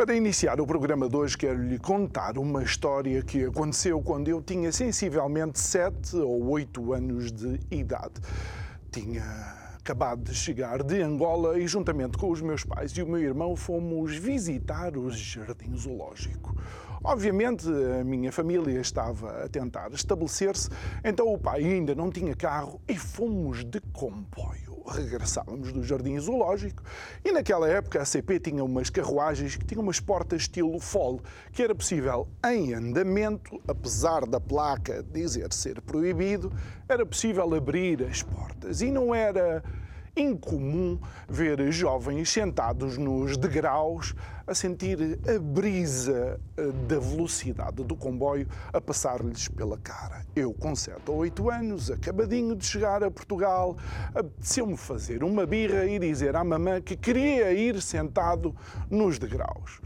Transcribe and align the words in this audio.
Para 0.00 0.14
iniciar 0.14 0.58
o 0.62 0.66
programa 0.66 1.10
de 1.10 1.14
hoje, 1.14 1.36
quero 1.36 1.62
lhe 1.62 1.78
contar 1.78 2.38
uma 2.38 2.62
história 2.62 3.22
que 3.22 3.44
aconteceu 3.44 4.00
quando 4.00 4.28
eu 4.28 4.40
tinha 4.40 4.72
sensivelmente 4.72 5.60
7 5.60 6.16
ou 6.16 6.48
8 6.48 6.94
anos 6.94 7.30
de 7.30 7.60
idade. 7.70 8.14
Tinha 8.90 9.22
acabado 9.78 10.22
de 10.22 10.34
chegar 10.34 10.82
de 10.82 11.02
Angola 11.02 11.58
e, 11.58 11.66
juntamente 11.66 12.16
com 12.16 12.30
os 12.30 12.40
meus 12.40 12.64
pais 12.64 12.92
e 12.92 13.02
o 13.02 13.06
meu 13.06 13.20
irmão, 13.20 13.54
fomos 13.54 14.16
visitar 14.16 14.96
o 14.96 15.10
Jardim 15.10 15.76
Zoológico. 15.76 16.56
Obviamente, 17.04 17.66
a 18.00 18.02
minha 18.02 18.32
família 18.32 18.80
estava 18.80 19.44
a 19.44 19.48
tentar 19.50 19.92
estabelecer-se, 19.92 20.70
então 21.04 21.30
o 21.30 21.36
pai 21.36 21.62
ainda 21.62 21.94
não 21.94 22.10
tinha 22.10 22.34
carro 22.34 22.80
e 22.88 22.96
fomos 22.96 23.66
de 23.66 23.80
comboio 23.92 24.69
regressávamos 24.90 25.72
do 25.72 25.82
Jardim 25.82 26.18
Zoológico 26.18 26.82
e 27.24 27.32
naquela 27.32 27.68
época 27.68 28.02
a 28.02 28.04
CP 28.04 28.40
tinha 28.40 28.64
umas 28.64 28.90
carruagens 28.90 29.56
que 29.56 29.64
tinham 29.64 29.82
umas 29.82 30.00
portas 30.00 30.42
estilo 30.42 30.78
FOL, 30.80 31.20
que 31.52 31.62
era 31.62 31.74
possível 31.74 32.28
em 32.44 32.74
andamento, 32.74 33.60
apesar 33.66 34.26
da 34.26 34.40
placa 34.40 35.02
dizer 35.02 35.52
ser 35.52 35.80
proibido, 35.80 36.52
era 36.88 37.04
possível 37.06 37.54
abrir 37.54 38.02
as 38.02 38.22
portas. 38.22 38.80
E 38.80 38.90
não 38.90 39.14
era 39.14 39.62
incomum 40.20 40.98
ver 41.28 41.72
jovens 41.72 42.30
sentados 42.30 42.96
nos 42.98 43.36
degraus 43.36 44.14
a 44.46 44.54
sentir 44.54 45.18
a 45.28 45.38
brisa 45.38 46.40
eh, 46.56 46.72
da 46.88 46.98
velocidade 46.98 47.84
do 47.84 47.94
comboio 47.94 48.48
a 48.72 48.80
passar-lhes 48.80 49.46
pela 49.46 49.78
cara. 49.78 50.26
Eu, 50.34 50.52
com 50.52 50.74
7 50.74 50.98
ou 51.06 51.18
8 51.18 51.50
anos, 51.50 51.90
acabadinho 51.90 52.56
de 52.56 52.64
chegar 52.66 53.04
a 53.04 53.10
Portugal, 53.10 53.76
apeteceu-me 54.12 54.76
fazer 54.76 55.22
uma 55.22 55.46
birra 55.46 55.86
e 55.86 56.00
dizer 56.00 56.34
à 56.34 56.42
mamã 56.42 56.80
que 56.80 56.96
queria 56.96 57.52
ir 57.52 57.80
sentado 57.80 58.54
nos 58.90 59.20
degraus. 59.20 59.80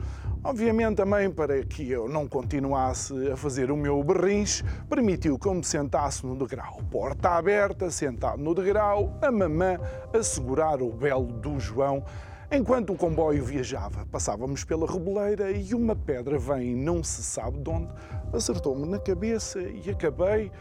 Obviamente, 0.46 1.02
mãe, 1.06 1.30
para 1.30 1.64
que 1.64 1.90
eu 1.90 2.06
não 2.06 2.28
continuasse 2.28 3.14
a 3.30 3.34
fazer 3.34 3.70
o 3.70 3.76
meu 3.78 4.04
berrinche, 4.04 4.62
permitiu 4.90 5.38
que 5.38 5.48
eu 5.48 5.54
me 5.54 5.64
sentasse 5.64 6.26
no 6.26 6.36
degrau. 6.36 6.82
Porta 6.90 7.30
aberta, 7.30 7.90
sentado 7.90 8.42
no 8.42 8.54
degrau, 8.54 9.16
a 9.22 9.32
mamã 9.32 9.80
a 10.12 10.22
segurar 10.22 10.82
o 10.82 10.92
belo 10.92 11.32
do 11.32 11.58
João. 11.58 12.04
Enquanto 12.52 12.92
o 12.92 12.94
comboio 12.94 13.42
viajava, 13.42 14.04
passávamos 14.12 14.64
pela 14.64 14.86
reboleira 14.86 15.50
e 15.50 15.72
uma 15.72 15.96
pedra 15.96 16.38
vem, 16.38 16.76
não 16.76 17.02
se 17.02 17.22
sabe 17.22 17.60
de 17.60 17.70
onde, 17.70 17.88
acertou-me 18.30 18.86
na 18.86 18.98
cabeça 18.98 19.62
e 19.62 19.88
acabei 19.88 20.52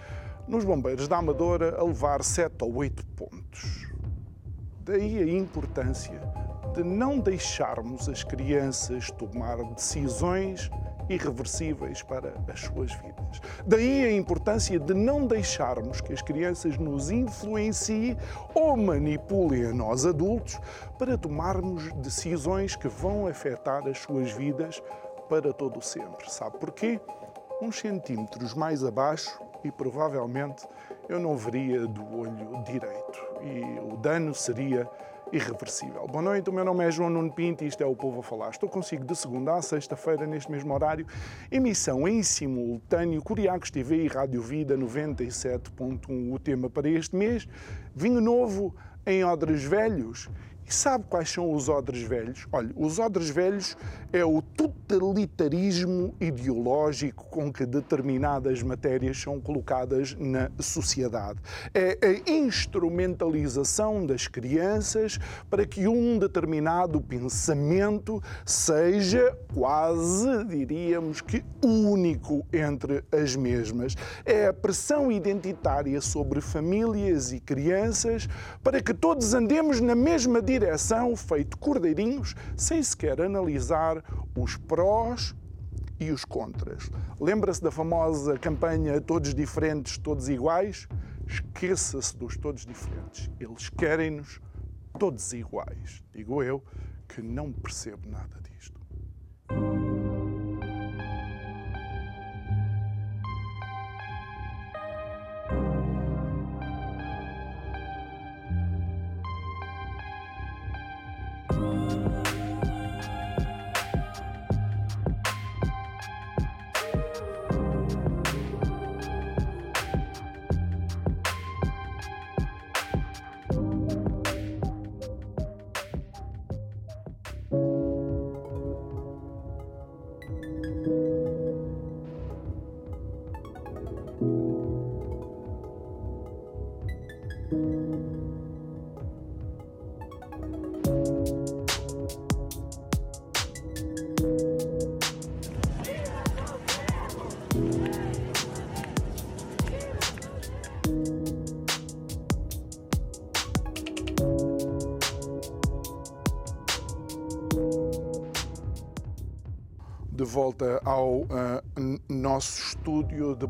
nos 0.48 0.64
bombeiros 0.64 1.10
da 1.10 1.18
Amadora 1.18 1.76
a 1.78 1.84
levar 1.84 2.24
sete 2.24 2.64
ou 2.64 2.74
oito 2.76 3.06
pontos. 3.18 3.86
Daí 4.86 5.20
a 5.20 5.38
importância 5.38 6.22
de 6.74 6.84
não 6.84 7.20
deixarmos 7.20 8.10
as 8.10 8.24
crianças 8.24 9.12
tomar 9.12 9.58
decisões 9.74 10.72
irreversíveis 11.10 12.02
para 12.02 12.34
as 12.52 12.62
suas 12.62 12.92
vidas. 12.94 13.42
Daí 13.66 14.06
a 14.06 14.12
importância 14.12 14.80
de 14.80 14.94
não 14.94 15.26
deixarmos 15.28 16.02
que 16.02 16.14
as 16.14 16.22
crianças 16.22 16.78
nos 16.78 17.12
influenciem 17.12 18.18
ou 18.54 18.76
manipulem 18.78 19.66
a 19.66 19.74
nós 19.74 20.06
adultos 20.06 20.60
para 20.98 21.18
tomarmos 21.18 21.92
decisões 21.94 22.76
que 22.76 22.88
vão 22.88 23.28
afetar 23.28 23.88
as 23.88 24.00
suas 24.00 24.32
vidas 24.32 24.82
para 25.30 25.54
todo 25.54 25.80
o 25.80 25.82
sempre. 25.82 26.32
Sabe 26.32 26.58
porquê? 26.58 27.00
Uns 27.62 27.80
centímetros 27.80 28.54
mais 28.54 28.84
abaixo 28.84 29.40
e 29.64 29.72
provavelmente 29.72 30.68
eu 31.08 31.20
não 31.20 31.36
veria 31.38 31.86
do 31.88 32.04
olho 32.18 32.64
direito 32.64 33.20
e 33.42 33.94
o 33.94 33.98
dano 33.98 34.34
seria 34.34 34.90
irreversível. 35.34 36.08
Boa 36.08 36.22
noite, 36.22 36.48
o 36.48 36.54
meu 36.54 36.64
nome 36.64 36.86
é 36.86 36.92
João 36.92 37.10
Nuno 37.10 37.34
Pinto 37.34 37.64
e 37.64 37.68
isto 37.68 37.82
é 37.82 37.86
o 37.86 37.96
Povo 37.96 38.20
a 38.20 38.24
Falar. 38.24 38.52
Estou 38.52 38.70
consigo 38.70 39.04
de 39.04 39.16
segunda 39.16 39.56
a 39.56 39.62
sexta-feira, 39.64 40.28
neste 40.28 40.52
mesmo 40.52 40.72
horário, 40.72 41.08
emissão 41.52 42.08
em 42.08 42.22
simultâneo 42.22 43.20
Curiacos 43.20 43.72
TV 43.72 44.04
e 44.04 44.08
Rádio 44.08 44.44
Vida 44.44 44.78
97.1. 44.78 46.32
O 46.32 46.38
tema 46.38 46.70
para 46.70 46.88
este 46.88 47.16
mês, 47.16 47.48
vinho 47.96 48.22
novo 48.22 48.76
em 49.08 49.26
odres 49.26 49.64
velhos 49.64 50.30
e 50.68 50.74
sabe 50.74 51.06
quais 51.10 51.30
são 51.30 51.54
os 51.54 51.70
odres 51.70 52.02
velhos? 52.02 52.48
Olha, 52.52 52.72
os 52.76 53.00
odres 53.00 53.30
velhos 53.30 53.78
é 54.12 54.24
o 54.24 54.42
totalitarismo 54.42 56.14
ideológico 56.22 57.26
com 57.30 57.52
que 57.52 57.66
determinadas 57.66 58.62
matérias 58.62 59.20
são 59.20 59.42
colocadas 59.42 60.16
na 60.20 60.50
sociedade. 60.60 61.40
É 61.74 61.98
a 62.02 62.32
instrumentalização 62.32 64.06
das 64.06 64.28
crianças 64.28 65.20
para 65.50 65.66
que 65.66 65.88
um 65.88 66.18
determinado 66.18 67.02
pensamento 67.02 68.22
seja 68.46 69.36
quase, 69.54 70.46
diríamos 70.46 71.22
que, 71.22 71.44
único 71.64 72.46
entre 72.54 73.04
as 73.12 73.36
mesmas. 73.36 73.96
É 74.26 74.48
a 74.48 74.54
pressão 74.54 75.12
identitária 75.12 76.00
sobre 76.02 76.40
famílias 76.40 77.32
e 77.32 77.40
crianças 77.40 78.28
para 78.64 78.82
que 78.82 78.94
todos 78.94 79.34
andemos 79.34 79.82
na 79.82 79.96
mesma 79.96 80.42
direção 80.42 80.53
direção, 80.60 81.16
feito 81.16 81.58
cordeirinhos, 81.58 82.36
sem 82.56 82.82
sequer 82.84 83.22
analisar 83.22 84.04
os 84.36 84.56
prós 84.56 85.36
e 86.00 86.12
os 86.12 86.24
contras. 86.24 86.90
Lembra-se 87.20 87.62
da 87.62 87.72
famosa 87.72 88.38
campanha 88.38 89.02
Todos 89.02 89.34
Diferentes, 89.34 89.98
Todos 89.98 90.30
Iguais? 90.30 90.88
Esqueça-se 91.28 92.16
dos 92.18 92.38
todos 92.38 92.66
diferentes. 92.66 93.30
Eles 93.40 93.70
querem-nos 93.70 94.40
todos 95.00 95.34
iguais. 95.34 96.04
Digo 96.14 96.44
eu 96.44 96.64
que 97.08 97.22
não 97.22 97.52
percebo 97.52 98.10
nada 98.10 98.40
disto. 98.42 98.53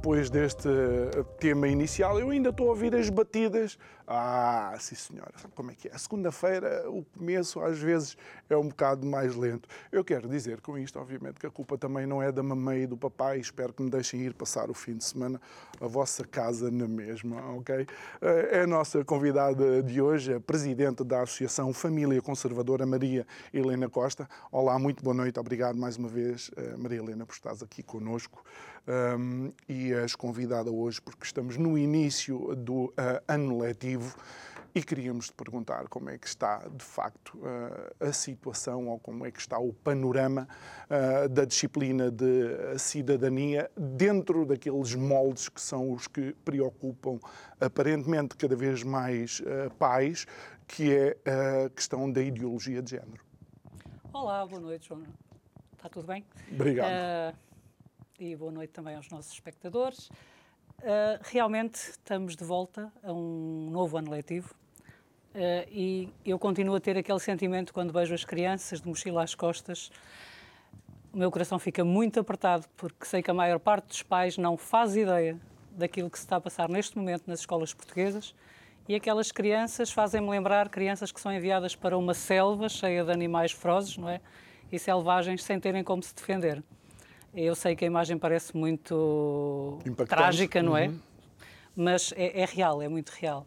Depois 0.04 0.30
deste 0.30 0.68
tema 1.40 1.66
inicial, 1.66 2.20
eu 2.20 2.30
ainda 2.30 2.50
estou 2.50 2.68
a 2.68 2.70
ouvir 2.72 2.94
as 2.94 3.10
batidas 3.10 3.78
ah, 4.06 4.76
sim 4.80 4.96
senhora, 4.96 5.32
sabe 5.38 5.54
como 5.56 5.72
é 5.72 5.76
que 5.76 5.88
é? 5.88 5.98
Segunda-feira 5.98 6.90
o 6.90 7.06
começo 7.18 7.62
às 7.62 7.80
vezes 7.80 8.18
é 8.50 8.58
um 8.58 8.68
bocado 8.68 9.08
mais 9.08 9.34
lento. 9.34 9.68
Eu 9.92 10.04
quero 10.04 10.28
dizer 10.28 10.60
com 10.60 10.78
isto, 10.78 11.00
obviamente, 11.00 11.40
que 11.40 11.46
a 11.46 11.50
culpa 11.50 11.78
também 11.78 12.06
não 12.06 12.22
é 12.22 12.32
da 12.32 12.44
mamãe 12.44 12.82
e 12.82 12.88
do 12.88 12.98
papai. 12.98 13.40
Espero 13.40 13.72
que 13.72 13.82
me 13.82 13.90
deixem 13.90 14.22
ir 14.22 14.34
passar 14.34 14.70
o 14.70 14.74
fim 14.74 14.98
de 14.98 15.06
semana 15.06 15.40
a 15.80 15.88
vossa 15.88 16.26
casa 16.26 16.70
na 16.70 16.88
mesma, 16.88 17.56
ok? 17.56 17.88
Eh, 18.22 18.50
é 18.52 18.62
a 18.64 18.68
nossa 18.68 19.06
convidada 19.06 19.82
de 19.82 20.02
hoje, 20.02 20.34
a 20.34 20.40
presidente 20.40 21.04
da 21.04 21.22
Associação 21.22 21.72
Família 21.72 22.22
Conservadora, 22.22 22.86
Maria 22.86 23.26
Helena 23.54 23.88
Costa. 23.88 24.28
Olá, 24.52 24.78
muito 24.78 25.02
boa 25.02 25.14
noite. 25.14 25.40
Obrigado 25.40 25.78
mais 25.78 25.96
uma 25.96 26.10
vez, 26.10 26.52
eh, 26.58 26.76
Maria 26.78 27.00
Helena, 27.00 27.26
por 27.26 27.34
estares 27.34 27.64
aqui 27.64 27.82
conosco 27.82 28.44
um, 28.88 29.52
e 29.68 29.94
és 29.94 30.16
convidada 30.16 30.72
hoje 30.72 31.02
porque 31.02 31.26
estamos 31.26 31.58
no 31.58 31.78
início 31.78 32.56
do 32.56 32.86
uh, 32.86 32.94
ano 33.28 33.60
letivo 33.60 34.16
e 34.76 34.82
queríamos 34.82 35.28
te 35.28 35.34
perguntar 35.34 35.88
como 35.88 36.10
é 36.10 36.18
que 36.18 36.28
está, 36.28 36.68
de 36.68 36.84
facto, 36.84 37.38
uh, 37.38 38.08
a 38.08 38.12
situação 38.12 38.88
ou 38.88 39.00
como 39.00 39.26
é 39.26 39.32
que 39.32 39.40
está 39.40 39.60
o 39.60 39.72
panorama 39.72 40.48
uh, 40.90 41.30
da 41.30 41.46
disciplina 41.46 42.10
de 42.10 42.78
cidadania 42.78 43.70
dentro 43.78 44.46
daqueles 44.46 44.96
moldes 44.96 45.48
que 45.48 45.62
são 45.62 45.92
os 45.92 46.08
que 46.08 46.34
preocupam 46.44 47.20
aparentemente 47.62 48.36
cada 48.36 48.56
vez 48.56 48.84
mais 48.84 49.42
pais, 49.78 50.26
que 50.68 50.92
é 50.92 51.18
a 51.66 51.70
questão 51.70 52.12
da 52.12 52.22
ideologia 52.22 52.82
de 52.82 52.92
género. 52.92 53.24
Olá, 54.12 54.46
boa 54.46 54.60
noite, 54.60 54.88
João. 54.88 55.04
Está 55.78 55.88
tudo 55.88 56.08
bem? 56.08 56.26
Obrigado 56.52 57.34
e 58.20 58.36
boa 58.36 58.52
noite 58.52 58.72
também 58.72 58.96
aos 58.96 59.10
nossos 59.10 59.34
espectadores. 59.34 60.08
Uh, 60.80 61.20
realmente 61.24 61.76
estamos 61.76 62.36
de 62.36 62.44
volta 62.44 62.92
a 63.02 63.12
um 63.12 63.70
novo 63.72 63.98
ano 63.98 64.12
letivo 64.12 64.54
uh, 65.34 65.70
e 65.72 66.10
eu 66.26 66.38
continuo 66.38 66.76
a 66.76 66.80
ter 66.80 66.98
aquele 66.98 67.20
sentimento 67.20 67.74
quando 67.74 67.92
vejo 67.92 68.14
as 68.14 68.24
crianças 68.24 68.82
de 68.82 68.88
mochila 68.88 69.24
às 69.24 69.34
costas. 69.34 69.92
O 71.12 71.18
meu 71.18 71.32
coração 71.32 71.58
fica 71.58 71.84
muito 71.84 72.20
apertado 72.20 72.68
porque 72.78 73.06
sei 73.06 73.24
que 73.24 73.32
a 73.32 73.34
maior 73.34 73.60
parte 73.60 73.88
dos 73.88 74.04
pais 74.04 74.38
não 74.38 74.58
faz 74.58 74.96
ideia 74.96 75.40
daquilo 75.72 76.10
que 76.10 76.18
se 76.18 76.26
está 76.26 76.36
a 76.36 76.42
passar 76.42 76.70
neste 76.70 76.98
momento 76.98 77.24
nas 77.28 77.40
escolas 77.40 77.74
portuguesas 77.74 78.36
e 78.88 78.94
aquelas 78.96 79.32
crianças 79.32 79.92
fazem-me 79.92 80.30
lembrar 80.30 80.70
crianças 80.70 81.12
que 81.12 81.20
são 81.20 81.34
enviadas 81.34 81.76
para 81.76 81.98
uma 81.98 82.14
selva 82.14 82.70
cheia 82.70 83.04
de 83.04 83.12
animais 83.12 83.52
ferozes, 83.52 83.98
não 83.98 84.10
é? 84.10 84.22
E 84.72 84.78
selvagens 84.78 85.44
sem 85.44 85.60
terem 85.60 85.84
como 85.84 86.04
se 86.04 86.14
defender. 86.14 86.64
Eu 87.36 87.56
sei 87.56 87.76
que 87.76 87.84
a 87.84 87.88
imagem 87.88 88.18
parece 88.18 88.56
muito 88.56 89.80
Impactante. 89.86 90.10
trágica, 90.10 90.62
não 90.62 90.78
é? 90.78 90.88
Uhum. 90.88 91.00
Mas 91.76 92.14
é, 92.16 92.42
é 92.42 92.46
real, 92.46 92.82
é 92.82 92.88
muito 92.88 93.10
real. 93.10 93.46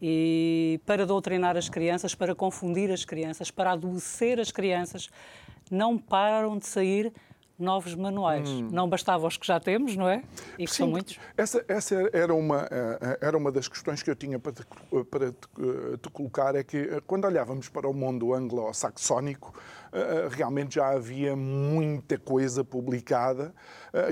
E 0.00 0.80
para 0.86 1.04
doutrinar 1.04 1.56
as 1.56 1.68
crianças, 1.68 2.14
para 2.14 2.34
confundir 2.34 2.90
as 2.92 3.04
crianças, 3.04 3.50
para 3.50 3.72
adoecer 3.72 4.38
as 4.38 4.52
crianças, 4.52 5.10
não 5.68 5.98
param 5.98 6.56
de 6.56 6.66
sair 6.66 7.12
novos 7.58 7.94
manuais. 7.94 8.48
Hum. 8.48 8.68
Não 8.70 8.88
bastava 8.88 9.26
os 9.26 9.36
que 9.36 9.46
já 9.46 9.58
temos, 9.58 9.96
não 9.96 10.08
é? 10.08 10.22
E 10.56 10.64
que 10.64 10.70
Sim, 10.70 10.76
são 10.76 10.88
muitos. 10.88 11.18
Essa, 11.36 11.64
essa 11.66 12.08
era, 12.12 12.32
uma, 12.32 12.68
eh, 12.70 13.18
era 13.20 13.36
uma 13.36 13.50
das 13.50 13.66
questões 13.66 14.00
que 14.00 14.08
eu 14.08 14.14
tinha 14.14 14.38
para 14.38 14.52
te, 14.52 14.62
para 15.10 15.32
te, 15.32 15.48
eh, 15.58 15.96
te 16.00 16.08
colocar, 16.10 16.54
é 16.54 16.62
que 16.62 16.76
eh, 16.76 17.02
quando 17.04 17.24
olhávamos 17.24 17.68
para 17.68 17.88
o 17.88 17.92
mundo 17.92 18.32
anglo-saxónico, 18.32 19.52
realmente 20.30 20.76
já 20.76 20.90
havia 20.90 21.34
muita 21.34 22.18
coisa 22.18 22.62
publicada 22.62 23.54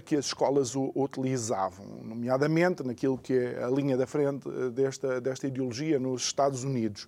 que 0.05 0.17
as 0.17 0.26
escolas 0.26 0.75
utilizavam, 0.94 1.87
nomeadamente 2.02 2.82
naquilo 2.82 3.19
que 3.19 3.34
é 3.34 3.62
a 3.62 3.69
linha 3.69 3.96
da 3.96 4.06
frente 4.06 4.49
desta, 4.73 5.20
desta 5.20 5.46
ideologia 5.46 5.99
nos 5.99 6.23
Estados 6.23 6.64
Unidos. 6.64 7.06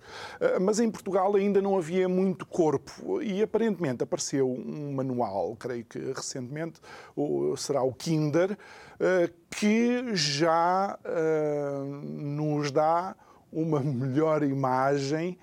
Mas 0.61 0.79
em 0.79 0.89
Portugal 0.89 1.35
ainda 1.35 1.61
não 1.61 1.77
havia 1.77 2.07
muito 2.07 2.45
corpo 2.45 3.21
e 3.21 3.41
aparentemente 3.41 4.03
apareceu 4.03 4.49
um 4.49 4.93
manual, 4.93 5.55
creio 5.55 5.83
que 5.85 5.99
recentemente, 6.13 6.79
será 7.57 7.81
o 7.81 7.93
Kinder, 7.93 8.57
que 9.49 10.15
já 10.15 10.97
nos 12.03 12.71
dá 12.71 13.15
uma 13.51 13.79
melhor 13.79 14.43
imagem 14.43 15.39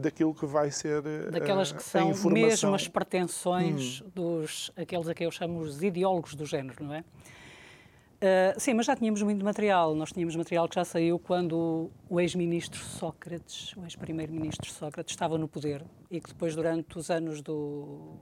daquilo 0.00 0.34
que 0.34 0.46
vai 0.46 0.70
ser 0.70 1.00
daquelas 1.30 1.70
que 1.70 1.82
são 1.82 2.12
mesmo 2.24 2.74
as 2.74 2.88
pretensões 2.88 4.00
hum. 4.00 4.10
dos 4.14 4.72
aqueles 4.76 5.08
a 5.08 5.14
que 5.14 5.24
eu 5.24 5.30
chamo 5.30 5.60
os 5.60 5.80
ideólogos 5.82 6.34
do 6.34 6.44
género, 6.44 6.84
não 6.84 6.94
é? 6.94 7.04
Uh, 8.20 8.60
sim, 8.60 8.74
mas 8.74 8.84
já 8.84 8.94
tínhamos 8.94 9.22
muito 9.22 9.42
material. 9.42 9.94
Nós 9.94 10.12
tínhamos 10.12 10.36
material 10.36 10.68
que 10.68 10.74
já 10.74 10.84
saiu 10.84 11.18
quando 11.18 11.90
o 12.06 12.20
ex-ministro 12.20 12.78
Sócrates, 12.78 13.74
o 13.76 13.84
ex-primeiro-ministro 13.84 14.70
Sócrates, 14.70 15.14
estava 15.14 15.38
no 15.38 15.48
poder 15.48 15.82
e 16.10 16.20
que 16.20 16.28
depois, 16.28 16.54
durante 16.54 16.98
os 16.98 17.10
anos 17.10 17.40
do 17.40 18.18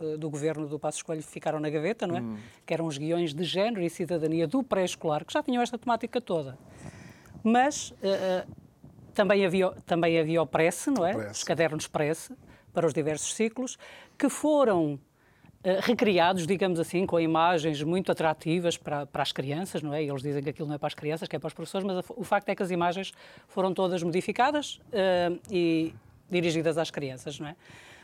eh, 0.00 0.16
do 0.16 0.28
governo 0.28 0.66
do 0.66 0.78
Passo 0.78 0.98
Escolho 0.98 1.22
ficaram 1.22 1.60
na 1.60 1.70
gaveta, 1.70 2.06
não 2.06 2.16
é? 2.16 2.20
Hum. 2.20 2.36
Que 2.66 2.74
eram 2.74 2.86
os 2.86 2.98
guiões 2.98 3.34
de 3.34 3.44
género 3.44 3.82
e 3.82 3.88
cidadania 3.88 4.46
do 4.46 4.62
pré-escolar, 4.62 5.24
que 5.24 5.32
já 5.32 5.42
tinham 5.42 5.62
esta 5.62 5.78
temática 5.78 6.20
toda. 6.20 6.58
Mas 7.42 7.90
uh, 7.90 8.50
também, 9.14 9.44
havia, 9.44 9.70
também 9.86 10.18
havia 10.18 10.42
o 10.42 10.46
Prece, 10.46 10.90
não 10.90 11.06
é? 11.06 11.30
Os 11.30 11.44
cadernos 11.44 11.86
Prece, 11.86 12.34
para 12.72 12.86
os 12.86 12.92
diversos 12.92 13.34
ciclos, 13.34 13.78
que 14.18 14.28
foram 14.28 14.98
Uh, 15.62 15.76
recriados, 15.82 16.46
digamos 16.46 16.80
assim, 16.80 17.04
com 17.04 17.20
imagens 17.20 17.82
muito 17.82 18.10
atrativas 18.10 18.78
para, 18.78 19.04
para 19.04 19.22
as 19.22 19.30
crianças, 19.30 19.82
não 19.82 19.92
é? 19.92 20.02
Eles 20.02 20.22
dizem 20.22 20.42
que 20.42 20.48
aquilo 20.48 20.66
não 20.66 20.74
é 20.74 20.78
para 20.78 20.86
as 20.86 20.94
crianças, 20.94 21.28
que 21.28 21.36
é 21.36 21.38
para 21.38 21.48
os 21.48 21.52
professores, 21.52 21.86
mas 21.86 21.98
a, 21.98 22.04
o 22.16 22.24
facto 22.24 22.48
é 22.48 22.54
que 22.54 22.62
as 22.62 22.70
imagens 22.70 23.12
foram 23.46 23.74
todas 23.74 24.02
modificadas 24.02 24.80
uh, 24.86 25.38
e 25.50 25.94
dirigidas 26.30 26.78
às 26.78 26.90
crianças, 26.90 27.38
não 27.38 27.46
é? 27.46 27.56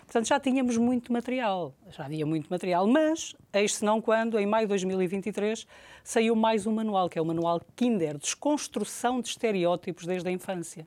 Portanto, 0.06 0.28
já 0.28 0.38
tínhamos 0.38 0.76
muito 0.76 1.12
material, 1.12 1.74
já 1.90 2.04
havia 2.04 2.24
muito 2.24 2.48
material, 2.48 2.86
mas 2.86 3.34
eis-se 3.52 3.84
não 3.84 4.00
quando, 4.00 4.38
em 4.38 4.46
maio 4.46 4.66
de 4.66 4.68
2023, 4.68 5.66
saiu 6.04 6.36
mais 6.36 6.64
um 6.66 6.72
manual, 6.72 7.08
que 7.08 7.18
é 7.18 7.22
o 7.22 7.24
Manual 7.24 7.60
Kinder, 7.74 8.16
Desconstrução 8.16 9.20
de 9.20 9.28
Estereótipos 9.30 10.06
desde 10.06 10.28
a 10.28 10.30
Infância. 10.30 10.86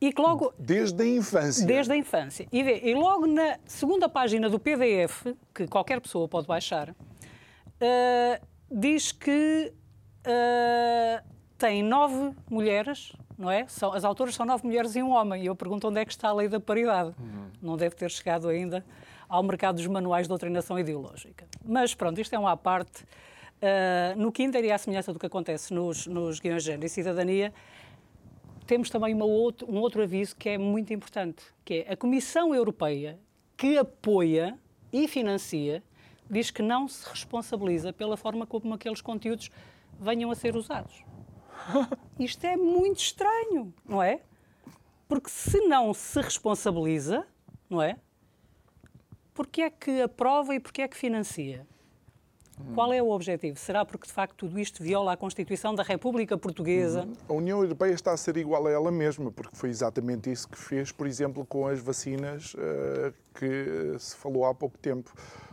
E 0.00 0.12
que 0.12 0.20
logo... 0.20 0.54
Desde 0.58 1.02
a 1.02 1.06
infância? 1.06 1.66
Desde 1.66 1.92
a 1.92 1.96
infância. 1.96 2.46
E, 2.50 2.62
vê, 2.62 2.80
e 2.82 2.94
logo 2.94 3.26
na 3.26 3.58
segunda 3.66 4.08
página 4.08 4.48
do 4.48 4.58
PDF, 4.58 5.26
que 5.54 5.66
qualquer 5.66 6.00
pessoa 6.00 6.26
pode 6.26 6.46
baixar, 6.46 6.90
uh, 6.90 8.46
diz 8.70 9.12
que 9.12 9.72
uh, 10.26 11.24
tem 11.58 11.82
nove 11.82 12.34
mulheres 12.50 13.12
não 13.40 13.50
é? 13.50 13.66
São, 13.68 13.92
as 13.94 14.04
autoras 14.04 14.34
são 14.34 14.44
nove 14.44 14.66
mulheres 14.66 14.94
e 14.94 15.02
um 15.02 15.12
homem. 15.12 15.42
E 15.42 15.46
eu 15.46 15.56
pergunto 15.56 15.88
onde 15.88 15.98
é 15.98 16.04
que 16.04 16.12
está 16.12 16.28
a 16.28 16.32
lei 16.32 16.46
da 16.46 16.60
paridade. 16.60 17.14
Uhum. 17.18 17.46
Não 17.62 17.76
deve 17.76 17.96
ter 17.96 18.10
chegado 18.10 18.46
ainda 18.48 18.84
ao 19.26 19.42
mercado 19.42 19.76
dos 19.76 19.86
manuais 19.86 20.26
de 20.26 20.28
doutrinação 20.28 20.78
ideológica. 20.78 21.46
Mas 21.64 21.94
pronto, 21.94 22.20
isto 22.20 22.34
é 22.34 22.38
uma 22.38 22.52
à 22.52 22.56
parte. 22.56 23.02
Uh, 23.02 24.18
no 24.18 24.30
Kinder, 24.30 24.62
e 24.62 24.70
à 24.70 24.76
semelhança 24.76 25.12
do 25.12 25.18
que 25.18 25.26
acontece 25.26 25.72
nos, 25.72 26.06
nos 26.06 26.38
guiões 26.38 26.62
de 26.62 26.66
género 26.66 26.86
e 26.86 26.88
cidadania, 26.88 27.52
temos 28.70 28.88
também 28.88 29.20
outro, 29.20 29.68
um 29.68 29.78
outro 29.78 30.00
aviso 30.00 30.36
que 30.36 30.48
é 30.48 30.56
muito 30.56 30.94
importante, 30.94 31.42
que 31.64 31.84
é 31.88 31.92
a 31.92 31.96
Comissão 31.96 32.54
Europeia, 32.54 33.18
que 33.56 33.76
apoia 33.76 34.56
e 34.92 35.08
financia, 35.08 35.82
diz 36.30 36.52
que 36.52 36.62
não 36.62 36.86
se 36.86 37.04
responsabiliza 37.08 37.92
pela 37.92 38.16
forma 38.16 38.46
como 38.46 38.72
aqueles 38.72 39.00
conteúdos 39.00 39.50
venham 39.98 40.30
a 40.30 40.36
ser 40.36 40.54
usados. 40.54 41.02
Isto 42.16 42.44
é 42.44 42.56
muito 42.56 43.00
estranho, 43.00 43.74
não 43.84 44.00
é? 44.00 44.20
Porque 45.08 45.30
se 45.30 45.58
não 45.62 45.92
se 45.92 46.20
responsabiliza, 46.20 47.26
não 47.68 47.82
é? 47.82 47.96
Porquê 49.34 49.62
é 49.62 49.70
que 49.70 50.00
aprova 50.00 50.54
e 50.54 50.60
porquê 50.60 50.82
é 50.82 50.86
que 50.86 50.96
financia? 50.96 51.66
Qual 52.74 52.92
é 52.92 53.02
o 53.02 53.10
objetivo? 53.10 53.58
Será 53.58 53.84
porque, 53.84 54.06
de 54.06 54.12
facto, 54.12 54.36
tudo 54.36 54.58
isto 54.58 54.82
viola 54.82 55.12
a 55.12 55.16
Constituição 55.16 55.74
da 55.74 55.82
República 55.82 56.36
Portuguesa? 56.38 57.08
A 57.28 57.32
União 57.32 57.62
Europeia 57.62 57.92
está 57.92 58.12
a 58.12 58.16
ser 58.16 58.36
igual 58.36 58.66
a 58.66 58.70
ela 58.70 58.90
mesma, 58.90 59.30
porque 59.30 59.56
foi 59.56 59.70
exatamente 59.70 60.30
isso 60.30 60.48
que 60.48 60.58
fez, 60.58 60.92
por 60.92 61.06
exemplo, 61.06 61.44
com 61.44 61.66
as 61.66 61.80
vacinas 61.80 62.54
uh, 62.54 63.12
que 63.34 63.98
se 63.98 64.16
falou 64.16 64.44
há 64.44 64.54
pouco 64.54 64.78
tempo 64.78 65.12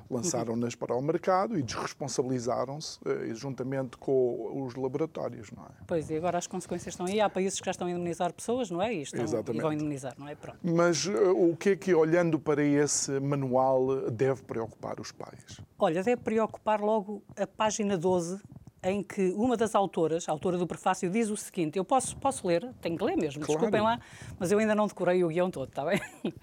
lançaram-nas 0.09 0.75
para 0.75 0.95
o 0.95 1.01
mercado 1.01 1.57
e 1.57 1.63
desresponsabilizaram-se 1.63 2.99
eh, 3.05 3.33
juntamente 3.33 3.97
com 3.97 4.63
os 4.65 4.75
laboratórios, 4.75 5.51
não 5.51 5.63
é? 5.63 5.69
Pois, 5.85 6.09
e 6.09 6.15
agora 6.15 6.37
as 6.37 6.47
consequências 6.47 6.93
estão 6.93 7.05
aí. 7.05 7.19
Há 7.19 7.29
países 7.29 7.59
que 7.59 7.65
já 7.65 7.71
estão 7.71 7.87
a 7.87 7.91
indemnizar 7.91 8.33
pessoas, 8.33 8.69
não 8.69 8.81
é? 8.81 8.93
E, 8.93 9.01
estão, 9.01 9.23
Exatamente. 9.23 9.59
e 9.59 9.61
vão 9.61 9.73
indemnizar, 9.73 10.13
não 10.17 10.27
é? 10.27 10.35
Pronto. 10.35 10.59
Mas 10.63 11.05
uh, 11.05 11.31
o 11.35 11.55
que 11.55 11.69
é 11.69 11.75
que, 11.75 11.93
olhando 11.93 12.39
para 12.39 12.63
esse 12.63 13.19
manual, 13.19 14.09
deve 14.09 14.43
preocupar 14.43 14.99
os 14.99 15.11
pais? 15.11 15.59
Olha, 15.79 16.03
deve 16.03 16.21
preocupar 16.21 16.81
logo 16.81 17.23
a 17.35 17.45
página 17.45 17.97
12, 17.97 18.41
em 18.83 19.03
que 19.03 19.31
uma 19.31 19.57
das 19.57 19.75
autoras, 19.75 20.27
a 20.29 20.31
autora 20.31 20.57
do 20.57 20.67
prefácio, 20.67 21.09
diz 21.09 21.29
o 21.29 21.37
seguinte: 21.37 21.77
eu 21.77 21.85
posso, 21.85 22.15
posso 22.17 22.47
ler, 22.47 22.67
tenho 22.81 22.97
que 22.97 23.03
ler 23.03 23.17
mesmo, 23.17 23.41
claro. 23.41 23.59
desculpem 23.59 23.81
lá, 23.81 23.99
mas 24.39 24.51
eu 24.51 24.59
ainda 24.59 24.75
não 24.75 24.87
decorei 24.87 25.23
o 25.23 25.27
guião 25.27 25.49
todo, 25.49 25.69
está 25.69 25.85
bem? 25.85 25.99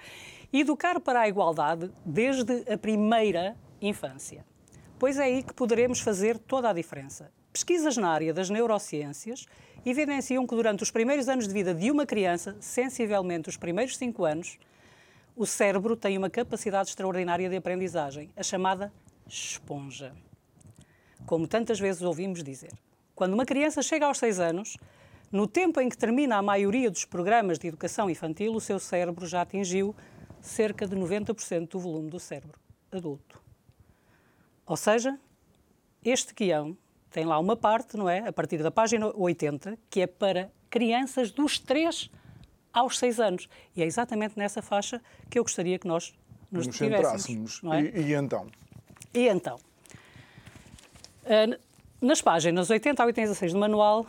Educar 0.52 1.00
para 1.00 1.20
a 1.20 1.28
igualdade 1.28 1.90
desde 2.04 2.70
a 2.72 2.78
primeira 2.78 3.56
infância. 3.80 4.44
pois 4.98 5.18
é 5.18 5.24
aí 5.24 5.42
que 5.42 5.52
poderemos 5.52 6.00
fazer 6.00 6.38
toda 6.38 6.70
a 6.70 6.72
diferença. 6.72 7.30
Pesquisas 7.52 7.96
na 7.96 8.08
área 8.08 8.32
das 8.32 8.50
neurociências 8.50 9.46
evidenciam 9.86 10.46
que 10.46 10.54
durante 10.54 10.82
os 10.82 10.90
primeiros 10.90 11.28
anos 11.28 11.46
de 11.46 11.52
vida 11.52 11.74
de 11.74 11.90
uma 11.90 12.06
criança, 12.06 12.56
sensivelmente 12.58 13.48
os 13.48 13.56
primeiros 13.56 13.96
cinco 13.96 14.24
anos, 14.24 14.58
o 15.36 15.44
cérebro 15.44 15.96
tem 15.96 16.16
uma 16.16 16.30
capacidade 16.30 16.88
extraordinária 16.88 17.48
de 17.48 17.56
aprendizagem, 17.56 18.30
a 18.36 18.42
chamada 18.42 18.92
esponja. 19.26 20.14
Como 21.26 21.46
tantas 21.46 21.78
vezes 21.80 22.02
ouvimos 22.02 22.42
dizer. 22.42 22.72
Quando 23.14 23.34
uma 23.34 23.44
criança 23.44 23.82
chega 23.82 24.06
aos 24.06 24.18
seis 24.18 24.40
anos, 24.40 24.76
no 25.30 25.46
tempo 25.46 25.80
em 25.80 25.88
que 25.88 25.96
termina 25.96 26.36
a 26.36 26.42
maioria 26.42 26.90
dos 26.90 27.04
programas 27.04 27.58
de 27.58 27.68
educação 27.68 28.10
infantil, 28.10 28.54
o 28.54 28.60
seu 28.60 28.78
cérebro 28.78 29.26
já 29.26 29.42
atingiu 29.42 29.94
cerca 30.40 30.86
de 30.86 30.94
90% 30.94 31.68
do 31.68 31.78
volume 31.78 32.10
do 32.10 32.20
cérebro 32.20 32.58
adulto. 32.92 33.42
Ou 34.66 34.76
seja, 34.76 35.18
este 36.04 36.34
guião 36.34 36.76
tem 37.10 37.24
lá 37.24 37.38
uma 37.38 37.56
parte, 37.56 37.96
não 37.96 38.08
é? 38.08 38.26
A 38.26 38.32
partir 38.32 38.62
da 38.62 38.70
página 38.70 39.10
80, 39.14 39.78
que 39.88 40.00
é 40.00 40.06
para 40.06 40.50
crianças 40.68 41.30
dos 41.30 41.58
3 41.58 42.10
aos 42.72 42.98
6 42.98 43.20
anos. 43.20 43.48
E 43.76 43.82
é 43.82 43.86
exatamente 43.86 44.36
nessa 44.38 44.60
faixa 44.60 45.00
que 45.30 45.38
eu 45.38 45.44
gostaria 45.44 45.78
que 45.78 45.86
nós 45.86 46.12
nos, 46.50 46.66
nos 46.66 46.76
centrássemos. 46.76 47.60
É? 47.72 47.80
E, 47.80 48.10
e, 48.10 48.14
então? 48.14 48.46
E 49.12 49.28
então? 49.28 49.58
Uh, 51.24 51.58
nas 52.00 52.20
páginas 52.20 52.70
80 52.70 53.02
a 53.02 53.06
86 53.06 53.52
do 53.52 53.58
manual, 53.58 54.06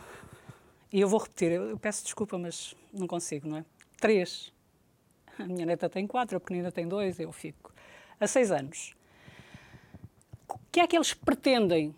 e 0.92 1.00
eu 1.00 1.08
vou 1.08 1.18
repetir, 1.18 1.52
eu 1.52 1.78
peço 1.78 2.04
desculpa, 2.04 2.38
mas 2.38 2.74
não 2.92 3.06
consigo, 3.06 3.48
não 3.48 3.58
é? 3.58 3.64
3. 3.98 4.52
A 5.38 5.44
minha 5.44 5.66
neta 5.66 5.88
tem 5.88 6.06
4, 6.06 6.36
a 6.36 6.40
pequenina 6.40 6.70
tem 6.70 6.86
2, 6.86 7.20
eu 7.20 7.32
fico. 7.32 7.72
A 8.20 8.26
6 8.26 8.50
anos. 8.50 8.94
O 10.48 10.58
que 10.70 10.80
é 10.80 10.86
que 10.86 10.96
eles 10.96 11.14
pretendem 11.14 11.94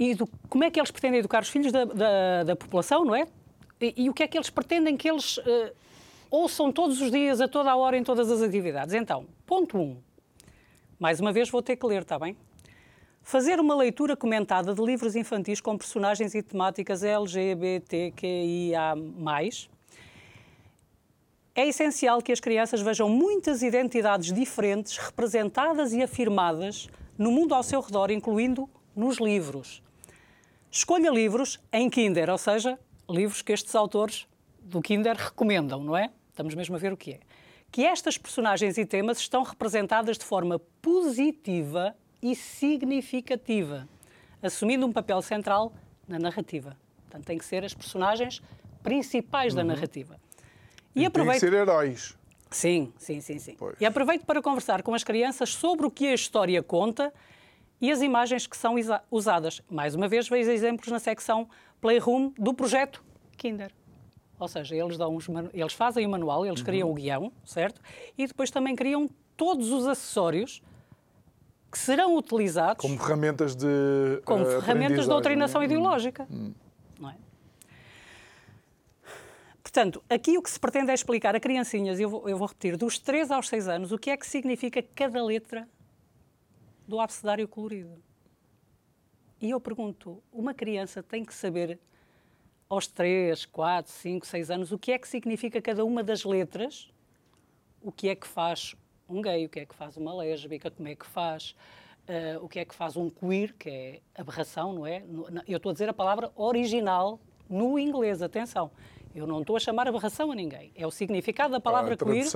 e 0.00 0.16
como 0.48 0.64
é 0.64 0.70
que 0.70 0.80
eles 0.80 0.90
pretendem 0.90 1.20
educar 1.20 1.42
os 1.42 1.50
filhos 1.50 1.70
da, 1.70 1.84
da, 1.84 2.44
da 2.44 2.56
população, 2.56 3.04
não 3.04 3.14
é? 3.14 3.26
E, 3.78 4.04
e, 4.04 4.08
o 4.08 4.14
que 4.14 4.22
é 4.22 4.28
que 4.28 4.38
eles 4.38 4.48
pretendem 4.48 4.96
que 4.96 5.10
eles 5.10 5.36
uh, 5.36 5.76
ouçam 6.30 6.72
todos 6.72 7.02
os 7.02 7.10
dias, 7.10 7.38
a 7.38 7.46
toda 7.46 7.70
a 7.70 7.76
hora, 7.76 7.98
em 7.98 8.02
todas 8.02 8.30
as 8.30 8.40
atividades. 8.40 8.94
Então, 8.94 9.26
ponto 9.46 9.76
1. 9.76 9.80
Um. 9.82 9.96
Mais 10.98 11.20
uma 11.20 11.32
vez 11.32 11.50
vou 11.50 11.60
ter 11.60 11.76
que 11.76 11.86
ler, 11.86 12.00
está 12.00 12.18
bem? 12.18 12.34
Fazer 13.22 13.60
uma 13.60 13.76
leitura 13.76 14.16
comentada 14.16 14.74
de 14.74 14.82
livros 14.82 15.14
infantis 15.14 15.60
com 15.60 15.78
personagens 15.78 16.34
e 16.34 16.42
temáticas 16.42 17.04
LGBTQIA. 17.04 18.94
É 21.54 21.66
essencial 21.66 22.22
que 22.22 22.32
as 22.32 22.40
crianças 22.40 22.80
vejam 22.80 23.08
muitas 23.08 23.62
identidades 23.62 24.32
diferentes 24.32 24.96
representadas 24.96 25.92
e 25.92 26.02
afirmadas 26.02 26.88
no 27.16 27.30
mundo 27.30 27.54
ao 27.54 27.62
seu 27.62 27.80
redor, 27.80 28.10
incluindo 28.10 28.68
nos 28.96 29.18
livros. 29.18 29.82
Escolha 30.70 31.10
livros 31.10 31.60
em 31.72 31.90
Kinder, 31.90 32.30
ou 32.30 32.38
seja, 32.38 32.78
livros 33.08 33.42
que 33.42 33.52
estes 33.52 33.74
autores 33.74 34.26
do 34.60 34.80
Kinder 34.80 35.16
recomendam, 35.16 35.82
não 35.82 35.96
é? 35.96 36.10
Estamos 36.30 36.54
mesmo 36.54 36.76
a 36.76 36.78
ver 36.78 36.92
o 36.92 36.96
que 36.96 37.12
é. 37.12 37.20
Que 37.70 37.84
estas 37.84 38.16
personagens 38.16 38.78
e 38.78 38.86
temas 38.86 39.18
estão 39.18 39.42
representadas 39.42 40.16
de 40.16 40.24
forma 40.24 40.58
positiva 40.80 41.94
e 42.22 42.34
significativa, 42.34 43.88
assumindo 44.42 44.86
um 44.86 44.92
papel 44.92 45.20
central 45.22 45.72
na 46.06 46.18
narrativa. 46.18 46.76
Portanto, 47.02 47.26
tem 47.26 47.38
que 47.38 47.44
ser 47.44 47.64
as 47.64 47.74
personagens 47.74 48.42
principais 48.82 49.52
uhum. 49.52 49.58
da 49.58 49.64
narrativa. 49.64 50.20
E, 50.94 51.02
e 51.02 51.06
aproveito... 51.06 51.40
Tem 51.40 51.50
que 51.50 51.56
ser 51.56 51.62
heróis. 51.62 52.16
Sim, 52.50 52.92
sim, 52.98 53.20
sim, 53.20 53.38
sim. 53.38 53.54
Pois. 53.56 53.80
E 53.80 53.86
aproveito 53.86 54.24
para 54.24 54.42
conversar 54.42 54.82
com 54.82 54.92
as 54.92 55.04
crianças 55.04 55.54
sobre 55.54 55.86
o 55.86 55.90
que 55.90 56.08
a 56.08 56.14
história 56.14 56.62
conta 56.62 57.12
e 57.80 57.90
as 57.90 58.02
imagens 58.02 58.46
que 58.46 58.56
são 58.56 58.74
usadas. 59.10 59.62
Mais 59.70 59.94
uma 59.94 60.08
vez, 60.08 60.28
vejo 60.28 60.50
exemplos 60.50 60.88
na 60.88 60.98
secção 60.98 61.48
Playroom 61.80 62.32
do 62.36 62.52
projeto 62.52 63.02
Kinder. 63.36 63.72
Ou 64.38 64.48
seja, 64.48 64.74
eles, 64.74 64.96
dão 64.96 65.14
uns, 65.14 65.26
eles 65.52 65.72
fazem 65.72 66.06
o 66.06 66.10
manual, 66.10 66.44
eles 66.44 66.60
uhum. 66.60 66.66
criam 66.66 66.90
o 66.90 66.94
guião, 66.94 67.32
certo? 67.44 67.80
E 68.16 68.26
depois 68.26 68.50
também 68.50 68.74
criam 68.74 69.08
todos 69.36 69.70
os 69.70 69.86
acessórios 69.86 70.62
que 71.70 71.78
serão 71.78 72.16
utilizados 72.16 72.82
como 72.82 72.98
ferramentas 72.98 73.54
de 73.54 74.20
como 74.24 74.44
uh, 74.44 74.60
ferramentas 74.60 75.04
de 75.04 75.08
doutrinação 75.08 75.62
ideológica, 75.62 76.26
hum. 76.30 76.52
não 76.98 77.10
é? 77.10 77.16
Portanto, 79.62 80.02
aqui 80.10 80.36
o 80.36 80.42
que 80.42 80.50
se 80.50 80.58
pretende 80.58 80.90
é 80.90 80.94
explicar 80.94 81.36
a 81.36 81.40
criancinhas, 81.40 82.00
eu 82.00 82.10
vou, 82.10 82.28
eu 82.28 82.36
vou 82.36 82.48
repetir, 82.48 82.76
dos 82.76 82.98
3 82.98 83.30
aos 83.30 83.48
6 83.48 83.68
anos, 83.68 83.92
o 83.92 83.98
que 83.98 84.10
é 84.10 84.16
que 84.16 84.26
significa 84.26 84.82
cada 84.82 85.22
letra 85.22 85.68
do 86.88 86.98
abecedário 86.98 87.46
colorido. 87.46 88.02
E 89.40 89.50
eu 89.50 89.60
pergunto, 89.60 90.20
uma 90.32 90.52
criança 90.52 91.02
tem 91.02 91.24
que 91.24 91.32
saber 91.32 91.78
aos 92.68 92.86
3, 92.88 93.46
4, 93.46 93.92
5, 93.92 94.26
6 94.26 94.50
anos 94.50 94.72
o 94.72 94.78
que 94.78 94.92
é 94.92 94.98
que 94.98 95.08
significa 95.08 95.62
cada 95.62 95.84
uma 95.84 96.02
das 96.02 96.24
letras, 96.24 96.90
o 97.80 97.90
que 97.90 98.08
é 98.08 98.14
que 98.14 98.26
faz 98.26 98.76
um 99.10 99.20
gay, 99.20 99.46
o 99.46 99.48
que 99.48 99.60
é 99.60 99.66
que 99.66 99.74
faz 99.74 99.96
uma 99.96 100.14
lésbica, 100.14 100.70
como 100.70 100.88
é 100.88 100.94
que 100.94 101.06
faz, 101.06 101.54
uh, 102.08 102.44
o 102.44 102.48
que 102.48 102.58
é 102.58 102.64
que 102.64 102.74
faz 102.74 102.96
um 102.96 103.10
queer, 103.10 103.54
que 103.54 103.68
é 103.68 104.00
aberração, 104.14 104.72
não 104.72 104.86
é? 104.86 105.02
Eu 105.46 105.56
estou 105.56 105.70
a 105.70 105.72
dizer 105.72 105.88
a 105.88 105.94
palavra 105.94 106.30
original 106.36 107.18
no 107.48 107.78
inglês, 107.78 108.22
atenção. 108.22 108.70
Eu 109.14 109.26
não 109.26 109.40
estou 109.40 109.56
a 109.56 109.60
chamar 109.60 109.88
aberração 109.88 110.30
a 110.30 110.34
ninguém. 110.34 110.70
É 110.76 110.86
o 110.86 110.90
significado 110.90 111.52
da 111.52 111.60
palavra 111.60 111.96
queer 111.96 112.26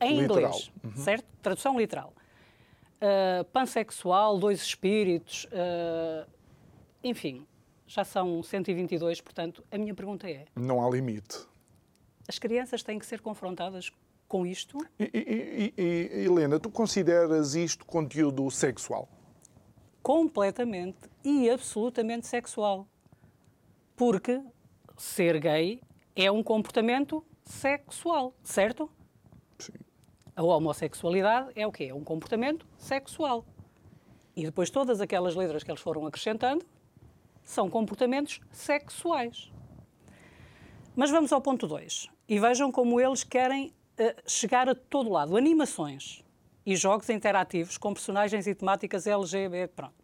em 0.00 0.20
literal. 0.20 0.40
inglês, 0.40 0.72
uhum. 0.82 0.96
certo? 0.96 1.24
Tradução 1.40 1.78
literal 1.78 2.12
uh, 2.98 3.44
pansexual, 3.46 4.38
dois 4.38 4.60
espíritos, 4.60 5.46
uh, 5.46 6.28
enfim, 7.02 7.46
já 7.86 8.04
são 8.04 8.42
122, 8.42 9.20
portanto, 9.20 9.64
a 9.70 9.78
minha 9.78 9.94
pergunta 9.94 10.28
é... 10.28 10.46
Não 10.54 10.84
há 10.84 10.90
limite. 10.90 11.46
As 12.28 12.38
crianças 12.38 12.82
têm 12.82 12.98
que 12.98 13.06
ser 13.06 13.20
confrontadas 13.20 13.90
com 14.28 14.46
isto? 14.46 14.78
E, 14.98 15.10
e, 15.14 15.74
e, 15.76 16.24
Helena, 16.24 16.60
tu 16.60 16.70
consideras 16.70 17.54
isto 17.54 17.84
conteúdo 17.86 18.48
sexual? 18.50 19.08
Completamente 20.02 20.98
e 21.24 21.48
absolutamente 21.48 22.26
sexual. 22.26 22.86
Porque 23.96 24.40
ser 24.96 25.40
gay 25.40 25.80
é 26.14 26.30
um 26.30 26.42
comportamento 26.42 27.24
sexual, 27.44 28.34
certo? 28.42 28.90
Sim. 29.58 29.72
A 30.36 30.42
homossexualidade 30.42 31.50
é 31.56 31.66
o 31.66 31.72
quê? 31.72 31.84
É 31.84 31.94
um 31.94 32.04
comportamento 32.04 32.66
sexual. 32.76 33.44
E 34.36 34.44
depois 34.44 34.70
todas 34.70 35.00
aquelas 35.00 35.34
letras 35.34 35.64
que 35.64 35.70
eles 35.70 35.80
foram 35.80 36.06
acrescentando 36.06 36.64
são 37.42 37.68
comportamentos 37.68 38.40
sexuais. 38.52 39.50
Mas 40.94 41.10
vamos 41.10 41.32
ao 41.32 41.40
ponto 41.40 41.66
2 41.66 42.08
e 42.28 42.38
vejam 42.38 42.70
como 42.70 43.00
eles 43.00 43.24
querem 43.24 43.72
chegar 44.26 44.68
a 44.68 44.74
todo 44.74 45.10
lado. 45.10 45.36
Animações 45.36 46.24
e 46.64 46.76
jogos 46.76 47.08
interativos 47.08 47.78
com 47.78 47.92
personagens 47.92 48.46
e 48.46 48.54
temáticas 48.54 49.06
LGBT. 49.06 49.72
Pronto. 49.74 49.94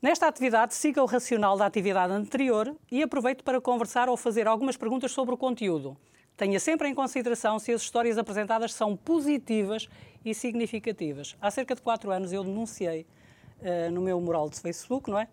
Nesta 0.00 0.28
atividade, 0.28 0.74
siga 0.74 1.02
o 1.02 1.06
racional 1.06 1.56
da 1.56 1.66
atividade 1.66 2.12
anterior 2.12 2.74
e 2.90 3.02
aproveite 3.02 3.42
para 3.42 3.60
conversar 3.60 4.08
ou 4.08 4.16
fazer 4.16 4.46
algumas 4.46 4.76
perguntas 4.76 5.10
sobre 5.10 5.34
o 5.34 5.36
conteúdo. 5.36 5.96
Tenha 6.36 6.60
sempre 6.60 6.88
em 6.88 6.94
consideração 6.94 7.58
se 7.58 7.72
as 7.72 7.82
histórias 7.82 8.16
apresentadas 8.16 8.72
são 8.72 8.96
positivas 8.96 9.88
e 10.24 10.32
significativas. 10.32 11.36
Há 11.40 11.50
cerca 11.50 11.74
de 11.74 11.82
quatro 11.82 12.12
anos 12.12 12.32
eu 12.32 12.44
denunciei 12.44 13.06
uh, 13.60 13.90
no 13.90 14.00
meu 14.00 14.20
mural 14.20 14.48
de 14.48 14.60
Facebook, 14.60 15.10
não 15.10 15.18
é? 15.18 15.26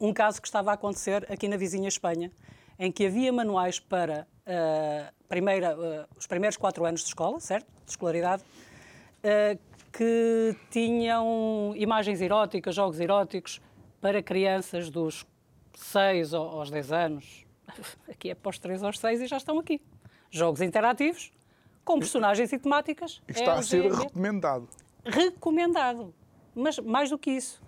Um 0.00 0.12
caso 0.12 0.40
que 0.40 0.46
estava 0.46 0.70
a 0.70 0.74
acontecer 0.74 1.26
aqui 1.28 1.48
na 1.48 1.56
vizinha 1.56 1.88
Espanha, 1.88 2.30
em 2.78 2.92
que 2.92 3.04
havia 3.04 3.32
manuais 3.32 3.80
para 3.80 4.28
uh, 4.46 5.19
primeira, 5.30 5.74
uh, 5.74 6.06
os 6.18 6.26
primeiros 6.26 6.58
quatro 6.58 6.84
anos 6.84 7.00
de 7.00 7.06
escola, 7.06 7.40
certo? 7.40 7.66
De 7.86 7.92
escolaridade, 7.92 8.42
que 9.92 10.56
tinham 10.70 11.72
imagens 11.76 12.20
eróticas, 12.20 12.74
jogos 12.74 13.00
eróticos 13.00 13.60
para 14.00 14.22
crianças 14.22 14.90
dos 14.90 15.26
6 15.74 16.34
aos 16.34 16.70
10 16.70 16.92
anos, 16.92 17.46
aqui 18.08 18.30
é 18.30 18.34
para 18.34 18.50
os 18.50 18.58
3 18.58 18.82
aos 18.82 18.98
6 18.98 19.22
e 19.22 19.26
já 19.26 19.36
estão 19.36 19.58
aqui. 19.58 19.80
Jogos 20.30 20.60
interativos, 20.60 21.32
com 21.84 21.98
personagens 21.98 22.52
e 22.52 22.58
temáticas. 22.58 23.22
Está 23.28 23.54
a 23.54 23.62
ser 23.62 23.90
recomendado. 23.92 24.68
Recomendado. 25.04 26.14
Mas 26.54 26.78
mais 26.78 27.10
do 27.10 27.18
que 27.18 27.30
isso, 27.30 27.62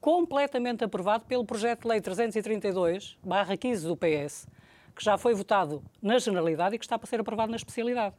completamente 0.00 0.84
aprovado 0.84 1.24
pelo 1.24 1.44
projeto 1.44 1.82
de 1.82 1.88
lei 1.88 2.00
332, 2.00 3.18
15 3.58 3.86
do 3.86 3.96
PS, 3.96 4.46
que 4.94 5.04
já 5.04 5.18
foi 5.18 5.34
votado 5.34 5.82
na 6.00 6.18
generalidade 6.18 6.76
e 6.76 6.78
que 6.78 6.84
está 6.84 6.98
para 6.98 7.08
ser 7.08 7.20
aprovado 7.20 7.50
na 7.50 7.56
especialidade. 7.56 8.14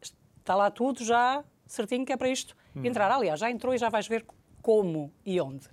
Está 0.00 0.54
lá 0.54 0.70
tudo 0.70 1.04
já 1.04 1.44
certinho 1.66 2.06
que 2.06 2.12
é 2.12 2.16
para 2.16 2.28
isto 2.28 2.56
hum. 2.74 2.84
entrar. 2.84 3.10
Aliás, 3.10 3.38
já 3.38 3.50
entrou 3.50 3.74
e 3.74 3.78
já 3.78 3.88
vais 3.88 4.08
ver 4.08 4.24
como 4.62 5.12
e 5.24 5.40
onde. 5.40 5.68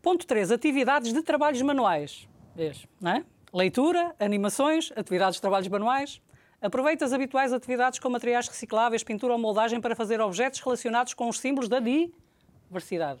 Ponto 0.00 0.26
3. 0.26 0.52
Atividades 0.52 1.12
de 1.12 1.22
trabalhos 1.22 1.60
manuais. 1.62 2.28
Vês, 2.54 2.86
não 3.00 3.10
é? 3.10 3.24
Leitura, 3.52 4.14
animações, 4.20 4.92
atividades 4.94 5.36
de 5.36 5.40
trabalhos 5.40 5.68
manuais. 5.68 6.22
Aproveita 6.60 7.04
as 7.04 7.12
habituais 7.12 7.52
atividades 7.52 7.98
com 7.98 8.08
materiais 8.08 8.48
recicláveis, 8.48 9.02
pintura 9.02 9.32
ou 9.32 9.38
moldagem 9.38 9.80
para 9.80 9.94
fazer 9.94 10.20
objetos 10.20 10.60
relacionados 10.60 11.12
com 11.12 11.28
os 11.28 11.38
símbolos 11.38 11.68
da 11.68 11.80
diversidade. 11.80 13.20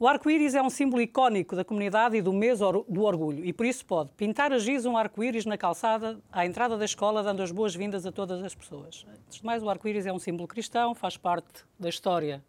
O 0.00 0.08
arco-íris 0.08 0.54
é 0.54 0.62
um 0.62 0.70
símbolo 0.70 1.02
icónico 1.02 1.54
da 1.54 1.62
comunidade 1.62 2.16
e 2.16 2.22
do 2.22 2.32
mês 2.32 2.60
do 2.60 3.02
orgulho 3.02 3.44
e 3.44 3.52
por 3.52 3.66
isso 3.66 3.84
pode 3.84 4.08
pintar 4.16 4.50
a 4.50 4.58
giz 4.58 4.86
um 4.86 4.96
arco-íris 4.96 5.44
na 5.44 5.58
calçada 5.58 6.18
à 6.32 6.46
entrada 6.46 6.78
da 6.78 6.86
escola, 6.86 7.22
dando 7.22 7.42
as 7.42 7.52
boas-vindas 7.52 8.06
a 8.06 8.10
todas 8.10 8.42
as 8.42 8.54
pessoas. 8.54 9.04
Antes 9.26 9.40
de 9.40 9.44
mais, 9.44 9.62
o 9.62 9.68
arco-íris 9.68 10.06
é 10.06 10.12
um 10.12 10.18
símbolo 10.18 10.48
cristão, 10.48 10.94
faz 10.94 11.18
parte 11.18 11.66
da 11.78 11.90
história 11.90 12.42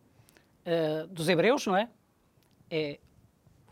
uh, 0.65 1.07
dos 1.07 1.27
hebreus, 1.27 1.67
não 1.67 1.75
é? 1.75 1.89
É 2.69 2.99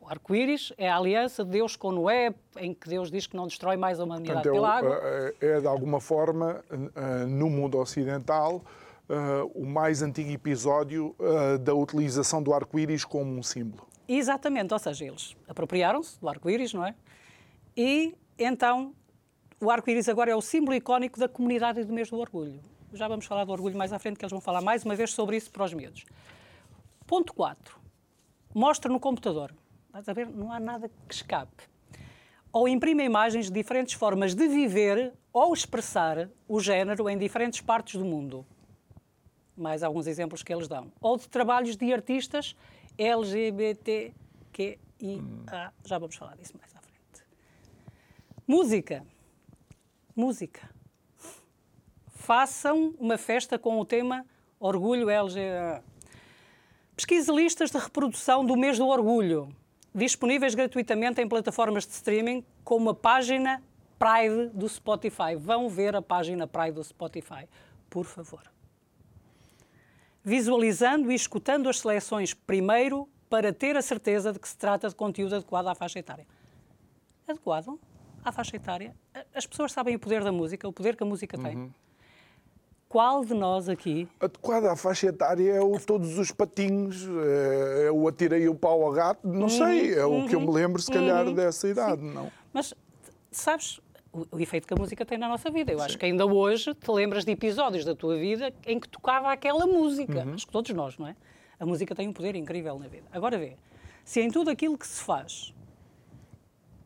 o 0.01 0.09
arco-íris 0.09 0.74
é 0.77 0.89
a 0.89 0.98
aliança 0.98 1.45
de 1.45 1.51
Deus 1.51 1.77
com 1.77 1.93
Noé, 1.93 2.36
em 2.57 2.74
que 2.74 2.89
Deus 2.89 3.09
diz 3.09 3.27
que 3.27 3.38
não 3.38 3.48
destrói 3.48 3.77
mais 3.77 3.98
a 3.98 4.03
humanidade 4.03 4.43
Portanto, 4.43 4.53
pela 4.55 4.75
água. 4.75 5.00
É, 5.01 5.36
é, 5.39 5.62
de 5.62 5.67
alguma 5.67 6.01
forma, 6.01 6.62
uh, 6.69 7.27
no 7.27 7.50
mundo 7.50 7.77
ocidental, 7.77 8.62
uh, 9.09 9.51
o 9.55 9.65
mais 9.65 10.01
antigo 10.01 10.29
episódio 10.29 11.15
uh, 11.19 11.57
da 11.57 11.73
utilização 11.73 12.41
do 12.41 12.53
arco-íris 12.53 13.03
como 13.03 13.31
um 13.31 13.43
símbolo. 13.43 13.87
Exatamente, 14.07 14.73
ou 14.73 14.79
seja, 14.79 15.05
eles 15.05 15.35
apropriaram-se 15.47 16.19
do 16.19 16.29
arco-íris, 16.29 16.73
não 16.73 16.85
é? 16.85 16.95
E 17.75 18.15
então 18.37 18.93
o 19.59 19.69
arco-íris 19.69 20.07
agora 20.07 20.31
é 20.31 20.35
o 20.35 20.41
símbolo 20.41 20.75
icónico 20.75 21.19
da 21.19 21.27
comunidade 21.27 21.83
do 21.83 21.93
mês 21.93 22.09
do 22.09 22.17
orgulho. 22.17 22.59
Já 22.93 23.07
vamos 23.07 23.25
falar 23.25 23.45
do 23.45 23.51
orgulho 23.51 23.77
mais 23.77 23.93
à 23.93 23.99
frente, 23.99 24.17
que 24.17 24.25
eles 24.25 24.31
vão 24.31 24.41
falar 24.41 24.61
mais 24.61 24.83
uma 24.83 24.95
vez 24.95 25.11
sobre 25.11 25.37
isso 25.37 25.51
para 25.51 25.63
os 25.63 25.73
miúdos. 25.73 26.05
Ponto 27.05 27.33
4. 27.33 27.77
Mostra 28.53 28.91
no 28.91 28.99
computador. 28.99 29.53
Estás 29.87 30.09
a 30.09 30.13
ver? 30.13 30.27
Não 30.27 30.51
há 30.51 30.59
nada 30.59 30.89
que 31.07 31.13
escape. 31.13 31.63
Ou 32.51 32.67
imprime 32.67 33.03
imagens 33.03 33.45
de 33.45 33.51
diferentes 33.51 33.93
formas 33.93 34.33
de 34.33 34.47
viver 34.47 35.13
ou 35.31 35.53
expressar 35.53 36.29
o 36.47 36.59
género 36.59 37.07
em 37.07 37.17
diferentes 37.17 37.61
partes 37.61 37.99
do 37.99 38.05
mundo 38.05 38.43
mais 39.59 39.83
alguns 39.83 40.07
exemplos 40.07 40.41
que 40.41 40.53
eles 40.53 40.67
dão. 40.67 40.91
Ou 41.01 41.17
de 41.17 41.27
trabalhos 41.27 41.75
de 41.75 41.93
artistas 41.93 42.55
LGBTQIA. 42.97 44.13
Já 45.85 45.97
vamos 45.97 46.15
falar 46.15 46.35
disso 46.35 46.53
mais 46.59 46.75
à 46.75 46.79
frente. 46.79 47.25
Música. 48.45 49.05
Música. 50.15 50.69
Façam 52.07 52.93
uma 52.99 53.17
festa 53.17 53.57
com 53.57 53.79
o 53.79 53.85
tema 53.85 54.25
Orgulho 54.59 55.09
LGBT. 55.09 55.83
Pesquise 56.95 57.31
listas 57.31 57.71
de 57.71 57.77
reprodução 57.77 58.45
do 58.45 58.57
mês 58.57 58.77
do 58.77 58.85
orgulho, 58.85 59.55
disponíveis 59.95 60.53
gratuitamente 60.53 61.21
em 61.21 61.29
plataformas 61.29 61.87
de 61.87 61.93
streaming, 61.93 62.43
como 62.61 62.89
a 62.89 62.93
página 62.93 63.63
Pride 63.97 64.49
do 64.53 64.67
Spotify. 64.67 65.33
Vão 65.37 65.69
ver 65.69 65.95
a 65.95 66.01
página 66.01 66.45
Pride 66.45 66.73
do 66.73 66.83
Spotify, 66.83 67.47
por 67.89 68.03
favor 68.03 68.41
visualizando 70.29 71.12
e 71.12 71.15
escutando 71.15 71.67
as 71.67 71.79
seleções 71.79 72.36
primeiro 72.36 73.09
para 73.27 73.51
ter 73.51 73.75
a 73.75 73.81
certeza 73.81 74.31
de 74.31 74.38
que 74.38 74.48
se 74.48 74.55
trata 74.55 74.88
de 74.88 74.93
conteúdo 74.93 75.36
adequado 75.36 75.67
à 75.67 75.74
faixa 75.74 75.98
etária. 75.98 76.27
Adequado 77.27 77.79
à 78.24 78.31
faixa 78.31 78.55
etária? 78.55 78.95
As 79.33 79.48
pessoas 79.48 79.71
sabem 79.71 79.95
o 79.95 80.00
poder 80.00 80.24
da 80.24 80.31
música, 80.31 80.67
o 80.67 80.74
poder 80.74 80.95
que 80.95 81.01
a 81.01 81.05
música 81.05 81.36
tem. 81.36 81.57
Uhum. 81.57 81.71
Qual 82.88 83.25
de 83.25 83.33
nós 83.33 83.69
aqui. 83.69 84.07
Adequado 84.19 84.65
à 84.65 84.75
faixa 84.75 85.07
etária 85.07 85.51
é 85.51 85.62
o 85.62 85.79
todos 85.79 86.19
os 86.19 86.31
patinhos, 86.31 87.07
é, 87.07 87.88
é 87.88 87.91
o 87.91 88.07
atirei 88.07 88.48
o 88.48 88.53
pau 88.53 88.83
ao 88.83 88.91
gato, 88.91 89.27
não 89.27 89.41
uhum. 89.41 89.50
sei, 89.50 89.95
é 89.95 90.05
uhum. 90.05 90.25
o 90.25 90.29
que 90.29 90.36
eu 90.36 90.41
me 90.41 90.48
uhum. 90.48 90.53
lembro, 90.53 90.79
se 90.79 90.91
calhar, 90.91 91.25
uhum. 91.25 91.33
dessa 91.33 91.67
idade, 91.67 92.01
Sim. 92.01 92.13
não. 92.13 92.31
Mas, 92.53 92.74
sabes, 93.31 93.79
o, 94.11 94.25
o, 94.31 94.39
efeito 94.39 94.67
que 94.67 94.73
a 94.73 94.77
música 94.77 95.05
tem 95.05 95.17
na 95.17 95.27
nossa 95.27 95.49
vida. 95.49 95.71
Eu 95.71 95.79
Sim. 95.79 95.85
acho 95.85 95.97
que 95.97 96.05
ainda 96.05 96.25
hoje 96.25 96.73
te 96.73 96.91
lembras 96.91 97.25
de 97.25 97.31
episódios 97.31 97.85
da 97.85 97.95
tua 97.95 98.17
vida 98.17 98.53
em 98.65 98.79
que 98.79 98.87
tocava 98.87 99.31
aquela 99.31 99.65
música. 99.67 100.25
Uhum. 100.25 100.33
Acho 100.33 100.45
que 100.45 100.51
todos 100.51 100.71
nós, 100.71 100.97
não 100.97 101.07
é? 101.07 101.15
A 101.59 101.65
música 101.65 101.93
tem 101.93 102.07
um 102.07 102.13
poder 102.13 102.35
incrível 102.35 102.79
na 102.79 102.87
vida. 102.87 103.07
Agora 103.11 103.37
vê, 103.37 103.57
se 104.03 104.21
em 104.21 104.31
tudo 104.31 104.49
aquilo 104.49 104.77
que 104.77 104.87
se 104.87 105.03
faz 105.03 105.53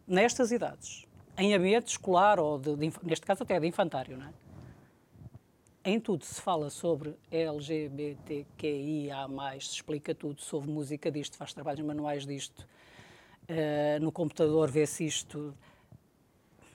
nestas 0.07 0.51
idades, 0.51 1.05
em 1.37 1.53
ambiente 1.53 1.87
escolar 1.87 2.39
ou 2.39 2.59
de, 2.59 2.75
de, 2.75 2.91
neste 3.03 3.25
caso 3.25 3.43
até 3.43 3.59
de 3.59 3.67
infantário, 3.67 4.17
não 4.17 4.27
é? 4.27 4.33
Em 5.85 5.99
tudo 5.99 6.23
se 6.23 6.39
fala 6.39 6.69
sobre 6.69 7.13
LGBTQIA+, 7.29 8.47
se 9.59 9.73
explica 9.73 10.15
tudo 10.15 10.41
sobre 10.41 10.71
música 10.71 11.11
disto, 11.11 11.35
faz 11.35 11.53
trabalhos 11.53 11.85
manuais 11.85 12.25
disto, 12.25 12.65
uh, 13.49 13.99
no 14.01 14.09
computador 14.09 14.71
vê-se 14.71 15.05
isto, 15.05 15.53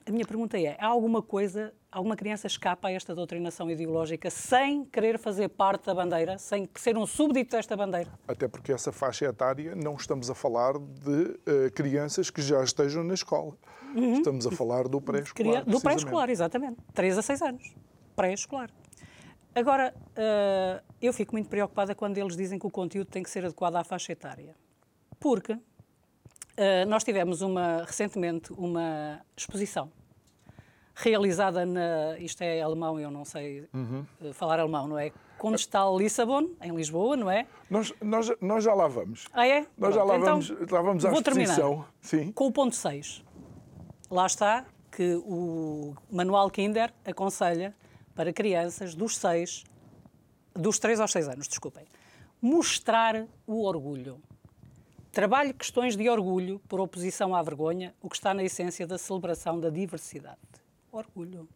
a 0.08 0.12
minha 0.12 0.24
pergunta 0.24 0.58
é: 0.58 0.76
há 0.78 0.86
alguma 0.86 1.22
coisa, 1.22 1.72
alguma 1.92 2.16
criança 2.16 2.46
escapa 2.46 2.88
a 2.88 2.92
esta 2.92 3.14
doutrinação 3.14 3.70
ideológica 3.70 4.30
sem 4.30 4.84
querer 4.84 5.18
fazer 5.18 5.48
parte 5.48 5.86
da 5.86 5.94
bandeira, 5.94 6.38
sem 6.38 6.68
ser 6.74 6.96
um 6.96 7.06
súbdito 7.06 7.56
desta 7.56 7.76
bandeira? 7.76 8.10
Até 8.26 8.48
porque 8.48 8.72
essa 8.72 8.90
faixa 8.90 9.26
etária 9.26 9.74
não 9.74 9.94
estamos 9.94 10.30
a 10.30 10.34
falar 10.34 10.78
de 10.78 11.10
uh, 11.10 11.72
crianças 11.74 12.30
que 12.30 12.40
já 12.40 12.62
estejam 12.62 13.04
na 13.04 13.14
escola. 13.14 13.56
Uhum. 13.94 14.14
Estamos 14.14 14.46
a 14.46 14.50
falar 14.50 14.88
do 14.88 15.00
pré-escolar. 15.00 15.64
Do 15.64 15.80
pré-escolar, 15.80 16.30
exatamente. 16.30 16.76
3 16.94 17.18
a 17.18 17.22
6 17.22 17.42
anos. 17.42 17.74
Pré-escolar. 18.16 18.70
Agora, 19.54 19.94
uh, 19.96 20.84
eu 21.00 21.12
fico 21.12 21.34
muito 21.34 21.48
preocupada 21.48 21.94
quando 21.94 22.18
eles 22.18 22.36
dizem 22.36 22.58
que 22.58 22.66
o 22.66 22.70
conteúdo 22.70 23.08
tem 23.08 23.22
que 23.22 23.30
ser 23.30 23.44
adequado 23.44 23.76
à 23.76 23.84
faixa 23.84 24.12
etária. 24.12 24.54
Porque 25.18 25.58
Uh, 26.58 26.84
nós 26.88 27.04
tivemos 27.04 27.40
uma, 27.40 27.84
recentemente 27.84 28.52
uma 28.52 29.24
exposição 29.36 29.92
realizada 30.98 31.64
na. 31.64 32.18
Isto 32.18 32.42
é 32.42 32.60
alemão, 32.60 32.98
eu 32.98 33.10
não 33.10 33.24
sei 33.24 33.68
uhum. 33.72 34.04
falar 34.32 34.58
alemão, 34.58 34.88
não 34.88 34.98
é? 34.98 35.12
Condestal 35.38 35.96
Lissabon, 35.96 36.50
em 36.60 36.74
Lisboa, 36.74 37.16
não 37.16 37.30
é? 37.30 37.46
Nós, 37.70 37.94
nós, 38.02 38.32
nós 38.40 38.64
já 38.64 38.74
lá 38.74 38.88
vamos. 38.88 39.26
Ah, 39.32 39.46
é? 39.46 39.60
Nós 39.60 39.94
Pronto, 39.94 39.94
já 39.94 40.02
lá 40.02 40.18
então, 40.18 40.40
vamos, 40.40 40.70
lá 40.70 40.82
vamos 40.82 41.04
à 41.04 41.10
vou 41.10 41.20
exposição. 41.20 41.84
Sim. 42.00 42.32
Com 42.32 42.48
o 42.48 42.52
ponto 42.52 42.74
6. 42.74 43.24
Lá 44.10 44.26
está 44.26 44.64
que 44.90 45.14
o 45.24 45.94
Manual 46.10 46.50
Kinder 46.50 46.92
aconselha 47.04 47.74
para 48.14 48.32
crianças 48.32 48.94
dos 48.94 49.16
6, 49.16 49.62
dos 50.54 50.78
3 50.80 50.98
aos 50.98 51.12
6 51.12 51.28
anos, 51.28 51.46
desculpem, 51.46 51.84
mostrar 52.42 53.26
o 53.46 53.64
orgulho. 53.64 54.20
Trabalhe 55.12 55.52
questões 55.52 55.96
de 55.96 56.08
orgulho 56.08 56.60
por 56.68 56.80
oposição 56.80 57.34
à 57.34 57.42
vergonha, 57.42 57.94
o 58.02 58.08
que 58.08 58.16
está 58.16 58.34
na 58.34 58.42
essência 58.42 58.86
da 58.86 58.98
celebração 58.98 59.60
da 59.60 59.70
diversidade. 59.70 60.38
Orgulho. 60.98 61.48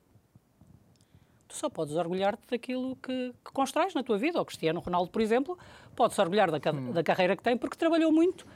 Tu 1.49 1.57
só 1.57 1.69
podes 1.69 1.95
orgulhar-te 1.97 2.43
daquilo 2.51 2.97
que, 2.97 3.35
que 3.45 3.53
constróis 3.53 3.95
na 3.95 4.03
tua 4.03 4.17
vida. 4.17 4.41
O 4.41 4.45
Cristiano 4.45 4.81
Ronaldo, 4.81 5.11
por 5.11 5.21
exemplo, 5.21 5.59
pode-se 5.95 6.21
orgulhar 6.21 6.51
da, 6.51 6.73
hum. 6.73 6.93
da 6.93 7.03
carreira 7.03 7.37
que 7.37 7.43
tem 7.43 7.57
porque 7.57 7.77
trabalhou 7.77 8.11
muito 8.11 8.47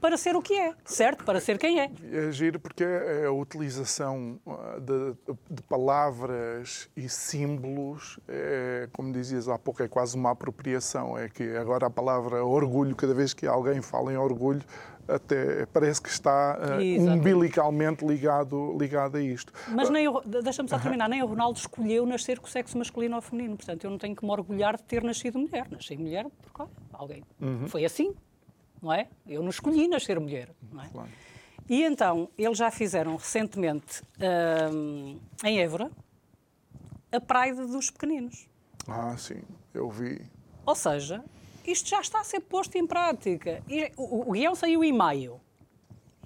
para 0.00 0.16
ser 0.16 0.34
o 0.36 0.42
que 0.42 0.54
é, 0.54 0.74
certo? 0.84 1.24
Para 1.24 1.40
ser 1.40 1.58
quem 1.58 1.80
é. 1.80 1.90
É 2.12 2.32
giro 2.32 2.58
porque 2.58 2.84
é 2.84 3.26
a 3.26 3.32
utilização 3.32 4.40
ah, 4.46 4.78
de, 4.80 5.14
de 5.50 5.62
palavras 5.62 6.88
e 6.96 7.08
símbolos, 7.08 8.18
é, 8.28 8.88
como 8.92 9.12
dizias 9.12 9.48
há 9.48 9.58
pouco, 9.58 9.82
é 9.82 9.88
quase 9.88 10.16
uma 10.16 10.30
apropriação. 10.30 11.16
É 11.16 11.28
que 11.28 11.56
agora 11.56 11.86
a 11.86 11.90
palavra 11.90 12.44
orgulho, 12.44 12.96
cada 12.96 13.14
vez 13.14 13.34
que 13.34 13.46
alguém 13.46 13.82
fala 13.82 14.12
em 14.12 14.16
orgulho, 14.16 14.62
até 15.08 15.66
parece 15.66 16.00
que 16.00 16.08
está 16.08 16.58
uh, 16.58 17.12
umbilicalmente 17.12 18.06
ligado, 18.06 18.76
ligado 18.78 19.16
a 19.16 19.20
isto. 19.20 19.52
Mas 19.68 19.90
nem 19.90 20.06
deixa-me 20.42 20.68
só 20.68 20.78
terminar, 20.78 21.08
nem 21.08 21.22
o 21.22 21.26
Ronaldo 21.26 21.58
escolheu 21.58 22.06
nascer 22.06 22.38
com 22.38 22.46
o 22.46 22.50
sexo 22.50 22.78
masculino 22.78 23.16
ou 23.16 23.22
feminino, 23.22 23.56
portanto 23.56 23.84
eu 23.84 23.90
não 23.90 23.98
tenho 23.98 24.14
que 24.14 24.24
me 24.24 24.30
orgulhar 24.30 24.76
de 24.76 24.84
ter 24.84 25.02
nascido 25.02 25.38
mulher. 25.38 25.66
Nasci 25.70 25.96
mulher 25.96 26.26
porque 26.42 26.70
alguém. 26.92 27.24
Uhum. 27.40 27.66
Foi 27.66 27.84
assim, 27.84 28.14
não 28.82 28.92
é? 28.92 29.08
Eu 29.26 29.42
não 29.42 29.50
escolhi 29.50 29.88
nascer 29.88 30.18
mulher, 30.18 30.50
não 30.70 30.82
é? 30.82 30.88
Claro. 30.88 31.10
E 31.68 31.84
então, 31.84 32.28
eles 32.36 32.58
já 32.58 32.70
fizeram 32.70 33.14
recentemente 33.14 34.02
hum, 34.72 35.20
em 35.44 35.60
Évora 35.60 35.90
a 37.12 37.20
Praia 37.20 37.54
dos 37.54 37.90
Pequeninos. 37.90 38.48
Ah, 38.88 39.16
sim, 39.16 39.42
eu 39.72 39.88
vi. 39.90 40.20
Ou 40.66 40.74
seja, 40.74 41.24
isto 41.64 41.88
já 41.88 42.00
está 42.00 42.20
a 42.20 42.24
ser 42.24 42.40
posto 42.40 42.76
em 42.76 42.86
prática. 42.86 43.62
E, 43.68 43.92
o, 43.96 44.28
o 44.28 44.32
guião 44.32 44.54
saiu 44.54 44.82
em 44.82 44.92
maio. 44.92 45.40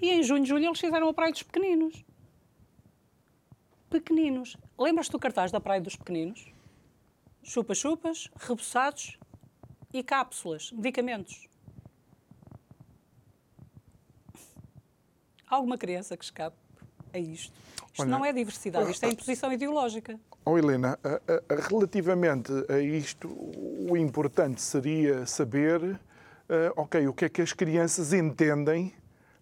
E 0.01 0.11
em 0.11 0.23
junho, 0.23 0.45
julho, 0.45 0.65
eles 0.65 0.79
fizeram 0.79 1.07
a 1.07 1.13
Praia 1.13 1.31
dos 1.31 1.43
Pequeninos. 1.43 2.03
Pequeninos. 3.89 4.57
Lembras-te 4.77 5.11
do 5.11 5.19
cartaz 5.19 5.51
da 5.51 5.59
Praia 5.59 5.81
dos 5.81 5.95
Pequeninos? 5.95 6.51
Chupa-chupas, 7.43 8.29
reboçados 8.35 9.17
e 9.93 10.03
cápsulas, 10.03 10.71
medicamentos. 10.71 11.47
Alguma 15.49 15.77
criança 15.77 16.15
que 16.17 16.23
escape 16.23 16.55
a 17.13 17.19
isto. 17.19 17.53
Isto 17.91 18.01
Olha, 18.01 18.11
não 18.11 18.25
é 18.25 18.33
diversidade, 18.33 18.91
isto 18.91 19.05
é 19.05 19.09
imposição 19.09 19.51
ideológica. 19.53 20.19
Oh, 20.43 20.57
Helena, 20.57 20.99
relativamente 21.69 22.51
a 22.69 22.79
isto, 22.79 23.29
o 23.89 23.95
importante 23.95 24.61
seria 24.61 25.25
saber, 25.25 25.81
uh, 25.81 25.97
ok, 26.75 27.07
o 27.07 27.13
que 27.13 27.25
é 27.25 27.29
que 27.29 27.41
as 27.41 27.53
crianças 27.53 28.11
entendem 28.11 28.93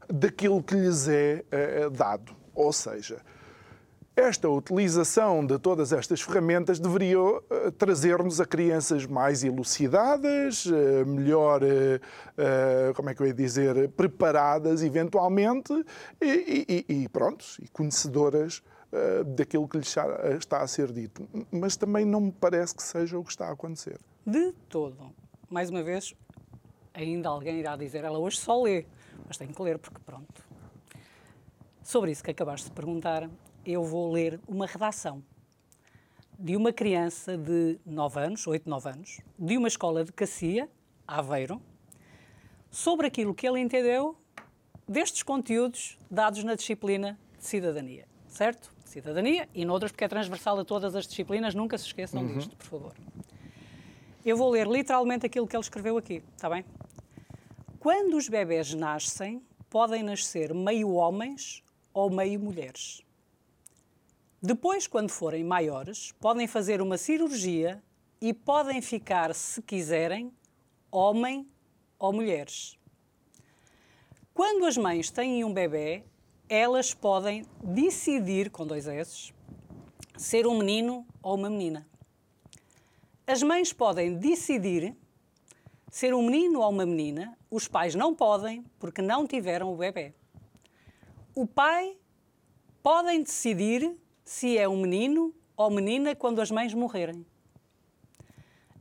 daquilo 0.08 0.62
que 0.62 0.76
lhes 0.76 1.08
é 1.08 1.44
uh, 1.86 1.90
dado. 1.90 2.36
Ou 2.54 2.72
seja, 2.72 3.22
esta 4.16 4.48
utilização 4.48 5.46
de 5.46 5.58
todas 5.58 5.92
estas 5.92 6.22
ferramentas 6.22 6.80
deveria 6.80 7.20
uh, 7.20 7.42
trazer-nos 7.78 8.40
a 8.40 8.46
crianças 8.46 9.06
mais 9.08 9.44
elucidadas, 9.44 10.66
uh, 10.66 11.06
melhor, 11.06 11.62
uh, 11.64 12.94
como 12.96 13.10
é 13.10 13.16
que 13.16 13.22
eu 13.22 13.28
ia 13.28 13.34
dizer, 13.34 13.90
preparadas 13.90 14.84
eventualmente 14.84 15.74
e, 16.22 16.86
e, 16.88 17.04
e 17.04 17.10
pronto, 17.10 17.44
e 17.62 17.68
conhecedoras 17.70 18.62
daquilo 19.36 19.68
que 19.68 19.76
lhes 19.76 19.96
está 20.38 20.62
a 20.62 20.68
ser 20.68 20.92
dito. 20.92 21.28
Mas 21.52 21.76
também 21.76 22.06
não 22.06 22.22
me 22.22 22.32
parece 22.32 22.76
que 22.76 22.84
seja 22.84 23.18
o 23.18 23.24
que 23.24 23.32
está 23.32 23.48
a 23.48 23.54
acontecer. 23.54 24.00
De 24.24 24.52
todo. 24.70 25.12
Mais 25.50 25.72
uma 25.72 25.82
vez, 25.82 26.14
ainda 26.94 27.28
alguém 27.28 27.60
irá 27.60 27.76
dizer, 27.76 28.04
ela 28.04 28.20
hoje 28.20 28.38
só 28.38 28.62
lê, 28.62 28.86
mas 29.26 29.36
tem 29.36 29.48
que 29.48 29.60
ler 29.64 29.80
porque 29.80 30.00
pronto. 30.06 30.46
Sobre 31.82 32.12
isso 32.12 32.24
que 32.24 32.30
acabaste 32.30 32.70
de 32.70 32.76
perguntar, 32.76 33.28
eu 33.66 33.84
vou 33.84 34.12
ler 34.12 34.40
uma 34.48 34.66
redação 34.66 35.24
de 36.38 36.56
uma 36.56 36.74
criança 36.74 37.38
de 37.38 37.80
9 37.86 38.20
anos, 38.20 38.48
8, 38.48 38.70
9 38.70 38.90
anos, 38.90 39.22
de 39.38 39.58
uma 39.58 39.68
escola 39.68 40.04
de 40.04 40.12
Cacia, 40.12 40.70
Aveiro, 41.08 41.62
sobre 42.70 43.08
aquilo 43.08 43.34
que 43.34 43.48
ele 43.48 43.60
entendeu 43.60 44.18
destes 44.88 45.24
conteúdos 45.24 45.98
dados 46.10 46.44
na 46.44 46.56
disciplina 46.56 47.18
de 47.38 47.46
cidadania, 47.46 48.06
certo? 48.28 48.74
Cidadania 48.84 49.48
e 49.54 49.64
noutras, 49.64 49.92
porque 49.92 50.04
é 50.04 50.08
transversal 50.08 50.60
a 50.60 50.66
todas 50.66 50.96
as 50.96 51.08
disciplinas, 51.08 51.56
nunca 51.56 51.78
se 51.78 51.86
esqueçam 51.86 52.22
uhum. 52.22 52.38
disto, 52.38 52.56
por 52.56 52.66
favor. 52.66 52.94
Eu 54.26 54.36
vou 54.38 54.50
ler 54.50 54.68
literalmente 54.68 55.26
aquilo 55.26 55.48
que 55.48 55.56
ele 55.56 55.64
escreveu 55.64 55.98
aqui, 55.98 56.24
está 56.36 56.50
bem? 56.50 56.66
Quando 57.80 58.16
os 58.16 58.28
bebés 58.30 58.74
nascem, 58.74 59.42
podem 59.70 60.04
nascer 60.04 60.54
meio 60.54 60.94
homens 60.94 61.64
ou 61.94 62.10
meio 62.10 62.40
mulheres. 62.40 63.03
Depois, 64.46 64.88
quando 64.88 65.10
forem 65.10 65.42
maiores, 65.42 66.12
podem 66.20 66.48
fazer 66.48 66.82
uma 66.82 66.98
cirurgia 66.98 67.82
e 68.20 68.34
podem 68.34 68.82
ficar, 68.82 69.34
se 69.34 69.62
quiserem, 69.62 70.34
homem 70.92 71.48
ou 71.98 72.12
mulheres. 72.12 72.78
Quando 74.34 74.66
as 74.66 74.76
mães 74.76 75.10
têm 75.10 75.46
um 75.46 75.54
bebê, 75.54 76.04
elas 76.50 76.94
podem 76.94 77.46
decidir, 77.64 78.50
com 78.50 78.68
dois 78.68 78.86
S, 78.86 79.34
ser 80.18 80.46
um 80.46 80.58
menino 80.58 81.08
ou 81.22 81.36
uma 81.36 81.50
menina. 81.50 81.88
As 83.26 83.42
mães 83.42 83.72
podem 83.72 84.18
decidir 84.18 84.94
ser 85.90 86.14
um 86.14 86.22
menino 86.22 86.60
ou 86.60 86.70
uma 86.70 86.86
menina, 86.86 87.38
os 87.50 87.70
pais 87.70 87.96
não 87.96 88.14
podem 88.14 88.66
porque 88.78 89.02
não 89.02 89.26
tiveram 89.26 89.74
o 89.74 89.78
bebê. 89.78 90.14
O 91.34 91.48
pai 91.48 91.96
podem 92.82 93.24
decidir 93.24 94.03
se 94.24 94.58
é 94.58 94.68
um 94.68 94.82
menino 94.82 95.34
ou 95.56 95.70
menina 95.70 96.16
quando 96.16 96.42
as 96.42 96.50
mães 96.50 96.74
morrerem. 96.74 97.26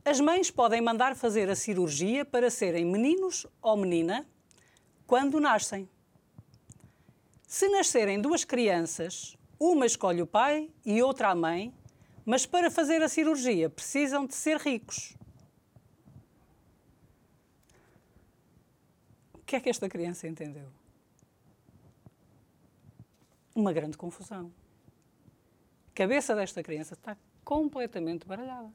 As 0.05 0.19
mães 0.19 0.51
podem 0.51 0.81
mandar 0.81 1.15
fazer 1.15 1.49
a 1.49 1.55
cirurgia 1.55 2.25
para 2.25 2.49
serem 2.49 2.85
meninos 2.85 3.47
ou 3.61 3.77
menina 3.77 4.27
quando 5.07 5.39
nascem. 5.39 5.87
Se 7.47 7.69
nascerem 7.69 8.19
duas 8.19 8.43
crianças, 8.43 9.37
uma 9.59 9.85
escolhe 9.85 10.21
o 10.21 10.27
pai 10.27 10.69
e 10.85 11.01
outra 11.01 11.29
a 11.29 11.35
mãe, 11.35 11.73
mas 12.25 12.45
para 12.45 12.71
fazer 12.71 13.01
a 13.01 13.07
cirurgia 13.07 13.69
precisam 13.69 14.25
de 14.25 14.33
ser 14.33 14.57
ricos. 14.57 15.15
O 19.33 19.39
que 19.45 19.55
é 19.55 19.59
que 19.59 19.69
esta 19.69 19.87
criança 19.87 20.27
entendeu? 20.27 20.67
Uma 23.55 23.71
grande 23.71 23.97
confusão 23.97 24.51
cabeça 25.93 26.35
desta 26.35 26.61
criança 26.63 26.93
está 26.93 27.15
completamente 27.43 28.27
baralhada. 28.27 28.69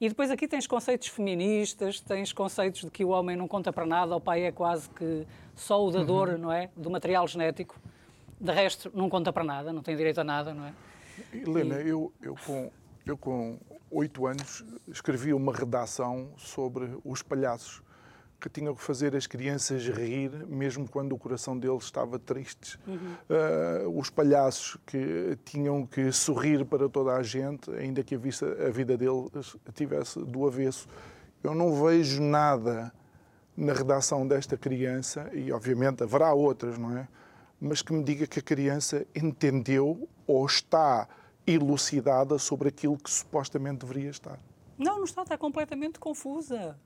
E 0.00 0.08
depois 0.08 0.30
aqui 0.30 0.48
tens 0.48 0.66
conceitos 0.66 1.08
feministas, 1.08 2.00
tens 2.00 2.32
conceitos 2.32 2.80
de 2.82 2.90
que 2.90 3.04
o 3.04 3.10
homem 3.10 3.36
não 3.36 3.46
conta 3.46 3.70
para 3.70 3.84
nada, 3.84 4.16
o 4.16 4.20
pai 4.20 4.44
é 4.44 4.52
quase 4.52 4.88
que 4.88 5.26
só 5.54 5.84
o 5.84 5.90
dador, 5.90 6.30
uhum. 6.30 6.38
não 6.38 6.52
é? 6.52 6.70
Do 6.74 6.90
material 6.90 7.28
genético. 7.28 7.78
De 8.40 8.50
resto, 8.50 8.90
não 8.94 9.10
conta 9.10 9.30
para 9.30 9.44
nada, 9.44 9.72
não 9.72 9.82
tem 9.82 9.94
direito 9.94 10.18
a 10.18 10.24
nada, 10.24 10.54
não 10.54 10.64
é? 10.64 10.72
Helena, 11.34 11.82
e... 11.82 11.88
eu, 11.90 12.10
eu, 12.22 12.34
com, 12.34 12.70
eu 13.04 13.18
com 13.18 13.58
oito 13.90 14.26
anos 14.26 14.64
escrevi 14.88 15.34
uma 15.34 15.52
redação 15.52 16.30
sobre 16.38 16.96
os 17.04 17.22
palhaços 17.22 17.82
que 18.40 18.48
tinham 18.48 18.74
que 18.74 18.82
fazer 18.82 19.14
as 19.14 19.26
crianças 19.26 19.86
rir, 19.86 20.30
mesmo 20.46 20.88
quando 20.88 21.12
o 21.12 21.18
coração 21.18 21.56
deles 21.58 21.84
estava 21.84 22.18
triste. 22.18 22.78
Uhum. 22.86 22.96
Uh, 23.28 23.98
os 23.98 24.08
palhaços 24.08 24.78
que 24.86 25.38
tinham 25.44 25.86
que 25.86 26.10
sorrir 26.10 26.64
para 26.64 26.88
toda 26.88 27.12
a 27.12 27.22
gente, 27.22 27.70
ainda 27.72 28.02
que 28.02 28.14
a, 28.14 28.18
vista, 28.18 28.46
a 28.66 28.70
vida 28.70 28.96
deles 28.96 29.56
tivesse 29.74 30.18
do 30.18 30.46
avesso. 30.46 30.88
Eu 31.42 31.54
não 31.54 31.82
vejo 31.82 32.22
nada 32.22 32.92
na 33.56 33.72
redação 33.74 34.26
desta 34.26 34.56
criança, 34.56 35.30
e 35.34 35.52
obviamente 35.52 36.02
haverá 36.02 36.32
outras, 36.32 36.78
não 36.78 36.96
é? 36.96 37.06
Mas 37.60 37.82
que 37.82 37.92
me 37.92 38.02
diga 38.02 38.26
que 38.26 38.38
a 38.38 38.42
criança 38.42 39.06
entendeu 39.14 40.08
ou 40.26 40.46
está 40.46 41.06
elucidada 41.46 42.38
sobre 42.38 42.68
aquilo 42.68 42.96
que 42.96 43.10
supostamente 43.10 43.84
deveria 43.84 44.08
estar. 44.08 44.38
Não, 44.78 44.96
não 44.96 45.04
está, 45.04 45.22
está 45.22 45.36
completamente 45.36 45.98
confusa. 45.98 46.78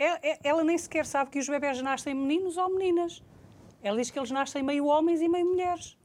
É, 0.00 0.30
é, 0.30 0.38
ela 0.42 0.64
nem 0.64 0.78
sequer 0.78 1.04
sabe 1.04 1.30
que 1.30 1.38
os 1.38 1.46
bebés 1.46 1.82
nascem 1.82 2.14
meninos 2.14 2.56
ou 2.56 2.70
meninas. 2.70 3.22
Ela 3.82 3.98
diz 3.98 4.10
que 4.10 4.18
eles 4.18 4.30
nascem 4.30 4.62
meio 4.62 4.86
homens 4.86 5.20
e 5.20 5.28
meio 5.28 5.44
mulheres. 5.44 5.98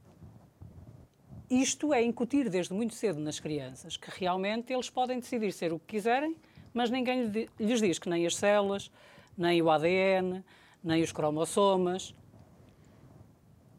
Isto 1.48 1.94
é 1.94 2.02
incutir 2.02 2.50
desde 2.50 2.74
muito 2.74 2.94
cedo 2.94 3.18
nas 3.18 3.40
crianças 3.40 3.96
que 3.96 4.10
realmente 4.10 4.70
eles 4.70 4.90
podem 4.90 5.18
decidir 5.18 5.50
ser 5.50 5.72
o 5.72 5.78
que 5.78 5.96
quiserem, 5.96 6.36
mas 6.74 6.90
ninguém 6.90 7.30
lhes 7.58 7.80
diz 7.80 7.98
que 7.98 8.10
nem 8.10 8.26
as 8.26 8.36
células, 8.36 8.92
nem 9.38 9.62
o 9.62 9.70
ADN, 9.70 10.44
nem 10.84 11.02
os 11.02 11.10
cromossomas 11.10 12.14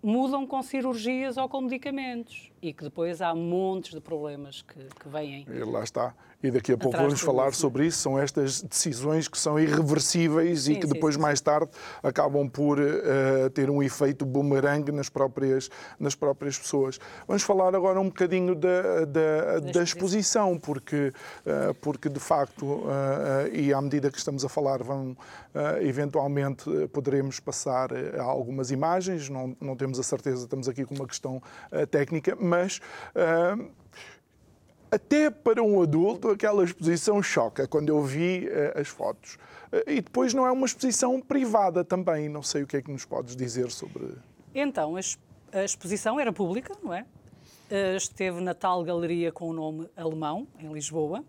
mudam 0.02 0.48
com 0.48 0.64
cirurgias 0.64 1.38
ou 1.38 1.50
com 1.50 1.62
medicamentos 1.62 2.52
e 2.62 2.74
que 2.74 2.84
depois 2.84 3.22
há 3.22 3.34
montes 3.36 3.94
de 3.94 4.02
problemas 4.02 4.62
que, 4.62 4.80
que 5.00 5.10
vêm. 5.10 5.46
E 5.50 5.64
lá 5.64 5.84
está. 5.84 6.14
E 6.42 6.52
daqui 6.52 6.72
a 6.72 6.78
pouco 6.78 6.96
vamos 6.96 7.20
falar 7.20 7.50
isso. 7.50 7.62
sobre 7.62 7.88
isso. 7.88 7.98
São 7.98 8.20
estas 8.20 8.62
decisões 8.62 9.28
que 9.28 9.40
são 9.40 9.60
irreversíveis 9.60 10.62
sim, 10.62 10.74
e 10.74 10.80
que 10.80 10.86
depois, 10.86 11.16
sim, 11.16 11.20
sim. 11.20 11.24
mais 11.24 11.42
tarde, 11.42 11.72
acabam 12.04 12.48
por 12.48 12.80
uh, 12.80 13.50
ter 13.56 13.72
um 13.72 13.82
efeito 13.82 14.24
boomerang 14.24 14.92
nas 14.92 15.10
próprias, 15.10 15.68
nas 16.00 16.14
próprias 16.14 16.58
pessoas. 16.58 17.00
Vamos 17.28 17.42
falar 17.42 17.76
agora 17.76 18.00
um 18.00 18.06
bocadinho 18.06 18.54
da, 18.54 19.06
da, 19.06 19.60
da 19.60 19.84
exposição, 19.84 20.60
porque, 20.60 21.12
uh, 21.46 21.74
porque 21.82 22.08
de 22.08 22.20
facto, 22.20 22.66
uh, 22.66 22.88
e 23.52 23.74
à 23.74 23.82
medida 23.82 24.12
que 24.12 24.18
estamos 24.18 24.46
a 24.46 24.50
falar, 24.50 24.84
vão 24.84 25.18
eventualmente 25.82 26.70
poderemos 26.90 27.40
passar 27.40 27.90
algumas 28.20 28.70
imagens, 28.70 29.28
não, 29.28 29.58
não 29.60 29.76
temos 29.76 30.00
a 30.00 30.04
certeza, 30.04 30.44
estamos 30.44 30.70
aqui 30.70 30.86
com 30.86 30.94
uma 30.94 31.08
questão 31.08 31.42
técnica, 31.90 32.36
mas 32.48 32.80
até 34.92 35.30
para 35.30 35.62
um 35.62 35.82
adulto, 35.82 36.30
aquela 36.30 36.64
exposição 36.64 37.22
choca 37.22 37.68
quando 37.68 37.90
eu 37.90 38.02
vi 38.02 38.48
uh, 38.48 38.80
as 38.80 38.88
fotos. 38.88 39.36
Uh, 39.72 39.90
e 39.90 40.02
depois 40.02 40.34
não 40.34 40.46
é 40.46 40.52
uma 40.52 40.66
exposição 40.66 41.22
privada 41.22 41.84
também. 41.84 42.30
Não 42.30 42.42
sei 42.42 42.64
o 42.64 42.68
que 42.68 42.78
é 42.78 42.82
que 42.82 42.92
nos 42.92 43.06
podes 43.06 43.36
dizer 43.36 43.70
sobre. 43.70 44.16
Então, 44.56 44.96
a, 44.96 45.64
exposição 45.64 46.20
era 46.20 46.32
pública, 46.32 46.76
não 46.82 46.94
é? 46.94 47.06
Uh, 47.70 47.98
esteve 47.98 48.42
na 48.42 48.54
tal 48.54 48.84
galeria 48.84 49.32
com 49.32 49.50
o 49.50 49.54
nome 49.54 49.90
alemão, 49.96 50.48
em 50.60 50.72
Lisboa. 50.72 51.24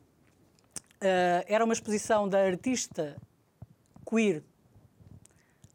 era 1.46 1.64
uma 1.64 1.74
exposição 1.74 2.28
da 2.28 2.38
artista 2.38 3.16
queer 4.08 4.42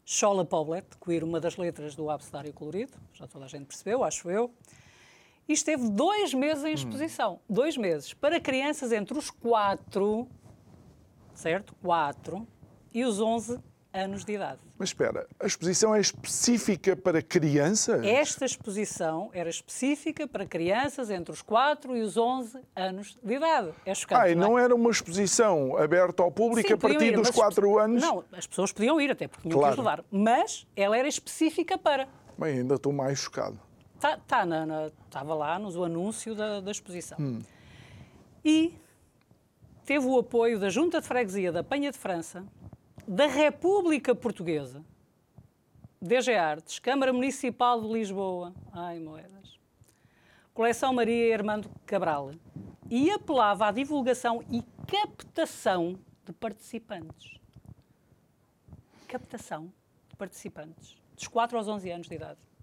Schola 0.06 0.44
Poblet, 0.44 0.86
queer, 1.02 1.24
uma 1.24 1.40
das 1.40 1.56
letras 1.56 1.94
do 1.94 2.10
Abcedário 2.10 2.52
Colorido, 2.52 2.92
já 3.14 3.26
toda 3.26 3.46
a 3.46 3.48
gente 3.48 3.64
percebeu, 3.64 4.04
acho 4.04 4.30
eu 4.30 4.50
e 5.48 5.52
esteve 5.52 5.88
dois 5.88 6.32
meses 6.32 6.64
em 6.64 6.72
exposição. 6.72 7.34
Hum. 7.34 7.54
Dois 7.54 7.76
meses. 7.76 8.14
Para 8.14 8.40
crianças 8.40 8.92
entre 8.92 9.16
os 9.16 9.30
4, 9.30 10.28
certo? 11.34 11.74
4 11.82 12.46
e 12.92 13.04
os 13.04 13.20
11 13.20 13.58
anos 13.94 14.24
de 14.24 14.32
idade. 14.32 14.58
Mas 14.76 14.88
espera, 14.88 15.26
a 15.38 15.46
exposição 15.46 15.94
é 15.94 16.00
específica 16.00 16.96
para 16.96 17.22
crianças? 17.22 18.04
Esta 18.04 18.44
exposição 18.44 19.30
era 19.32 19.48
específica 19.48 20.26
para 20.26 20.44
crianças 20.44 21.10
entre 21.10 21.32
os 21.32 21.40
4 21.40 21.96
e 21.96 22.00
os 22.00 22.16
11 22.16 22.58
anos 22.74 23.16
de 23.22 23.34
idade. 23.34 23.72
É 23.86 23.94
chocante. 23.94 24.20
Ah, 24.20 24.28
e 24.28 24.34
não, 24.34 24.50
não 24.50 24.58
é? 24.58 24.64
era 24.64 24.74
uma 24.74 24.90
exposição 24.90 25.76
aberta 25.76 26.24
ao 26.24 26.32
público 26.32 26.66
Sim, 26.66 26.74
a 26.74 26.76
partir 26.76 27.12
ir, 27.12 27.16
dos 27.16 27.30
4 27.30 27.78
anos? 27.78 28.02
Não, 28.02 28.24
as 28.32 28.48
pessoas 28.48 28.72
podiam 28.72 29.00
ir 29.00 29.12
até 29.12 29.28
porque 29.28 29.48
tinham 29.48 29.60
claro. 29.60 29.74
que 29.76 29.80
ajudar. 29.80 30.04
Mas 30.10 30.66
ela 30.74 30.98
era 30.98 31.06
específica 31.06 31.78
para. 31.78 32.08
Bem, 32.36 32.58
ainda 32.58 32.74
estou 32.74 32.92
mais 32.92 33.20
chocado. 33.20 33.60
Tá, 34.04 34.18
tá 34.18 34.44
estava 35.06 35.34
lá 35.34 35.58
no 35.58 35.82
anúncio 35.82 36.34
da, 36.34 36.60
da 36.60 36.70
exposição. 36.70 37.16
Hum. 37.18 37.40
E 38.44 38.74
teve 39.86 40.04
o 40.04 40.18
apoio 40.18 40.60
da 40.60 40.68
Junta 40.68 41.00
de 41.00 41.06
Freguesia 41.06 41.50
da 41.50 41.64
Penha 41.64 41.90
de 41.90 41.96
França, 41.96 42.44
da 43.08 43.26
República 43.26 44.14
Portuguesa, 44.14 44.84
DG 46.02 46.34
Artes, 46.34 46.78
Câmara 46.78 47.14
Municipal 47.14 47.80
de 47.80 47.88
Lisboa, 47.90 48.52
ai 48.74 49.00
moedas, 49.00 49.58
Coleção 50.52 50.92
Maria 50.92 51.34
Armando 51.34 51.70
Cabral, 51.86 52.32
e 52.90 53.10
apelava 53.10 53.68
à 53.68 53.72
divulgação 53.72 54.44
e 54.50 54.62
captação 54.86 55.98
de 56.26 56.32
participantes. 56.34 57.38
Captação 59.08 59.72
de 60.10 60.16
participantes, 60.16 60.94
dos 61.16 61.26
4 61.26 61.56
aos 61.56 61.68
11 61.68 61.90
anos 61.90 62.06
de 62.06 62.14
idade. 62.16 62.53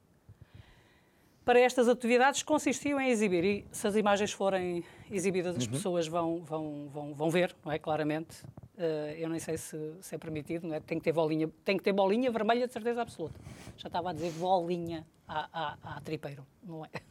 Para 1.43 1.60
estas 1.60 1.88
atividades 1.88 2.43
consistiam 2.43 3.01
em 3.01 3.10
exibir, 3.10 3.43
e 3.43 3.65
se 3.71 3.88
as 3.88 3.95
imagens 3.95 4.32
forem 4.32 4.84
exibidas, 5.10 5.56
as 5.58 5.65
uhum. 5.65 5.71
pessoas 5.71 6.08
vão, 6.08 6.43
vão, 6.43 6.88
vão, 6.88 7.13
vão 7.15 7.30
ver, 7.32 7.56
não 7.65 7.71
é? 7.71 7.80
Claramente. 7.80 8.43
Uh, 8.77 9.13
eu 9.17 9.27
nem 9.27 9.39
sei 9.39 9.58
se, 9.58 9.95
se, 10.01 10.15
é 10.15 10.17
permitido, 10.17 10.67
não 10.67 10.75
é? 10.75 10.80
Tem 10.80 10.99
que 10.99 11.04
ter 11.04 11.12
bolinha, 11.12 11.49
tem 11.65 11.77
que 11.77 11.84
ter 11.84 11.93
bolinha 11.93 12.32
vermelha 12.32 12.67
de 12.67 12.73
certeza 12.73 13.01
absoluta. 13.01 13.39
Já 13.75 13.88
estava 13.88 14.12
a 14.12 14.13
dizer 14.13 14.32
bolinha 14.34 15.06
a, 15.27 15.49
a, 15.51 15.97
a 15.97 16.01
tripeiro, 16.01 16.45
não 16.63 16.86
é? 16.86 16.89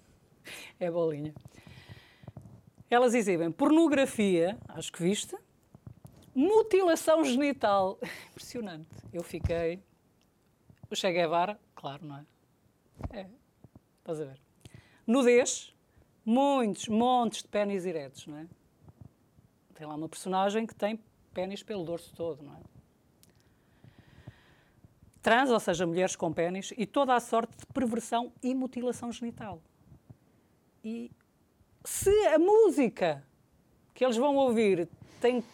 É 0.81 0.91
bolinha. 0.91 1.35
Elas 2.89 3.15
exibem 3.15 3.53
pornografia, 3.53 4.59
acho 4.69 4.91
que 4.91 5.03
viste, 5.03 5.37
mutilação 6.35 7.25
genital. 7.25 7.99
Impressionante. 8.31 8.89
Eu 9.13 9.23
fiquei. 9.23 9.83
O 10.91 10.97
Che 10.97 11.13
Guevara, 11.13 11.59
claro, 11.75 12.05
não 12.05 12.17
é? 12.17 12.25
É. 13.13 13.40
Estás 14.11 14.23
a 14.23 14.25
ver? 14.25 14.41
Nudez, 15.07 15.73
muitos, 16.25 16.89
montes 16.89 17.43
de 17.43 17.49
pênis 17.49 17.87
eretos, 17.87 18.27
não 18.27 18.39
é? 18.39 18.47
Tem 19.75 19.87
lá 19.87 19.95
uma 19.95 20.09
personagem 20.09 20.67
que 20.67 20.75
tem 20.75 20.99
pênis 21.33 21.63
pelo 21.63 21.85
dorso 21.85 22.13
todo, 22.17 22.43
não 22.43 22.55
é? 22.55 22.61
Trans, 25.23 25.49
ou 25.51 25.61
seja, 25.61 25.87
mulheres 25.87 26.17
com 26.17 26.33
pênis, 26.33 26.73
e 26.77 26.87
toda 26.87 27.15
a 27.15 27.21
sorte 27.21 27.57
de 27.57 27.67
perversão 27.67 28.33
e 28.43 28.53
mutilação 28.53 29.13
genital. 29.13 29.63
E 30.83 31.13
se 31.85 32.11
a 32.27 32.39
música 32.39 33.25
que 33.95 34.05
eles 34.05 34.17
vão 34.17 34.35
ouvir 34.35 34.89
tem 35.21 35.41
que 35.41 35.49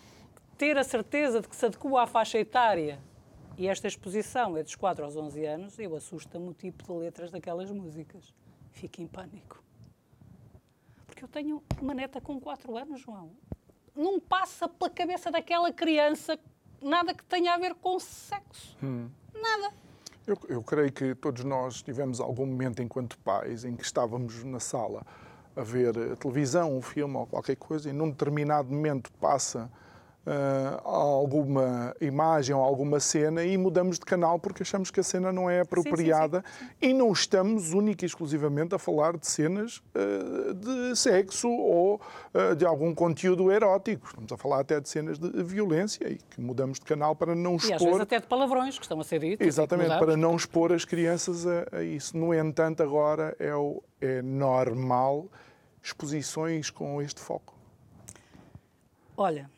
ter 0.57 0.79
a 0.79 0.85
certeza 0.85 1.43
de 1.43 1.49
que 1.49 1.55
se 1.55 1.67
adequa 1.67 2.03
à 2.03 2.07
faixa 2.07 2.39
etária 2.39 3.03
e 3.59 3.69
esta 3.69 3.87
exposição 3.87 4.57
é 4.57 4.63
dos 4.63 4.75
4 4.75 5.05
aos 5.05 5.15
11 5.15 5.45
anos, 5.45 5.79
eu 5.79 5.95
assusta-me 5.95 6.49
o 6.49 6.55
tipo 6.55 6.85
de 6.85 6.93
letras 6.93 7.31
daquelas 7.31 7.71
músicas. 7.71 8.35
Fico 8.77 9.01
em 9.01 9.07
pânico. 9.07 9.63
Porque 11.07 11.25
eu 11.25 11.29
tenho 11.29 11.63
uma 11.81 11.95
neta 11.95 12.21
com 12.21 12.39
4 12.39 12.77
anos, 12.77 13.01
João. 13.01 13.31
Não 13.95 14.21
passa 14.21 14.69
pela 14.69 14.91
cabeça 14.91 15.31
daquela 15.31 15.73
criança 15.73 16.39
nada 16.83 17.15
que 17.15 17.25
tenha 17.25 17.55
a 17.55 17.59
ver 17.59 17.75
com 17.75 17.99
sexo. 17.99 18.77
Hum. 18.83 19.09
Nada. 19.33 19.75
Eu, 20.27 20.39
eu 20.49 20.63
creio 20.63 20.93
que 20.93 21.15
todos 21.15 21.43
nós 21.43 21.81
tivemos 21.81 22.21
algum 22.21 22.45
momento 22.45 22.83
enquanto 22.83 23.19
pais 23.21 23.65
em 23.65 23.75
que 23.75 23.83
estávamos 23.83 24.45
na 24.45 24.61
sala 24.61 25.07
a 25.57 25.63
ver 25.63 25.95
televisão, 26.19 26.77
um 26.77 26.83
filme 26.83 27.17
ou 27.17 27.27
qualquer 27.27 27.57
coisa 27.57 27.89
e 27.89 27.95
num 27.95 28.11
determinado 28.11 28.71
momento 28.71 29.11
passa 29.15 29.73
uh, 30.27 30.89
alguma 30.89 31.95
imagem 32.01 32.55
ou 32.55 32.63
alguma 32.63 33.01
cena 33.01 33.45
e 33.45 33.57
mudamos 33.57 33.99
de 33.99 34.05
canal 34.05 34.39
porque 34.39 34.63
achamos 34.63 34.91
que 34.91 35.01
a 35.01 35.03
cena 35.03 35.33
não 35.33 35.49
é 35.49 35.61
apropriada 35.61 36.43
sim, 36.47 36.59
sim, 36.59 36.67
sim. 36.67 36.91
e 36.91 36.93
não 36.93 37.13
estamos 37.13 37.73
única 37.73 38.05
e 38.05 38.07
exclusivamente 38.07 38.75
a 38.75 38.79
falar 38.79 39.17
de 39.17 39.27
cenas 39.27 39.79
uh, 39.79 40.55
de 40.55 40.97
sexo 40.97 41.49
ou 41.49 42.01
uh, 42.35 42.55
de 42.55 42.67
algum 42.67 42.95
conteúdo 42.95 43.51
erótico. 43.51 44.09
Estamos 44.09 44.33
a 44.33 44.37
falar 44.37 44.61
até 44.61 44.81
de 44.81 44.89
cenas 44.89 45.19
de 45.19 45.43
violência 45.43 46.09
e 46.09 46.17
que 46.17 46.41
mudamos 46.41 46.79
de 46.79 46.85
canal 46.85 47.15
para 47.15 47.35
não 47.35 47.57
expor... 47.57 47.71
E 47.71 47.75
às 47.75 47.83
vezes 47.83 48.01
até 48.01 48.21
de 48.21 48.27
palavrões 48.27 48.77
que 48.77 48.85
estão 48.85 49.01
a 49.01 49.05
ser 49.05 49.21
ditos. 49.21 49.47
Exatamente, 49.47 49.99
para 49.99 50.17
não 50.17 50.35
expor 50.35 50.73
as 50.73 50.85
crianças 50.85 51.47
a, 51.47 51.67
a, 51.73 51.83
isso. 51.83 52.17
No 52.17 52.35
entanto, 52.35 52.83
agora 52.83 53.37
é, 53.39 53.55
o, 53.55 53.83
é 54.01 54.21
normal 54.23 55.29
exposições 55.83 56.71
com 56.71 57.01
este 57.01 57.21
foco. 57.21 57.55
Olha, 59.17 59.49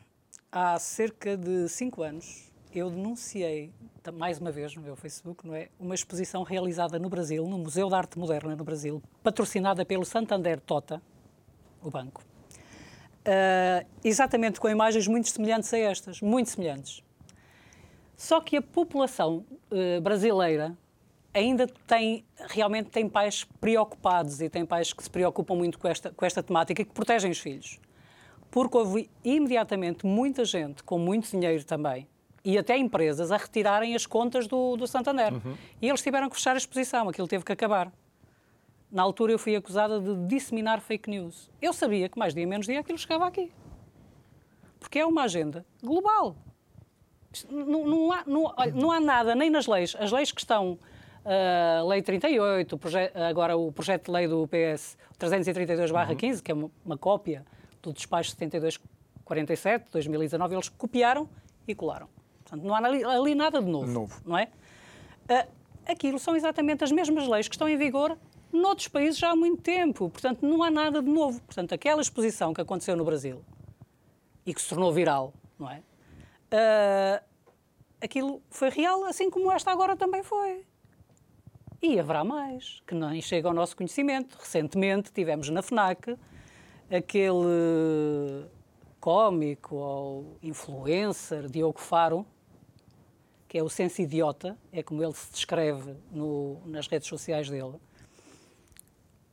há 0.51 0.77
cerca 0.79 1.37
de 1.37 1.67
cinco 1.69 2.01
anos, 2.01 2.51
eu 2.73 2.89
denunciei, 2.89 3.71
mais 4.13 4.39
uma 4.39 4.51
vez 4.51 4.75
no 4.75 4.81
meu 4.81 4.95
Facebook, 4.95 5.45
não 5.45 5.55
é, 5.55 5.69
uma 5.79 5.95
exposição 5.95 6.43
realizada 6.43 6.97
no 6.99 7.09
Brasil, 7.09 7.47
no 7.47 7.57
Museu 7.57 7.87
de 7.87 7.95
Arte 7.95 8.17
Moderna 8.17 8.55
no 8.55 8.63
Brasil, 8.63 9.01
patrocinada 9.23 9.85
pelo 9.85 10.05
Santander 10.05 10.59
Tota, 10.59 11.01
o 11.81 11.89
banco, 11.89 12.23
uh, 13.21 13.87
exatamente 14.03 14.59
com 14.59 14.69
imagens 14.69 15.07
muito 15.07 15.29
semelhantes 15.29 15.73
a 15.73 15.77
estas, 15.77 16.21
muito 16.21 16.49
semelhantes. 16.49 17.03
Só 18.17 18.41
que 18.41 18.57
a 18.57 18.61
população 18.61 19.45
uh, 19.71 20.01
brasileira 20.01 20.77
ainda 21.33 21.67
tem, 21.87 22.25
realmente 22.49 22.89
tem 22.89 23.07
pais 23.07 23.45
preocupados 23.61 24.41
e 24.41 24.49
tem 24.49 24.65
pais 24.65 24.91
que 24.91 25.03
se 25.03 25.09
preocupam 25.09 25.55
muito 25.55 25.79
com 25.79 25.87
esta, 25.87 26.11
com 26.11 26.25
esta 26.25 26.43
temática 26.43 26.81
e 26.81 26.85
que 26.85 26.93
protegem 26.93 27.31
os 27.31 27.39
filhos 27.39 27.79
porque 28.51 28.77
houve 28.77 29.09
imediatamente 29.23 30.05
muita 30.05 30.43
gente 30.45 30.83
com 30.83 30.97
muito 30.97 31.29
dinheiro 31.29 31.63
também 31.63 32.07
e 32.43 32.57
até 32.57 32.77
empresas 32.77 33.31
a 33.31 33.37
retirarem 33.37 33.95
as 33.95 34.05
contas 34.05 34.47
do, 34.47 34.75
do 34.77 34.87
Santander. 34.87 35.33
Uhum. 35.33 35.55
E 35.81 35.87
eles 35.87 36.01
tiveram 36.01 36.29
que 36.29 36.35
fechar 36.35 36.55
a 36.55 36.57
exposição, 36.57 37.09
aquilo 37.09 37.27
teve 37.27 37.43
que 37.43 37.51
acabar. 37.51 37.91
Na 38.91 39.03
altura 39.03 39.33
eu 39.33 39.39
fui 39.39 39.55
acusada 39.55 39.99
de 39.99 40.15
disseminar 40.25 40.81
fake 40.81 41.09
news. 41.09 41.49
Eu 41.61 41.73
sabia 41.73 42.09
que 42.09 42.17
mais 42.17 42.33
dia 42.33 42.47
menos 42.47 42.65
dia 42.65 42.79
aquilo 42.79 42.97
chegava 42.97 43.27
aqui. 43.27 43.51
Porque 44.79 44.97
é 44.97 45.05
uma 45.05 45.23
agenda 45.23 45.65
global. 45.83 46.35
Não, 47.49 47.85
não, 47.85 48.11
há, 48.11 48.23
não, 48.25 48.53
não 48.73 48.91
há 48.91 48.99
nada, 48.99 49.35
nem 49.35 49.49
nas 49.49 49.67
leis. 49.67 49.95
As 49.99 50.11
leis 50.11 50.31
que 50.31 50.41
estão 50.41 50.79
a 51.23 51.83
uh, 51.83 51.87
Lei 51.87 52.01
38, 52.01 52.75
o 52.75 52.79
agora 53.29 53.55
o 53.55 53.71
projeto 53.71 54.05
de 54.05 54.11
lei 54.11 54.27
do 54.27 54.47
PS 54.47 54.97
332-15, 55.19 56.37
uhum. 56.37 56.41
que 56.41 56.51
é 56.51 56.55
uma, 56.55 56.71
uma 56.83 56.97
cópia 56.97 57.45
do 57.81 57.93
despacho 57.93 58.31
7247, 58.31 59.91
2019, 59.91 60.55
eles 60.55 60.69
copiaram 60.69 61.29
e 61.67 61.75
colaram. 61.75 62.07
Portanto, 62.43 62.63
não 62.63 62.73
há 62.73 62.79
ali, 62.79 63.03
ali 63.03 63.35
nada 63.35 63.61
de 63.61 63.69
novo, 63.69 63.87
novo, 63.87 64.21
não 64.25 64.37
é? 64.37 64.49
Uh, 65.25 65.51
aquilo 65.85 66.17
são 66.17 66.35
exatamente 66.35 66.83
as 66.83 66.91
mesmas 66.91 67.27
leis 67.27 67.47
que 67.47 67.55
estão 67.55 67.69
em 67.69 67.77
vigor 67.77 68.17
noutros 68.51 68.87
países 68.87 69.19
já 69.19 69.31
há 69.31 69.35
muito 69.35 69.61
tempo. 69.61 70.09
Portanto, 70.09 70.45
não 70.45 70.63
há 70.63 70.69
nada 70.69 71.01
de 71.01 71.09
novo. 71.09 71.41
Portanto, 71.41 71.73
aquela 71.73 72.01
exposição 72.01 72.53
que 72.53 72.61
aconteceu 72.61 72.95
no 72.95 73.05
Brasil 73.05 73.43
e 74.45 74.53
que 74.53 74.61
se 74.61 74.69
tornou 74.69 74.91
viral, 74.91 75.33
não 75.57 75.69
é? 75.69 75.81
Uh, 76.51 77.23
aquilo 78.01 78.41
foi 78.49 78.69
real, 78.69 79.05
assim 79.05 79.29
como 79.29 79.51
esta 79.51 79.71
agora 79.71 79.95
também 79.95 80.23
foi. 80.23 80.65
E 81.81 81.99
haverá 81.99 82.23
mais, 82.23 82.81
que 82.85 82.93
nem 82.93 83.21
chega 83.21 83.47
ao 83.47 83.53
nosso 83.53 83.75
conhecimento. 83.75 84.37
Recentemente 84.37 85.11
tivemos 85.11 85.49
na 85.49 85.61
FNAC 85.61 86.17
aquele 86.89 88.45
cómico 88.99 89.75
ou 89.75 90.37
influencer 90.41 91.47
Diogo 91.47 91.79
Faro, 91.79 92.25
que 93.47 93.57
é 93.57 93.63
o 93.63 93.69
senso 93.69 94.01
idiota, 94.01 94.57
é 94.71 94.83
como 94.83 95.03
ele 95.03 95.13
se 95.13 95.31
descreve 95.31 95.95
no, 96.11 96.61
nas 96.65 96.87
redes 96.87 97.07
sociais 97.07 97.49
dele, 97.49 97.75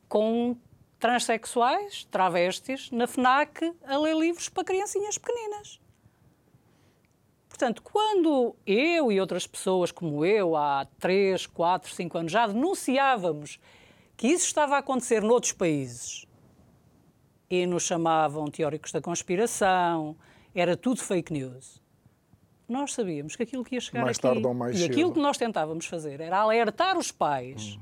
com 0.08 0.56
transexuais, 0.98 2.04
travestis, 2.04 2.90
na 2.90 3.06
FNAC, 3.06 3.72
a 3.84 3.98
ler 3.98 4.16
livros 4.16 4.48
para 4.48 4.64
criancinhas 4.64 5.18
pequeninas. 5.18 5.80
Portanto, 7.48 7.82
quando 7.82 8.54
eu 8.66 9.10
e 9.10 9.20
outras 9.20 9.46
pessoas 9.46 9.90
como 9.90 10.24
eu, 10.24 10.56
há 10.56 10.86
3, 10.98 11.46
4, 11.46 11.90
5 11.90 12.18
anos, 12.18 12.32
já 12.32 12.46
denunciávamos 12.46 13.58
que 14.16 14.28
isso 14.28 14.46
estava 14.46 14.76
a 14.76 14.78
acontecer 14.78 15.22
noutros 15.22 15.52
países, 15.52 16.25
e 17.50 17.66
nos 17.66 17.84
chamavam 17.84 18.46
teóricos 18.50 18.92
da 18.92 19.00
conspiração, 19.00 20.16
era 20.54 20.76
tudo 20.76 21.00
fake 21.00 21.32
news. 21.32 21.80
Nós 22.68 22.92
sabíamos 22.94 23.36
que 23.36 23.42
aquilo 23.42 23.64
que 23.64 23.76
ia 23.76 23.80
chegar 23.80 24.02
mais 24.02 24.16
aqui... 24.16 24.22
Tarde 24.26 24.46
ou 24.46 24.54
mais 24.54 24.74
e 24.74 24.80
cedo. 24.80 24.90
aquilo 24.90 25.12
que 25.12 25.20
nós 25.20 25.36
tentávamos 25.36 25.86
fazer 25.86 26.20
era 26.20 26.38
alertar 26.38 26.98
os 26.98 27.12
pais 27.12 27.76
hum. 27.76 27.80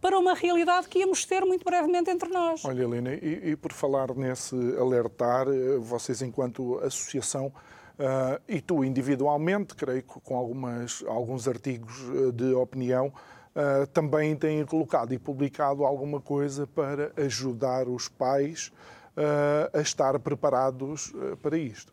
para 0.00 0.16
uma 0.18 0.34
realidade 0.34 0.88
que 0.88 1.00
íamos 1.00 1.24
ter 1.24 1.44
muito 1.44 1.64
brevemente 1.64 2.08
entre 2.10 2.28
nós. 2.28 2.64
Olha, 2.64 2.82
Helena, 2.82 3.14
e, 3.14 3.50
e 3.50 3.56
por 3.56 3.72
falar 3.72 4.14
nesse 4.14 4.54
alertar, 4.78 5.48
eh, 5.48 5.78
vocês 5.78 6.22
enquanto 6.22 6.78
associação 6.78 7.52
Uh, 8.00 8.40
e 8.48 8.62
tu 8.62 8.82
individualmente, 8.82 9.74
creio 9.74 10.02
que 10.02 10.20
com 10.20 10.34
algumas, 10.34 11.04
alguns 11.06 11.46
artigos 11.46 11.94
eh, 12.08 12.32
de 12.32 12.54
opinião, 12.54 13.12
uh, 13.54 13.86
também 13.88 14.36
têm 14.36 14.64
colocado 14.64 15.12
e 15.12 15.18
publicado 15.18 15.84
alguma 15.84 16.20
coisa 16.20 16.66
para 16.66 17.12
ajudar 17.16 17.88
os 17.88 18.08
pais 18.08 18.72
uh, 19.16 19.78
a 19.78 19.80
estar 19.80 20.18
preparados 20.18 21.12
uh, 21.14 21.36
para 21.36 21.56
isto. 21.56 21.92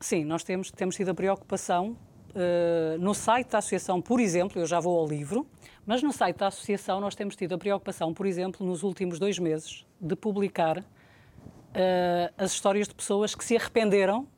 Sim, 0.00 0.24
nós 0.24 0.44
temos, 0.44 0.70
temos 0.70 0.96
tido 0.96 1.10
a 1.10 1.14
preocupação 1.14 1.96
no 3.00 3.14
site 3.14 3.52
da 3.52 3.58
Associação, 3.58 4.02
por 4.02 4.20
exemplo, 4.20 4.60
eu 4.60 4.66
já 4.66 4.78
vou 4.78 5.00
ao 5.00 5.08
livro, 5.08 5.46
mas 5.86 6.02
no 6.02 6.12
site 6.12 6.36
da 6.36 6.48
Associação 6.48 7.00
nós 7.00 7.14
temos 7.14 7.34
tido 7.34 7.54
a 7.54 7.58
preocupação, 7.58 8.12
por 8.12 8.26
exemplo, 8.26 8.66
nos 8.66 8.82
últimos 8.82 9.18
dois 9.18 9.38
meses, 9.38 9.86
de 9.98 10.14
publicar 10.14 10.84
as 12.36 12.52
histórias 12.52 12.88
de 12.88 12.94
pessoas 12.94 13.34
que 13.34 13.42
se 13.42 13.56
arrependeram 13.56 14.28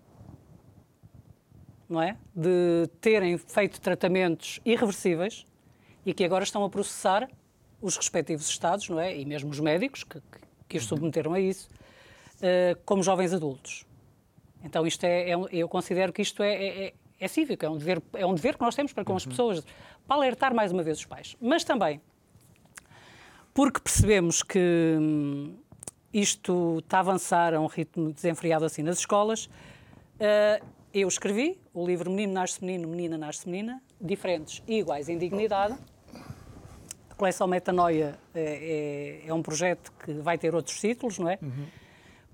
não 1.89 2.03
é? 2.03 2.17
De 2.35 2.89
terem 3.01 3.39
feito 3.39 3.81
tratamentos 3.81 4.61
irreversíveis 4.65 5.47
e 6.09 6.15
que 6.15 6.25
agora 6.25 6.43
estão 6.43 6.65
a 6.65 6.71
processar 6.71 7.29
os 7.83 7.97
respectivos 7.97 8.49
Estados, 8.49 8.89
não 8.89 8.99
é? 8.99 9.15
E 9.15 9.27
mesmo 9.27 9.51
os 9.51 9.61
médicos 9.61 10.05
que, 10.05 10.23
que 10.67 10.79
os 10.79 10.85
uhum. 10.85 10.97
submeteram 10.97 11.35
a 11.35 11.41
isso, 11.41 11.69
uh, 12.37 12.81
como 12.87 13.03
jovens 13.03 13.35
adultos. 13.35 13.85
Então, 14.65 14.87
isto 14.87 15.05
é, 15.05 15.31
é, 15.31 15.35
eu 15.53 15.69
considero 15.69 16.11
que 16.11 16.23
isto 16.23 16.43
é, 16.43 16.55
é, 16.55 16.87
é, 16.87 16.95
é 17.21 17.29
cívico, 17.29 17.65
é 17.67 17.69
um, 17.69 17.77
dever, 17.77 18.03
é 18.15 18.25
um 18.25 18.35
dever 18.35 18.57
que 18.57 18.63
nós 18.63 18.75
temos 18.75 18.93
para 18.95 19.05
com 19.05 19.15
as 19.15 19.25
uhum. 19.25 19.31
pessoas, 19.31 19.65
para 20.07 20.17
alertar 20.17 20.55
mais 20.55 20.73
uma 20.73 20.83
vez 20.83 20.99
os 20.99 21.05
pais. 21.05 21.37
Mas 21.41 21.63
também 21.63 22.01
porque 23.53 23.81
percebemos 23.81 24.43
que 24.43 24.97
hum, 24.99 25.57
isto 26.11 26.79
está 26.79 26.99
a 26.99 27.01
avançar 27.01 27.53
a 27.53 27.61
um 27.61 27.67
ritmo 27.67 28.13
desenfreado 28.13 28.65
assim 28.65 28.83
nas 28.83 29.01
escolas, 29.01 29.45
uh, 29.45 30.65
eu 30.95 31.07
escrevi 31.07 31.61
o 31.75 31.87
livro 31.87 32.11
Menino 32.11 32.33
Nasce 32.33 32.65
Menino, 32.65 32.89
Menina 32.89 33.19
Nasce 33.19 33.49
Menina, 33.49 33.83
diferentes 34.01 34.63
e 34.67 34.79
iguais 34.79 35.09
em 35.09 35.19
dignidade. 35.19 35.77
Coleção 37.19 37.47
Metanoia 37.47 38.19
é, 38.35 39.23
é, 39.25 39.29
é 39.29 39.35
um 39.35 39.43
projeto 39.43 39.93
que 40.05 40.15
vai 40.15 40.39
ter 40.39 40.55
outros 40.55 40.81
títulos, 40.81 41.19
não 41.19 41.29
é? 41.29 41.39
Uhum. 41.43 41.67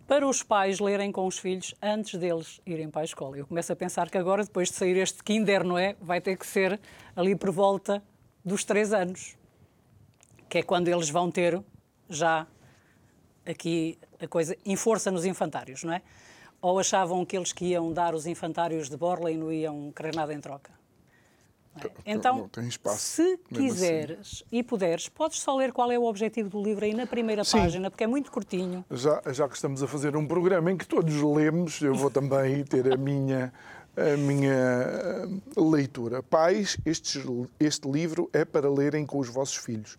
Para 0.06 0.26
os 0.28 0.42
pais 0.42 0.78
lerem 0.78 1.10
com 1.10 1.26
os 1.26 1.38
filhos 1.38 1.74
antes 1.82 2.20
deles 2.20 2.60
irem 2.66 2.90
para 2.90 3.00
a 3.00 3.04
escola. 3.04 3.36
Eu 3.36 3.46
começo 3.46 3.72
a 3.72 3.76
pensar 3.76 4.10
que 4.10 4.18
agora, 4.18 4.44
depois 4.44 4.68
de 4.68 4.74
sair 4.74 4.96
este 4.98 5.24
Kinder, 5.24 5.64
não 5.64 5.78
é? 5.78 5.96
Vai 6.00 6.20
ter 6.20 6.36
que 6.36 6.46
ser 6.46 6.78
ali 7.16 7.34
por 7.34 7.50
volta 7.50 8.02
dos 8.44 8.62
três 8.64 8.92
anos 8.92 9.34
que 10.54 10.58
é 10.58 10.62
quando 10.62 10.86
eles 10.86 11.10
vão 11.10 11.32
ter 11.32 11.60
já 12.08 12.46
aqui 13.44 13.98
a 14.20 14.28
coisa 14.28 14.56
em 14.64 14.76
força 14.76 15.10
nos 15.10 15.24
infantários, 15.24 15.82
não 15.82 15.92
é? 15.92 16.00
Ou 16.62 16.78
achavam 16.78 17.24
que 17.24 17.36
eles 17.36 17.52
que 17.52 17.64
iam 17.64 17.92
dar 17.92 18.14
os 18.14 18.24
infantários 18.24 18.88
de 18.88 18.96
Borla 18.96 19.32
e 19.32 19.36
não 19.36 19.52
iam 19.52 19.90
querer 19.90 20.14
nada 20.14 20.32
em 20.32 20.40
troca? 20.40 20.70
É? 21.82 22.12
Então, 22.12 22.48
se 22.96 23.22
assim. 23.22 23.36
quiseres 23.52 24.44
e 24.50 24.62
puderes, 24.62 25.08
podes 25.08 25.40
só 25.40 25.56
ler 25.56 25.72
qual 25.72 25.90
é 25.90 25.98
o 25.98 26.04
objetivo 26.04 26.48
do 26.48 26.62
livro 26.62 26.84
aí 26.84 26.94
na 26.94 27.06
primeira 27.06 27.42
página, 27.44 27.90
porque 27.90 28.04
é 28.04 28.06
muito 28.06 28.30
curtinho. 28.30 28.84
Já, 28.90 29.20
já 29.32 29.48
que 29.48 29.56
estamos 29.56 29.82
a 29.82 29.88
fazer 29.88 30.16
um 30.16 30.26
programa 30.26 30.70
em 30.70 30.76
que 30.76 30.86
todos 30.86 31.14
lemos, 31.20 31.80
eu 31.80 31.94
vou 31.94 32.10
também 32.10 32.62
ter 32.64 32.92
a 32.92 32.96
minha, 32.96 33.52
a 33.96 34.16
minha 34.16 34.54
eh, 34.54 35.26
leitura. 35.56 36.22
Pais, 36.22 36.76
este, 36.84 37.22
este 37.58 37.90
livro 37.90 38.30
é 38.32 38.44
para 38.44 38.70
lerem 38.70 39.04
com 39.04 39.18
os 39.18 39.28
vossos 39.28 39.56
filhos. 39.56 39.96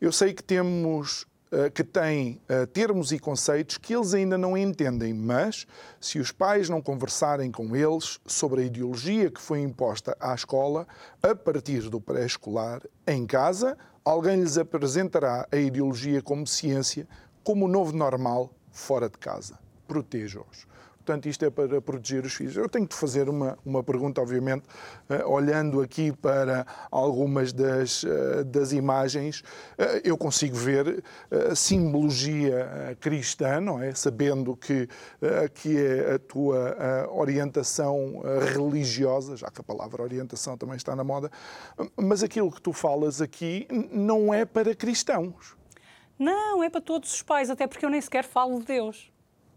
Eu 0.00 0.10
sei 0.10 0.32
que 0.32 0.42
temos 0.42 1.26
que 1.74 1.84
têm 1.84 2.40
uh, 2.48 2.66
termos 2.66 3.12
e 3.12 3.18
conceitos 3.18 3.76
que 3.76 3.94
eles 3.94 4.14
ainda 4.14 4.38
não 4.38 4.56
entendem, 4.56 5.12
mas 5.12 5.66
se 6.00 6.18
os 6.18 6.32
pais 6.32 6.68
não 6.68 6.80
conversarem 6.80 7.50
com 7.50 7.76
eles 7.76 8.18
sobre 8.26 8.62
a 8.62 8.64
ideologia 8.64 9.30
que 9.30 9.40
foi 9.40 9.60
imposta 9.60 10.16
à 10.18 10.34
escola 10.34 10.86
a 11.22 11.34
partir 11.34 11.90
do 11.90 12.00
pré-escolar, 12.00 12.80
em 13.06 13.26
casa, 13.26 13.76
alguém 14.04 14.40
lhes 14.40 14.56
apresentará 14.56 15.46
a 15.52 15.56
ideologia 15.56 16.22
como 16.22 16.46
ciência, 16.46 17.06
como 17.44 17.66
o 17.66 17.68
novo 17.68 17.94
normal 17.94 18.50
fora 18.70 19.08
de 19.08 19.18
casa. 19.18 19.58
Proteja-os. 19.86 20.66
Portanto, 21.04 21.28
isto 21.28 21.44
é 21.44 21.50
para 21.50 21.82
proteger 21.82 22.24
os 22.24 22.32
filhos. 22.32 22.56
Eu 22.56 22.68
tenho 22.68 22.86
de 22.86 22.94
fazer 22.94 23.28
uma, 23.28 23.58
uma 23.64 23.82
pergunta, 23.82 24.20
obviamente, 24.20 24.64
uh, 25.10 25.28
olhando 25.28 25.80
aqui 25.80 26.12
para 26.12 26.64
algumas 26.92 27.52
das, 27.52 28.04
uh, 28.04 28.44
das 28.44 28.72
imagens, 28.72 29.40
uh, 29.40 30.00
eu 30.04 30.16
consigo 30.16 30.54
ver 30.54 31.02
simbologia 31.54 32.96
cristã, 33.00 33.60
não 33.60 33.82
é? 33.82 33.94
Sabendo 33.94 34.54
que, 34.54 34.88
que 35.54 35.76
é 35.76 36.14
a 36.14 36.18
tua 36.18 37.08
orientação 37.10 38.22
religiosa, 38.54 39.36
já 39.36 39.50
que 39.50 39.60
a 39.60 39.64
palavra 39.64 40.02
orientação 40.02 40.56
também 40.56 40.76
está 40.76 40.94
na 40.94 41.02
moda, 41.02 41.30
mas 41.96 42.22
aquilo 42.22 42.50
que 42.50 42.60
tu 42.60 42.72
falas 42.72 43.20
aqui 43.20 43.66
não 43.90 44.32
é 44.32 44.44
para 44.44 44.74
cristãos. 44.74 45.56
Não, 46.18 46.62
é 46.62 46.68
para 46.68 46.80
todos 46.80 47.12
os 47.14 47.22
pais, 47.22 47.50
até 47.50 47.66
porque 47.66 47.84
eu 47.84 47.90
nem 47.90 48.00
sequer 48.00 48.24
falo 48.24 48.60
de 48.60 48.66
Deus 48.66 49.11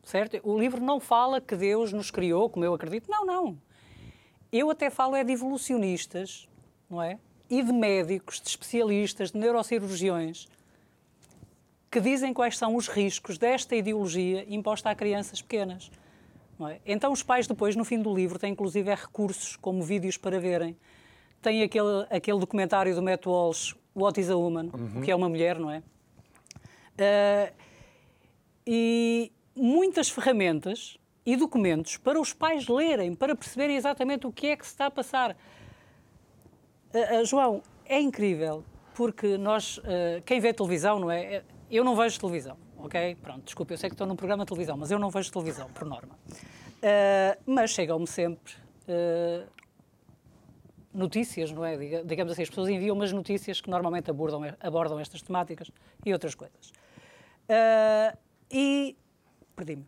certo? 0.05 0.39
O 0.43 0.57
livro 0.57 0.81
não 0.81 0.99
fala 0.99 1.41
que 1.41 1.55
Deus 1.55 1.91
nos 1.91 2.09
criou, 2.11 2.49
como 2.49 2.63
eu 2.63 2.73
acredito. 2.73 3.09
Não, 3.09 3.25
não. 3.25 3.57
Eu 4.51 4.69
até 4.69 4.89
falo 4.89 5.15
é 5.15 5.23
de 5.23 5.33
evolucionistas, 5.33 6.47
não 6.89 7.01
é? 7.01 7.19
E 7.49 7.61
de 7.61 7.73
médicos, 7.73 8.39
de 8.39 8.47
especialistas, 8.47 9.31
de 9.31 9.37
neurocirurgiões, 9.37 10.47
que 11.91 11.99
dizem 11.99 12.33
quais 12.33 12.57
são 12.57 12.75
os 12.75 12.87
riscos 12.87 13.37
desta 13.37 13.75
ideologia 13.75 14.45
imposta 14.47 14.89
a 14.89 14.95
crianças 14.95 15.41
pequenas. 15.41 15.91
É? 16.69 16.79
Então, 16.85 17.11
os 17.11 17.21
pais, 17.21 17.47
depois, 17.47 17.75
no 17.75 17.83
fim 17.83 18.01
do 18.01 18.13
livro, 18.13 18.39
têm 18.39 18.53
inclusive 18.53 18.93
recursos, 18.93 19.57
como 19.57 19.83
vídeos 19.83 20.15
para 20.15 20.39
verem. 20.39 20.77
Tem 21.41 21.61
aquele, 21.63 22.07
aquele 22.09 22.39
documentário 22.39 22.95
do 22.95 23.01
Matt 23.01 23.25
Walsh, 23.25 23.75
What 23.93 24.19
is 24.19 24.29
a 24.29 24.35
Woman, 24.35 24.69
uhum. 24.73 25.01
que 25.01 25.11
é 25.11 25.15
uma 25.15 25.27
mulher, 25.27 25.59
não 25.59 25.69
é? 25.69 25.79
Uh, 26.97 27.53
e, 28.65 29.31
muitas 29.55 30.09
ferramentas 30.09 30.97
e 31.25 31.35
documentos 31.35 31.97
para 31.97 32.19
os 32.19 32.33
pais 32.33 32.67
lerem, 32.67 33.15
para 33.15 33.35
perceberem 33.35 33.75
exatamente 33.75 34.27
o 34.27 34.31
que 34.31 34.47
é 34.47 34.55
que 34.55 34.65
se 34.65 34.73
está 34.73 34.85
a 34.85 34.91
passar. 34.91 35.35
Uh, 36.93 37.21
uh, 37.21 37.25
João, 37.25 37.63
é 37.85 37.99
incrível, 37.99 38.63
porque 38.93 39.37
nós, 39.37 39.77
uh, 39.79 40.21
quem 40.23 40.39
vê 40.39 40.53
televisão, 40.53 40.99
não 40.99 41.09
é? 41.09 41.43
Eu 41.71 41.83
não 41.83 41.95
vejo 41.95 42.19
televisão, 42.19 42.57
ok? 42.77 43.15
Pronto, 43.15 43.43
desculpe, 43.43 43.73
eu 43.73 43.77
sei 43.77 43.89
que 43.89 43.95
estou 43.95 44.05
num 44.05 44.15
programa 44.15 44.45
de 44.45 44.49
televisão, 44.49 44.77
mas 44.77 44.91
eu 44.91 44.99
não 44.99 45.09
vejo 45.09 45.31
televisão, 45.31 45.67
por 45.69 45.85
norma. 45.85 46.15
mas 47.45 47.71
chegam-me 47.71 48.05
sempre 48.05 48.53
notícias, 50.93 51.51
não 51.51 51.65
é? 51.65 51.75
Digamos 52.03 52.31
assim, 52.31 52.43
as 52.43 52.49
pessoas 52.49 52.69
enviam 52.69 52.95
umas 52.95 53.11
notícias 53.11 53.59
que 53.59 53.69
normalmente 53.69 54.11
abordam, 54.11 54.41
abordam 54.59 54.99
estas 54.99 55.23
temáticas 55.23 55.71
e 56.05 56.13
outras 56.13 56.35
coisas. 56.35 56.71
e 58.51 58.95
Perdi-me. 59.55 59.85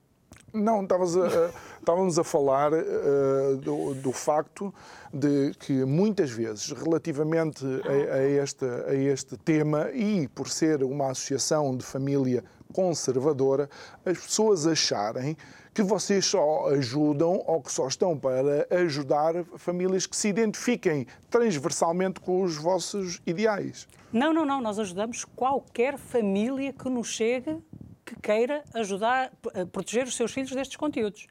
Não, 0.54 0.80
a, 0.80 1.52
estávamos 1.80 2.18
a 2.18 2.24
falar 2.24 2.72
uh, 2.74 3.58
do, 3.58 3.94
do, 3.96 4.12
facto 4.14 4.74
de 5.14 5.52
que 5.60 5.84
muitas 5.84 6.32
vezes, 6.32 6.72
relativamente 6.72 7.66
a, 7.66 8.16
a, 8.16 8.24
este, 8.24 8.66
a 8.66 8.96
este 8.96 9.38
tema 9.38 9.92
e 9.92 10.28
por 10.30 10.48
ser 10.48 10.84
uma 10.84 11.12
associação 11.12 11.76
de 11.76 11.84
família 11.84 12.44
conservadora, 12.74 13.70
as 14.06 14.18
pessoas 14.18 14.66
acharem 14.66 15.38
que 15.74 15.84
vocês 15.84 16.26
só 16.26 16.70
ajudam 16.70 17.44
ou 17.46 17.62
que 17.62 17.72
só 17.72 17.88
estão 17.88 18.18
para 18.18 18.68
ajudar 18.72 19.44
famílias 19.58 20.08
que 20.08 20.16
se 20.16 20.30
identifiquem 20.30 21.06
transversalmente 21.30 22.20
com 22.20 22.42
os 22.42 22.56
vossos 22.56 23.22
ideais. 23.28 23.88
Não, 24.12 24.34
não, 24.34 24.46
não. 24.46 24.60
Nós 24.60 24.80
ajudamos 24.80 25.24
qualquer 25.24 25.98
família 25.98 26.74
que 26.74 26.90
nos 26.90 27.10
chegue 27.10 27.62
que 28.08 28.20
queira 28.22 28.64
ajudar 28.74 29.34
a 29.54 29.66
proteger 29.66 30.08
os 30.08 30.16
seus 30.16 30.32
filhos 30.32 30.52
destes 30.52 30.78
conteúdos. 30.78 31.28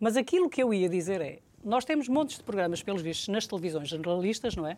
Mas 0.00 0.16
aquilo 0.16 0.50
que 0.50 0.60
eu 0.60 0.74
ia 0.74 0.88
dizer 0.88 1.20
é, 1.20 1.38
nós 1.64 1.84
temos 1.84 2.08
montes 2.08 2.38
de 2.38 2.42
programas, 2.42 2.82
pelos 2.82 3.02
vistos, 3.02 3.28
nas 3.28 3.46
televisões 3.46 3.88
generalistas, 3.88 4.56
não 4.56 4.66
é? 4.66 4.76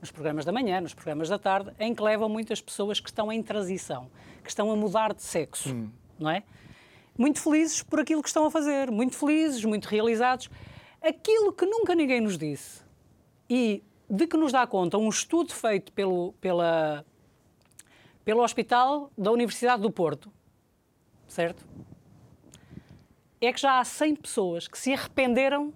Nos 0.00 0.10
programas 0.10 0.44
da 0.44 0.50
manhã, 0.50 0.80
nos 0.80 0.94
programas 0.94 1.28
da 1.28 1.38
tarde, 1.38 1.72
em 1.78 1.94
que 1.94 2.02
levam 2.02 2.28
muitas 2.28 2.60
pessoas 2.60 2.98
que 2.98 3.08
estão 3.08 3.30
em 3.30 3.42
transição, 3.42 4.10
que 4.42 4.48
estão 4.48 4.70
a 4.70 4.76
mudar 4.76 5.14
de 5.14 5.22
sexo, 5.22 5.72
hum. 5.72 5.90
não 6.18 6.30
é? 6.30 6.42
Muito 7.16 7.40
felizes 7.40 7.82
por 7.82 8.00
aquilo 8.00 8.22
que 8.22 8.28
estão 8.28 8.46
a 8.46 8.50
fazer, 8.50 8.90
muito 8.90 9.16
felizes, 9.16 9.64
muito 9.64 9.86
realizados. 9.86 10.48
Aquilo 11.02 11.52
que 11.52 11.66
nunca 11.66 11.94
ninguém 11.94 12.20
nos 12.20 12.36
disse 12.36 12.82
e 13.48 13.82
de 14.08 14.26
que 14.26 14.36
nos 14.36 14.50
dá 14.50 14.66
conta 14.66 14.98
um 14.98 15.08
estudo 15.08 15.52
feito 15.52 15.92
pelo, 15.92 16.32
pela, 16.40 17.04
pelo 18.24 18.42
Hospital 18.42 19.10
da 19.16 19.30
Universidade 19.30 19.82
do 19.82 19.90
Porto, 19.90 20.32
certo? 21.30 21.64
É 23.40 23.52
que 23.52 23.60
já 23.60 23.80
há 23.80 23.84
100 23.84 24.16
pessoas 24.16 24.68
que 24.68 24.78
se 24.78 24.92
arrependeram 24.92 25.72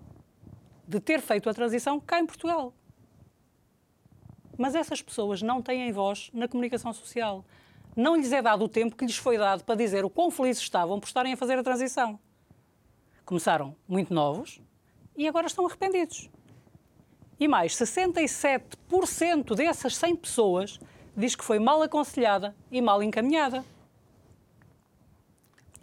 de 0.86 1.00
ter 1.00 1.20
feito 1.20 1.48
a 1.48 1.54
transição 1.54 1.98
cá 1.98 2.20
em 2.20 2.26
Portugal. 2.26 2.74
Mas 4.58 4.74
essas 4.74 5.00
pessoas 5.00 5.40
não 5.40 5.62
têm 5.62 5.90
voz 5.90 6.30
na 6.34 6.46
comunicação 6.46 6.92
social. 6.92 7.44
Não 7.96 8.16
lhes 8.16 8.32
é 8.32 8.42
dado 8.42 8.64
o 8.64 8.68
tempo 8.68 8.96
que 8.96 9.04
lhes 9.04 9.16
foi 9.16 9.38
dado 9.38 9.64
para 9.64 9.76
dizer 9.76 10.04
o 10.04 10.10
quão 10.10 10.30
felizes 10.30 10.62
estavam 10.62 11.00
por 11.00 11.06
estarem 11.06 11.32
a 11.32 11.36
fazer 11.36 11.58
a 11.58 11.62
transição. 11.62 12.18
Começaram 13.24 13.74
muito 13.88 14.12
novos 14.12 14.60
e 15.16 15.26
agora 15.26 15.46
estão 15.46 15.66
arrependidos. 15.66 16.28
E 17.38 17.48
mais, 17.48 17.74
67% 17.74 19.54
dessas 19.54 19.96
100 19.96 20.16
pessoas 20.16 20.78
diz 21.16 21.34
que 21.34 21.44
foi 21.44 21.58
mal 21.58 21.82
aconselhada 21.82 22.54
e 22.70 22.80
mal 22.80 23.02
encaminhada. 23.02 23.64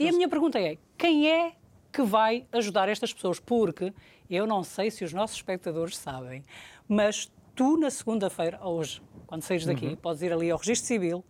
E 0.01 0.09
a 0.09 0.11
minha 0.11 0.27
pergunta 0.27 0.59
é: 0.59 0.77
quem 0.97 1.29
é 1.29 1.53
que 1.91 2.01
vai 2.01 2.45
ajudar 2.51 2.89
estas 2.89 3.13
pessoas? 3.13 3.39
Porque 3.39 3.93
eu 4.29 4.47
não 4.47 4.63
sei 4.63 4.89
se 4.89 5.03
os 5.03 5.13
nossos 5.13 5.37
espectadores 5.37 5.97
sabem, 5.97 6.43
mas 6.87 7.31
tu, 7.55 7.77
na 7.77 7.89
segunda-feira, 7.89 8.59
hoje, 8.65 9.01
quando 9.27 9.43
saís 9.43 9.65
daqui, 9.65 9.87
uhum. 9.87 9.95
podes 9.95 10.21
ir 10.21 10.31
ali 10.33 10.49
ao 10.49 10.57
Registro 10.57 10.87
Civil 10.87 11.23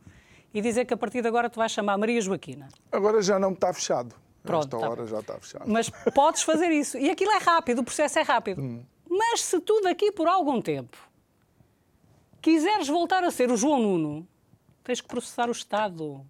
e 0.53 0.61
dizer 0.61 0.85
que 0.85 0.93
a 0.93 0.97
partir 0.97 1.21
de 1.21 1.27
agora 1.27 1.49
tu 1.49 1.57
vais 1.57 1.71
chamar 1.71 1.97
Maria 1.97 2.21
Joaquina. 2.21 2.69
Agora 2.91 3.21
já 3.21 3.39
não 3.39 3.51
está 3.53 3.73
fechado. 3.73 4.15
Pronto, 4.43 4.75
Esta 4.75 4.79
tá 4.79 4.89
hora 4.89 5.01
bem. 5.03 5.11
já 5.11 5.19
está 5.19 5.39
fechado. 5.39 5.65
Mas 5.67 5.89
podes 6.13 6.41
fazer 6.41 6.71
isso. 6.71 6.97
E 6.97 7.09
aquilo 7.09 7.31
é 7.31 7.37
rápido, 7.37 7.79
o 7.79 7.83
processo 7.83 8.19
é 8.19 8.21
rápido. 8.21 8.61
Hum. 8.61 8.83
Mas 9.09 9.41
se 9.41 9.59
tu 9.59 9.81
daqui 9.81 10.11
por 10.11 10.27
algum 10.27 10.61
tempo 10.61 10.97
quiseres 12.41 12.87
voltar 12.87 13.23
a 13.23 13.31
ser 13.31 13.51
o 13.51 13.57
João 13.57 13.79
Nuno, 13.79 14.27
tens 14.83 15.01
que 15.01 15.07
processar 15.07 15.47
o 15.47 15.51
Estado. 15.51 16.25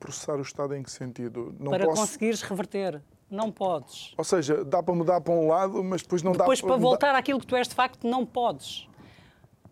Processar 0.00 0.36
o 0.36 0.42
Estado 0.42 0.74
em 0.74 0.82
que 0.82 0.90
sentido? 0.90 1.54
Não 1.60 1.70
para 1.70 1.84
posso... 1.84 2.00
conseguires 2.00 2.42
reverter. 2.42 3.00
Não 3.30 3.52
podes. 3.52 4.12
Ou 4.18 4.24
seja, 4.24 4.64
dá 4.64 4.82
para 4.82 4.92
mudar 4.92 5.20
para 5.20 5.32
um 5.32 5.46
lado, 5.46 5.84
mas 5.84 6.02
depois 6.02 6.20
não 6.20 6.32
depois, 6.32 6.58
dá 6.58 6.66
para... 6.66 6.74
Depois, 6.74 6.80
para 6.80 6.88
voltar 6.88 7.14
àquilo 7.14 7.38
que 7.38 7.46
tu 7.46 7.54
és 7.54 7.68
de 7.68 7.74
facto, 7.76 8.04
não 8.08 8.26
podes. 8.26 8.88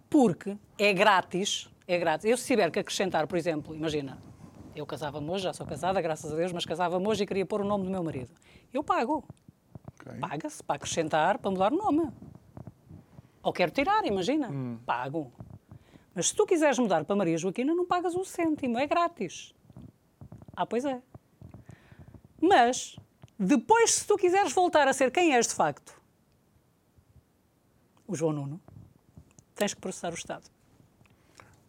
Porque 0.08 0.56
é 0.78 0.92
grátis, 0.92 1.68
é 1.88 1.98
grátis. 1.98 2.30
Eu, 2.30 2.36
se 2.36 2.46
tiver 2.46 2.70
que 2.70 2.78
acrescentar, 2.78 3.26
por 3.26 3.36
exemplo, 3.36 3.74
imagina, 3.74 4.22
eu 4.76 4.86
casava-me 4.86 5.28
hoje, 5.28 5.44
já 5.44 5.52
sou 5.52 5.66
casada, 5.66 6.00
graças 6.00 6.32
a 6.32 6.36
Deus, 6.36 6.52
mas 6.52 6.64
casava-me 6.64 7.06
hoje 7.08 7.24
e 7.24 7.26
queria 7.26 7.44
pôr 7.44 7.62
o 7.62 7.64
nome 7.64 7.84
do 7.84 7.90
meu 7.90 8.04
marido. 8.04 8.30
Eu 8.72 8.84
pago. 8.84 9.24
Okay. 10.00 10.20
Paga-se 10.20 10.62
para 10.62 10.76
acrescentar, 10.76 11.38
para 11.38 11.50
mudar 11.50 11.72
o 11.72 11.76
nome. 11.76 12.08
Ou 13.42 13.52
quero 13.52 13.72
tirar, 13.72 14.04
imagina. 14.04 14.48
Hum. 14.50 14.78
Pago. 14.86 15.32
Mas 16.14 16.28
se 16.28 16.34
tu 16.34 16.46
quiseres 16.46 16.78
mudar 16.78 17.04
para 17.04 17.16
Maria 17.16 17.36
Joaquina, 17.36 17.74
não 17.74 17.84
pagas 17.84 18.14
um 18.14 18.24
cêntimo, 18.24 18.78
é 18.78 18.86
grátis. 18.86 19.54
Ah, 20.58 20.66
pois 20.66 20.84
é. 20.84 21.00
Mas, 22.42 22.96
depois, 23.38 23.94
se 23.94 24.04
tu 24.04 24.16
quiseres 24.16 24.52
voltar 24.52 24.88
a 24.88 24.92
ser 24.92 25.12
quem 25.12 25.32
és 25.32 25.46
de 25.46 25.54
facto, 25.54 25.94
o 28.08 28.16
João 28.16 28.32
Nuno, 28.32 28.60
tens 29.54 29.72
que 29.72 29.80
processar 29.80 30.10
o 30.10 30.16
Estado. 30.16 30.50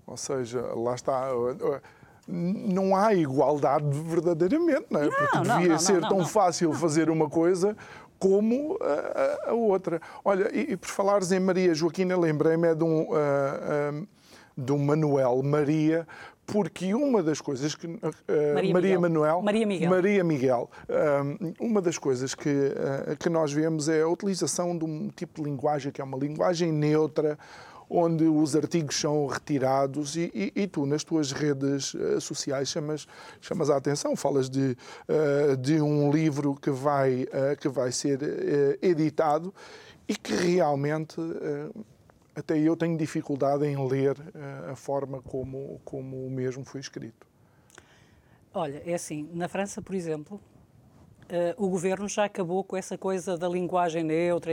Ou 0.07 0.17
seja, 0.17 0.61
lá 0.73 0.95
está. 0.95 1.27
Não 2.27 2.95
há 2.95 3.13
igualdade 3.13 3.85
verdadeiramente, 4.01 4.87
não 4.89 5.01
é? 5.01 5.05
Não, 5.05 5.11
Porque 5.11 5.37
devia 5.37 5.53
não, 5.53 5.67
não, 5.67 5.79
ser 5.79 6.01
tão 6.01 6.25
fácil 6.25 6.73
fazer 6.73 7.11
uma 7.11 7.29
coisa 7.29 7.77
como 8.17 8.75
a, 8.81 9.51
a, 9.51 9.53
outra. 9.53 10.01
Olha, 10.25 10.49
e, 10.51 10.71
e, 10.71 10.77
por 10.77 10.89
falares 10.89 11.31
em 11.31 11.39
Maria 11.39 11.75
Joaquina, 11.75 12.17
lembrei-me 12.17 12.69
é 12.69 12.73
de 12.73 12.83
um, 12.83 13.03
uh, 13.03 13.13
uh, 13.13 14.07
de 14.57 14.71
um 14.71 14.83
Manuel 14.83 15.43
Maria, 15.43 16.07
porque 16.51 16.93
uma 16.93 17.21
das 17.21 17.41
coisas 17.41 17.75
que 17.75 17.87
uh, 17.87 17.99
Maria, 18.53 18.73
Maria 18.73 18.99
Manuel 18.99 19.41
Maria 19.41 19.65
Miguel, 19.65 19.89
Maria 19.89 20.23
Miguel 20.23 20.71
uma 21.59 21.81
das 21.81 21.97
coisas 21.97 22.33
que 22.35 22.49
uh, 22.49 23.17
que 23.17 23.29
nós 23.29 23.51
vemos 23.51 23.87
é 23.87 24.01
a 24.01 24.07
utilização 24.07 24.77
de 24.77 24.85
um 24.85 25.09
tipo 25.09 25.41
de 25.41 25.49
linguagem 25.49 25.91
que 25.91 26.01
é 26.01 26.03
uma 26.03 26.17
linguagem 26.17 26.71
neutra 26.71 27.37
onde 27.89 28.25
os 28.25 28.55
artigos 28.55 28.95
são 28.95 29.25
retirados 29.25 30.15
e, 30.15 30.31
e, 30.33 30.63
e 30.63 30.67
tu, 30.67 30.85
nas 30.85 31.03
tuas 31.03 31.31
redes 31.31 31.93
uh, 31.95 32.21
sociais, 32.21 32.69
chamas, 32.69 33.07
chamas 33.41 33.69
a 33.69 33.77
atenção, 33.77 34.15
falas 34.15 34.49
de, 34.49 34.77
uh, 35.07 35.57
de 35.57 35.81
um 35.81 36.11
livro 36.11 36.55
que 36.55 36.69
vai, 36.69 37.23
uh, 37.23 37.57
que 37.59 37.67
vai 37.67 37.91
ser 37.91 38.19
editado 38.81 39.53
e 40.07 40.15
que 40.15 40.33
realmente 40.33 41.15
até 42.39 42.57
eu 42.57 42.75
tenho 42.75 42.97
dificuldade 42.97 43.65
em 43.65 43.87
ler 43.87 44.15
a 44.71 44.75
forma 44.75 45.21
como, 45.21 45.79
como 45.85 46.25
o 46.25 46.29
mesmo 46.29 46.63
foi 46.63 46.81
escrito. 46.81 47.27
Olha, 48.53 48.81
é 48.85 48.93
assim, 48.93 49.29
na 49.33 49.47
França, 49.47 49.81
por 49.81 49.95
exemplo, 49.95 50.39
Uh, 51.29 51.53
o 51.63 51.69
governo 51.69 52.07
já 52.09 52.25
acabou 52.25 52.63
com 52.63 52.75
essa 52.75 52.97
coisa 52.97 53.37
da 53.37 53.47
linguagem 53.47 54.03
neutra, 54.03 54.51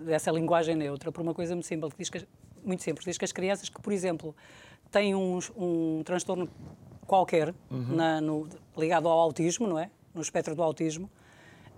dessa 0.00 0.30
linguagem 0.30 0.76
neutra, 0.76 1.10
por 1.10 1.20
uma 1.20 1.34
coisa 1.34 1.52
muito 1.52 1.66
simples, 1.66 1.92
diz 1.98 2.08
que 2.08 2.24
muito 2.64 2.80
simples. 2.80 3.04
Diz 3.04 3.18
que 3.18 3.24
as 3.24 3.32
crianças 3.32 3.68
que, 3.68 3.82
por 3.82 3.92
exemplo, 3.92 4.32
têm 4.88 5.16
um, 5.16 5.40
um 5.56 6.02
transtorno 6.04 6.48
qualquer 7.08 7.52
uhum. 7.68 7.96
na, 7.96 8.20
no, 8.20 8.48
ligado 8.76 9.08
ao 9.08 9.18
autismo, 9.18 9.66
não 9.66 9.76
é? 9.76 9.90
No 10.14 10.22
espectro 10.22 10.54
do 10.54 10.62
autismo, 10.62 11.10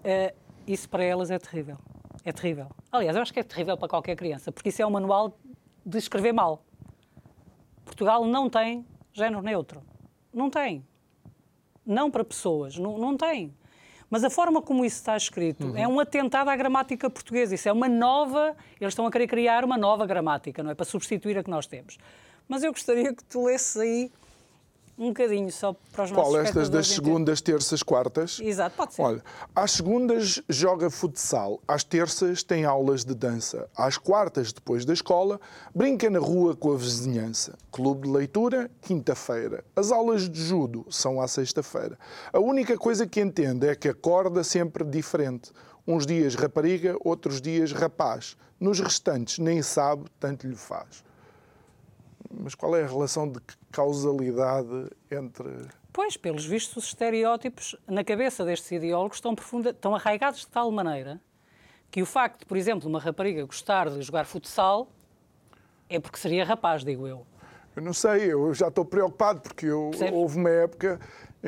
uh, 0.01 0.37
isso 0.67 0.91
para 0.91 1.03
elas 1.03 1.31
é 1.31 1.39
terrível. 1.39 1.79
É 2.23 2.31
terrível. 2.31 2.67
Aliás, 2.93 3.17
eu 3.17 3.23
acho 3.23 3.33
que 3.33 3.41
é 3.41 3.43
terrível 3.43 3.79
para 3.79 3.89
qualquer 3.89 4.15
criança, 4.15 4.53
porque 4.53 4.69
isso 4.69 4.83
é 4.83 4.87
um 4.87 4.91
manual 4.91 5.39
de 5.85 5.99
escrever 5.99 6.32
mal. 6.32 6.64
Portugal 7.85 8.24
não 8.24 8.49
tem 8.49 8.87
género 9.12 9.43
neutro. 9.43 9.82
Não 10.32 10.51
tem. 10.51 10.85
Não 11.85 12.11
para 12.11 12.24
pessoas. 12.24 12.76
Não, 12.76 12.99
não 12.99 13.16
tem. 13.16 13.55
Mas 14.11 14.22
a 14.24 14.30
forma 14.30 14.62
como 14.62 14.85
isso 14.85 14.97
está 14.97 15.16
escrito 15.16 15.66
uhum. 15.66 15.76
é 15.76 15.89
um 15.89 15.99
atentado 15.99 16.49
à 16.49 16.57
gramática 16.57 17.09
portuguesa. 17.11 17.55
Isso 17.55 17.68
é 17.68 17.72
uma 17.72 17.89
nova. 17.89 18.57
Eles 18.80 18.93
estão 18.93 19.07
a 19.07 19.11
querer 19.11 19.26
criar 19.26 19.64
uma 19.64 19.76
nova 19.76 20.07
gramática, 20.07 20.62
não 20.62 20.70
é? 20.70 20.74
Para 20.74 20.85
substituir 20.85 21.37
a 21.39 21.43
que 21.43 21.51
nós 21.51 21.66
temos. 21.66 21.99
Mas 22.49 22.62
eu 22.62 22.72
gostaria 22.72 23.14
que 23.14 23.24
tu 23.24 23.45
lesses 23.45 23.76
aí 23.76 24.12
um 24.99 25.09
bocadinho 25.09 25.51
só 25.51 25.74
para 25.92 26.05
os 26.05 26.11
nossos 26.11 26.32
Qual? 26.32 26.40
Estas 26.40 26.68
das 26.68 26.88
segundas, 26.88 27.40
terças, 27.40 27.82
quartas? 27.82 28.38
Exato, 28.40 28.76
pode 28.76 28.95
ser. 28.95 29.03
Olha, 29.03 29.24
às 29.55 29.72
segundas 29.72 30.40
joga 30.49 30.88
futsal, 30.88 31.61
às 31.66 31.82
terças 31.82 32.42
tem 32.42 32.64
aulas 32.64 33.05
de 33.05 33.14
dança, 33.14 33.68
às 33.76 33.99
quartas, 33.99 34.53
depois 34.53 34.84
da 34.84 34.92
escola, 34.92 35.40
brinca 35.74 36.09
na 36.09 36.18
rua 36.18 36.55
com 36.55 36.72
a 36.72 36.76
vizinhança. 36.76 37.59
Clube 37.72 38.07
de 38.07 38.12
leitura, 38.12 38.70
quinta-feira. 38.80 39.64
As 39.74 39.90
aulas 39.90 40.28
de 40.28 40.40
judo 40.40 40.86
são 40.90 41.20
à 41.20 41.26
sexta-feira. 41.26 41.99
A 42.32 42.38
única 42.38 42.76
coisa 42.76 43.07
que 43.07 43.20
entende 43.20 43.66
é 43.66 43.74
que 43.74 43.88
acorda 43.88 44.45
sempre 44.45 44.84
diferente. 44.84 45.51
Uns 45.86 46.07
dias 46.07 46.34
rapariga, 46.34 46.97
outros 47.01 47.40
dias 47.40 47.72
rapaz. 47.72 48.36
Nos 48.59 48.80
restantes 48.80 49.38
nem 49.38 49.61
sabe, 49.61 50.05
tanto 50.18 50.47
lhe 50.47 50.57
faz. 50.57 51.05
Mas 52.39 52.55
qual 52.55 52.76
é 52.76 52.82
a 52.82 52.87
relação 52.87 53.28
de 53.30 53.41
causalidade 53.70 54.91
entre. 55.11 55.49
Pois, 55.93 56.16
pelos 56.16 56.45
vistos, 56.45 56.76
os 56.76 56.85
estereótipos 56.87 57.76
na 57.87 58.03
cabeça 58.03 58.45
destes 58.45 58.70
ideólogos 58.72 59.18
estão, 59.18 59.35
profunda, 59.35 59.70
estão 59.70 59.95
arraigados 59.95 60.41
de 60.41 60.49
tal 60.49 60.70
maneira 60.70 61.20
que 61.91 62.03
o 62.03 62.07
facto 62.07 62.41
de, 62.41 62.47
por 62.47 62.57
exemplo, 62.57 62.89
uma 62.89 62.99
rapariga 62.99 63.45
gostar 63.45 63.89
de 63.89 64.03
jogar 64.03 64.26
futsal 64.26 64.89
é 65.89 66.01
porque 66.01 66.18
seria 66.18 66.45
rapaz, 66.45 66.85
digo 66.85 67.07
eu. 67.07 67.24
Eu 67.76 67.82
não 67.82 67.93
sei, 67.93 68.32
eu 68.32 68.53
já 68.53 68.68
estou 68.68 68.85
preocupado 68.85 69.41
porque 69.41 69.66
eu, 69.66 69.91
houve 70.12 70.37
uma 70.37 70.51
época 70.51 70.99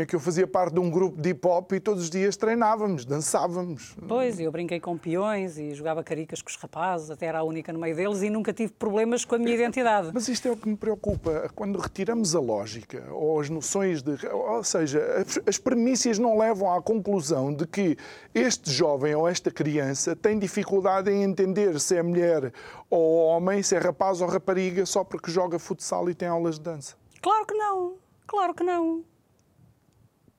que 0.05 0.15
eu 0.15 0.21
fazia 0.21 0.47
parte 0.47 0.75
de 0.75 0.81
um 0.81 0.91
grupo 0.91 1.21
de 1.21 1.31
hip 1.31 1.47
hop 1.47 1.73
e 1.73 1.81
todos 1.81 2.03
os 2.03 2.11
dias 2.11 2.37
treinávamos, 2.37 3.05
dançávamos. 3.05 3.97
Pois, 4.07 4.39
eu 4.39 4.53
brinquei 4.53 4.79
com 4.79 4.99
peões 4.99 5.57
e 5.57 5.73
jogava 5.73 6.05
caricas 6.05 6.43
com 6.43 6.51
os 6.51 6.57
rapazes, 6.57 7.11
até 7.11 7.27
era 7.27 7.39
a 7.39 7.43
única 7.43 7.73
no 7.73 7.79
meio 7.79 7.97
deles 7.97 8.21
e 8.23 8.29
nunca 8.29 8.53
tive 8.53 8.73
problemas 8.73 9.25
com 9.25 9.37
a 9.37 9.39
minha 9.39 9.55
identidade. 9.55 10.11
Mas 10.13 10.29
isto 10.29 10.49
é 10.49 10.51
o 10.51 10.57
que 10.57 10.69
me 10.69 10.77
preocupa, 10.77 11.51
quando 11.55 11.79
retiramos 11.79 12.35
a 12.35 12.41
lógica 12.41 13.07
ou 13.11 13.41
as 13.41 13.49
noções 13.49 14.03
de. 14.03 14.17
Ou 14.27 14.63
seja, 14.63 15.25
as 15.47 15.57
premissas 15.57 16.19
não 16.19 16.37
levam 16.37 16.73
à 16.73 16.83
conclusão 16.83 17.55
de 17.55 17.67
que 17.67 17.97
este 18.35 18.71
jovem 18.71 19.15
ou 19.15 19.27
esta 19.27 19.51
criança 19.51 20.15
tem 20.15 20.39
dificuldade 20.39 21.11
em 21.11 21.23
entender 21.23 21.79
se 21.81 21.97
é 21.97 22.03
mulher 22.03 22.53
ou 22.91 23.27
homem, 23.27 23.63
se 23.63 23.75
é 23.75 23.79
rapaz 23.79 24.21
ou 24.21 24.29
rapariga, 24.29 24.85
só 24.85 25.05
porque 25.05 25.31
joga 25.31 25.59
futsal 25.59 26.11
e 26.11 26.15
tem 26.15 26.29
aulas 26.29 26.57
de 26.57 26.63
dança. 26.63 26.97
Claro 27.23 27.47
que 27.47 27.55
não, 27.55 27.95
claro 28.27 28.55
que 28.55 28.63
não. 28.63 29.05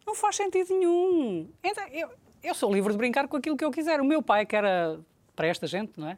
Não 0.07 0.15
faz 0.15 0.37
sentido 0.37 0.73
nenhum. 0.73 1.49
Então, 1.61 1.85
eu, 1.89 2.09
eu 2.41 2.55
sou 2.55 2.73
livre 2.73 2.93
de 2.93 2.97
brincar 2.97 3.27
com 3.27 3.35
aquilo 3.35 3.57
que 3.57 3.65
eu 3.65 3.69
quiser. 3.69 3.99
O 3.99 4.05
meu 4.05 4.23
pai, 4.23 4.45
que 4.45 4.55
era, 4.55 4.97
para 5.35 5.47
esta 5.47 5.67
gente, 5.67 5.99
não 5.99 6.07
é? 6.07 6.17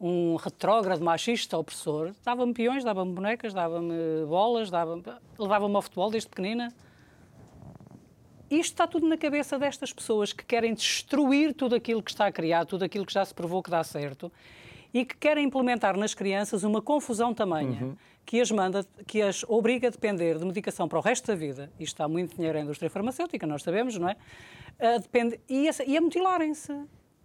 um 0.00 0.36
retrógrado 0.36 1.02
machista 1.02 1.56
opressor, 1.56 2.12
dava-me 2.24 2.52
peões, 2.52 2.84
dava-me 2.84 3.12
bonecas, 3.12 3.54
dava-me 3.54 4.26
bolas, 4.26 4.70
dava 4.70 5.00
levava-me 5.38 5.74
ao 5.74 5.82
futebol 5.82 6.10
desde 6.10 6.28
pequenina. 6.28 6.72
Isto 8.50 8.72
está 8.72 8.86
tudo 8.86 9.08
na 9.08 9.16
cabeça 9.16 9.58
destas 9.58 9.92
pessoas 9.92 10.32
que 10.32 10.44
querem 10.44 10.74
destruir 10.74 11.54
tudo 11.54 11.74
aquilo 11.74 12.02
que 12.02 12.10
está 12.10 12.26
a 12.26 12.32
criar, 12.32 12.66
tudo 12.66 12.84
aquilo 12.84 13.06
que 13.06 13.12
já 13.12 13.24
se 13.24 13.32
provou 13.32 13.62
que 13.62 13.70
dá 13.70 13.82
certo 13.82 14.30
e 14.92 15.04
que 15.04 15.16
querem 15.16 15.46
implementar 15.46 15.96
nas 15.96 16.14
crianças 16.14 16.62
uma 16.62 16.82
confusão 16.82 17.32
tamanha 17.32 17.82
uhum. 17.82 17.96
Que 18.24 18.40
as 18.40 18.50
manda, 18.50 18.86
que 19.06 19.20
as 19.20 19.44
obriga 19.48 19.88
a 19.88 19.90
depender 19.90 20.38
de 20.38 20.44
medicação 20.44 20.88
para 20.88 20.98
o 20.98 21.02
resto 21.02 21.26
da 21.26 21.34
vida. 21.34 21.70
Isto 21.78 21.94
está 21.94 22.08
muito 22.08 22.36
dinheiro 22.36 22.58
à 22.58 22.60
indústria 22.60 22.88
farmacêutica, 22.88 23.46
nós 23.46 23.62
sabemos, 23.62 23.98
não 23.98 24.08
é? 24.08 24.16
Depende, 25.00 25.40
e, 25.48 25.68
a, 25.68 25.72
e 25.86 25.96
a 25.96 26.00
mutilarem-se. 26.00 26.72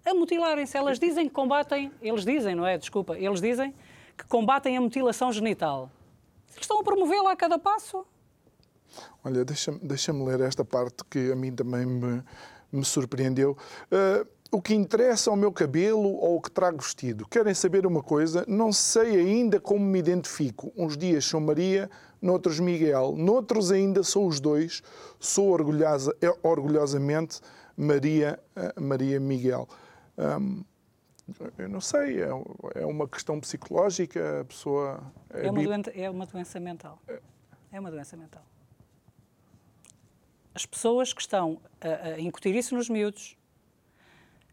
A 0.05 0.13
mutilarem-se. 0.13 0.77
Elas 0.77 0.99
dizem 0.99 1.27
que 1.27 1.33
combatem, 1.33 1.91
eles 2.01 2.25
dizem, 2.25 2.55
não 2.55 2.65
é? 2.65 2.77
Desculpa, 2.77 3.17
eles 3.17 3.41
dizem 3.41 3.73
que 4.17 4.25
combatem 4.25 4.77
a 4.77 4.81
mutilação 4.81 5.31
genital. 5.31 5.89
Eles 6.51 6.61
estão 6.61 6.79
a 6.79 6.83
promovê-la 6.83 7.31
a 7.31 7.35
cada 7.35 7.57
passo. 7.57 8.05
Olha, 9.23 9.45
deixa-me 9.45 9.79
deixa 9.79 10.11
ler 10.11 10.41
esta 10.41 10.65
parte 10.65 11.03
que 11.09 11.31
a 11.31 11.35
mim 11.35 11.53
também 11.53 11.85
me, 11.85 12.23
me 12.71 12.83
surpreendeu. 12.83 13.57
Uh, 13.91 14.27
o 14.51 14.61
que 14.61 14.73
interessa 14.73 15.29
ao 15.29 15.35
meu 15.35 15.51
cabelo 15.51 16.15
ou 16.15 16.37
o 16.37 16.41
que 16.41 16.49
trago 16.49 16.81
vestido. 16.81 17.27
Querem 17.27 17.53
saber 17.53 17.85
uma 17.85 18.01
coisa? 18.01 18.43
Não 18.47 18.71
sei 18.73 19.19
ainda 19.19 19.59
como 19.59 19.85
me 19.85 19.99
identifico. 19.99 20.73
Uns 20.75 20.97
dias 20.97 21.25
sou 21.25 21.39
Maria, 21.39 21.89
noutros 22.21 22.59
Miguel, 22.59 23.15
noutros 23.15 23.71
ainda 23.71 24.03
sou 24.03 24.27
os 24.27 24.39
dois. 24.39 24.81
Sou 25.19 25.49
orgulhosa, 25.49 26.15
é, 26.21 26.33
orgulhosamente 26.41 27.41
Maria, 27.77 28.39
eh, 28.55 28.73
Maria 28.79 29.19
Miguel. 29.19 29.67
Hum, 30.17 30.63
eu 31.57 31.69
não 31.69 31.79
sei, 31.79 32.21
é, 32.21 32.29
é, 32.75 32.85
uma 32.85 33.07
questão 33.07 33.39
psicológica, 33.39 34.41
a 34.41 34.45
pessoa... 34.45 34.99
É, 35.29 35.45
é 35.45 35.51
uma, 35.51 35.63
doença, 35.63 35.91
é 35.91 36.09
uma 36.09 36.25
doença 36.25 36.59
mental. 36.59 36.99
É 37.71 37.79
uma 37.79 37.91
doença 37.91 38.17
mental. 38.17 38.43
As 40.55 40.65
pessoas 40.65 41.13
que 41.13 41.21
estão 41.21 41.61
a, 41.79 42.15
a 42.15 42.19
incutir 42.19 42.55
isso 42.55 42.75
nos 42.75 42.89
miúdos, 42.89 43.37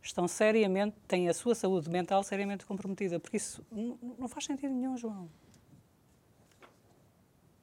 estão 0.09 0.27
seriamente, 0.29 0.97
têm 1.07 1.29
a 1.29 1.35
sua 1.35 1.55
saúde 1.55 1.91
mental 1.91 2.23
seriamente 2.23 2.65
comprometida, 2.65 3.19
porque 3.21 3.37
isso 3.37 3.65
não, 3.71 4.29
faz 4.29 4.45
sentido 4.45 4.73
nenhum, 4.73 4.97
João. 4.97 5.29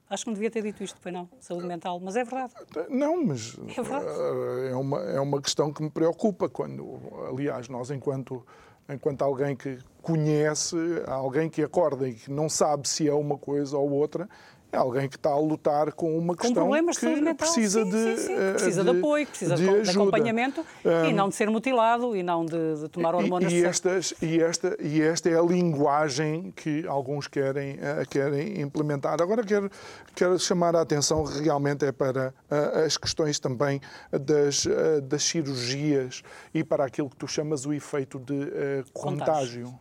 Acho 0.09 0.25
que 0.25 0.29
não 0.29 0.33
devia 0.35 0.51
ter 0.51 0.61
dito 0.61 0.83
isto, 0.83 0.99
foi 0.99 1.11
não, 1.11 1.27
saúde 1.39 1.65
mental, 1.65 1.99
mas 1.99 2.15
é 2.15 2.23
verdade. 2.23 2.53
Não, 2.89 3.25
mas 3.25 3.57
é, 3.57 3.81
verdade. 3.81 4.05
Eh, 4.05 4.69
é, 4.71 4.75
uma, 4.75 4.99
é 5.01 5.19
uma 5.19 5.41
questão 5.41 5.73
que 5.73 5.81
me 5.81 5.89
preocupa 5.89 6.47
quando, 6.47 6.99
aliás, 7.27 7.67
nós 7.67 7.89
enquanto 7.89 8.45
enquanto 8.89 9.21
alguém 9.21 9.55
que 9.55 9.79
conhece, 10.01 10.75
alguém 11.07 11.49
que 11.49 11.63
acorda 11.63 12.07
e 12.07 12.15
que 12.15 12.29
não 12.29 12.49
sabe 12.49 12.87
se 12.87 13.07
é 13.07 13.13
uma 13.13 13.37
coisa 13.37 13.77
ou 13.77 13.89
outra, 13.91 14.29
é 14.73 14.77
alguém 14.77 15.07
que 15.07 15.17
está 15.17 15.29
a 15.29 15.39
lutar 15.39 15.93
com 15.93 16.17
uma 16.17 16.35
com 16.35 16.41
questão 16.41 16.71
que 16.71 17.33
precisa 17.35 17.83
sim, 17.83 17.89
de 17.91 18.17
sim, 18.17 18.25
sim. 18.25 18.33
Eh, 18.33 18.53
precisa 18.53 18.83
de, 18.83 18.91
de, 18.91 18.97
apoio, 18.97 19.27
precisa 19.27 19.55
de, 19.55 19.81
de 19.83 19.89
acompanhamento 19.91 20.65
um, 20.83 21.05
e 21.05 21.13
não 21.13 21.29
de 21.29 21.35
ser 21.35 21.47
mutilado 21.51 22.15
e 22.15 22.23
não 22.23 22.43
de, 22.43 22.81
de 22.81 22.89
tomar 22.89 23.13
hormonas. 23.13 23.53
E, 23.53 23.57
e, 23.57 23.65
estas, 23.65 24.13
e, 24.19 24.41
esta, 24.41 24.75
e 24.81 24.99
esta 24.99 25.29
é 25.29 25.37
a 25.37 25.41
linguagem 25.43 26.51
que 26.55 26.87
alguns 26.87 27.27
querem, 27.27 27.75
uh, 27.75 28.09
querem 28.09 28.61
implementar. 28.61 29.21
Agora 29.21 29.43
quero, 29.43 29.69
quero 30.15 30.39
chamar 30.39 30.75
a 30.75 30.81
atenção 30.81 31.23
realmente 31.23 31.85
é 31.85 31.91
para 31.91 32.33
uh, 32.49 32.79
as 32.83 32.97
questões 32.97 33.39
também 33.39 33.79
das, 34.11 34.65
uh, 34.65 35.01
das 35.03 35.23
cirurgias 35.23 36.23
e 36.51 36.63
para 36.63 36.83
aquilo 36.83 37.11
que 37.11 37.15
tu 37.15 37.27
chamas 37.27 37.63
o 37.67 37.73
efeito 37.73 38.17
de 38.17 38.83
contágio. 38.91 39.65
contágio. 39.65 39.79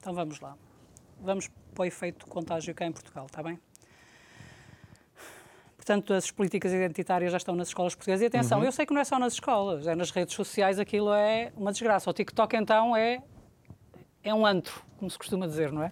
Então 0.00 0.14
vamos 0.14 0.40
lá. 0.40 0.56
Vamos 1.20 1.50
para 1.74 1.82
o 1.82 1.84
efeito 1.84 2.24
de 2.24 2.30
contágio 2.30 2.74
cá 2.74 2.86
em 2.86 2.92
Portugal, 2.92 3.26
está 3.26 3.42
bem? 3.42 3.58
Portanto, 5.80 6.12
as 6.12 6.30
políticas 6.30 6.74
identitárias 6.74 7.32
já 7.32 7.38
estão 7.38 7.56
nas 7.56 7.68
escolas 7.68 7.94
portuguesas. 7.94 8.22
E 8.22 8.26
atenção, 8.26 8.58
uhum. 8.58 8.66
eu 8.66 8.70
sei 8.70 8.84
que 8.84 8.92
não 8.92 9.00
é 9.00 9.04
só 9.04 9.18
nas 9.18 9.32
escolas, 9.32 9.86
é 9.86 9.94
nas 9.94 10.10
redes 10.10 10.34
sociais, 10.34 10.78
aquilo 10.78 11.10
é 11.10 11.50
uma 11.56 11.72
desgraça. 11.72 12.10
O 12.10 12.12
TikTok, 12.12 12.54
então, 12.54 12.94
é, 12.94 13.22
é 14.22 14.34
um 14.34 14.44
antro, 14.44 14.84
como 14.98 15.10
se 15.10 15.16
costuma 15.16 15.46
dizer, 15.46 15.72
não 15.72 15.82
é? 15.82 15.90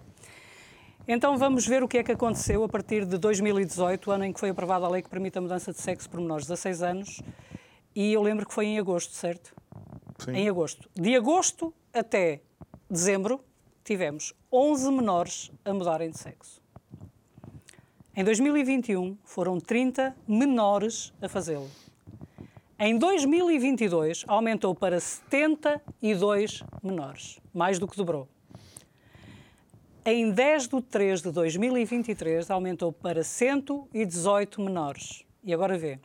Então 1.07 1.35
vamos 1.39 1.65
ver 1.65 1.81
o 1.81 1.87
que 1.87 1.97
é 1.97 2.03
que 2.03 2.11
aconteceu 2.11 2.63
a 2.63 2.69
partir 2.69 3.03
de 3.03 3.17
2018, 3.17 4.11
ano 4.11 4.25
em 4.25 4.31
que 4.31 4.39
foi 4.39 4.49
aprovada 4.49 4.85
a 4.85 4.89
lei 4.89 5.01
que 5.01 5.09
permite 5.09 5.39
a 5.39 5.41
mudança 5.41 5.71
de 5.71 5.81
sexo 5.81 6.07
por 6.07 6.21
menores 6.21 6.45
de 6.45 6.49
16 6.49 6.83
anos. 6.83 7.21
E 7.95 8.13
eu 8.13 8.21
lembro 8.21 8.45
que 8.45 8.53
foi 8.53 8.67
em 8.67 8.77
agosto, 8.77 9.15
certo? 9.15 9.55
Sim. 10.19 10.33
Em 10.33 10.47
agosto. 10.47 10.87
De 10.93 11.15
agosto 11.15 11.73
até 11.91 12.43
dezembro, 12.87 13.43
tivemos 13.83 14.35
11 14.53 14.91
menores 14.91 15.51
a 15.65 15.73
mudarem 15.73 16.11
de 16.11 16.19
sexo. 16.19 16.58
Em 18.19 18.23
2021, 18.25 19.17
foram 19.23 19.61
30 19.61 20.13
menores 20.27 21.13
a 21.21 21.29
fazê-lo. 21.29 21.71
Em 22.77 22.97
2022, 22.97 24.25
aumentou 24.27 24.75
para 24.75 24.99
72 24.99 26.61
menores, 26.83 27.39
mais 27.53 27.79
do 27.79 27.87
que 27.87 27.95
dobrou. 27.95 28.27
Em 30.05 30.31
10 30.31 30.67
de 30.67 30.81
3 30.81 31.21
de 31.21 31.31
2023, 31.31 32.51
aumentou 32.51 32.91
para 32.91 33.23
118 33.23 34.59
menores. 34.59 35.23
E 35.41 35.53
agora 35.53 35.77
vê. 35.77 35.97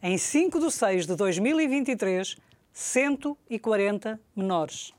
Em 0.00 0.16
5 0.16 0.60
de 0.60 0.70
6 0.70 1.08
de 1.08 1.16
2023, 1.16 2.36
140 2.72 4.20
menores. 4.36 4.94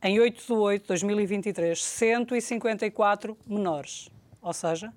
Em 0.00 0.20
8 0.20 0.46
de 0.46 0.52
8 0.52 0.82
de 0.82 0.86
2023, 0.86 1.82
154 1.82 3.36
menores. 3.48 4.08
Ou 4.40 4.52
seja, 4.52 4.92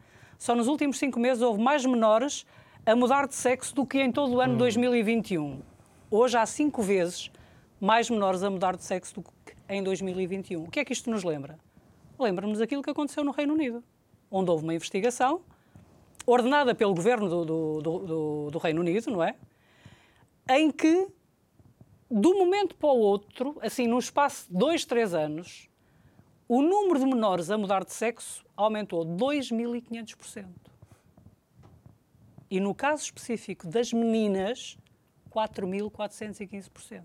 só 0.45 0.53
nos 0.53 0.67
últimos 0.67 0.99
cinco 0.99 1.19
meses 1.19 1.41
houve 1.41 1.59
mais 1.59 1.83
menores 1.83 2.45
a 2.85 2.95
mudar 2.95 3.27
de 3.27 3.33
sexo 3.33 3.73
do 3.73 3.83
que 3.83 3.99
em 3.99 4.11
todo 4.11 4.35
o 4.35 4.39
ano 4.39 4.53
hum. 4.53 4.57
2021. 4.57 5.59
Hoje 6.11 6.37
há 6.37 6.45
cinco 6.45 6.83
vezes 6.83 7.31
mais 7.81 8.11
menores 8.11 8.43
a 8.43 8.49
mudar 8.51 8.75
de 8.75 8.83
sexo 8.83 9.15
do 9.15 9.23
que 9.23 9.55
em 9.67 9.81
2021. 9.81 10.63
O 10.63 10.69
que 10.69 10.79
é 10.79 10.85
que 10.85 10.93
isto 10.93 11.09
nos 11.09 11.23
lembra? 11.23 11.57
Lembra-nos 12.19 12.61
aquilo 12.61 12.83
que 12.83 12.91
aconteceu 12.91 13.23
no 13.23 13.31
Reino 13.31 13.55
Unido, 13.55 13.83
onde 14.29 14.51
houve 14.51 14.63
uma 14.63 14.75
investigação 14.75 15.41
ordenada 16.27 16.75
pelo 16.75 16.93
governo 16.93 17.27
do, 17.27 17.43
do, 17.43 17.81
do, 17.81 18.51
do 18.51 18.57
Reino 18.59 18.81
Unido, 18.81 19.09
não 19.09 19.23
é? 19.23 19.33
Em 20.47 20.69
que, 20.69 21.07
de 22.11 22.27
um 22.27 22.37
momento 22.37 22.75
para 22.75 22.89
o 22.89 22.99
outro, 22.99 23.57
assim, 23.63 23.87
num 23.87 23.97
espaço 23.97 24.45
de 24.47 24.55
dois, 24.55 24.85
três 24.85 25.15
anos, 25.15 25.67
o 26.47 26.61
número 26.61 26.99
de 26.99 27.05
menores 27.05 27.49
a 27.49 27.57
mudar 27.57 27.83
de 27.83 27.91
sexo 27.91 28.45
aumentou 28.55 29.03
2.500%. 29.05 30.47
E 32.49 32.59
no 32.59 32.75
caso 32.75 33.03
específico 33.03 33.67
das 33.67 33.91
meninas, 33.91 34.77
4.415%, 35.31 37.03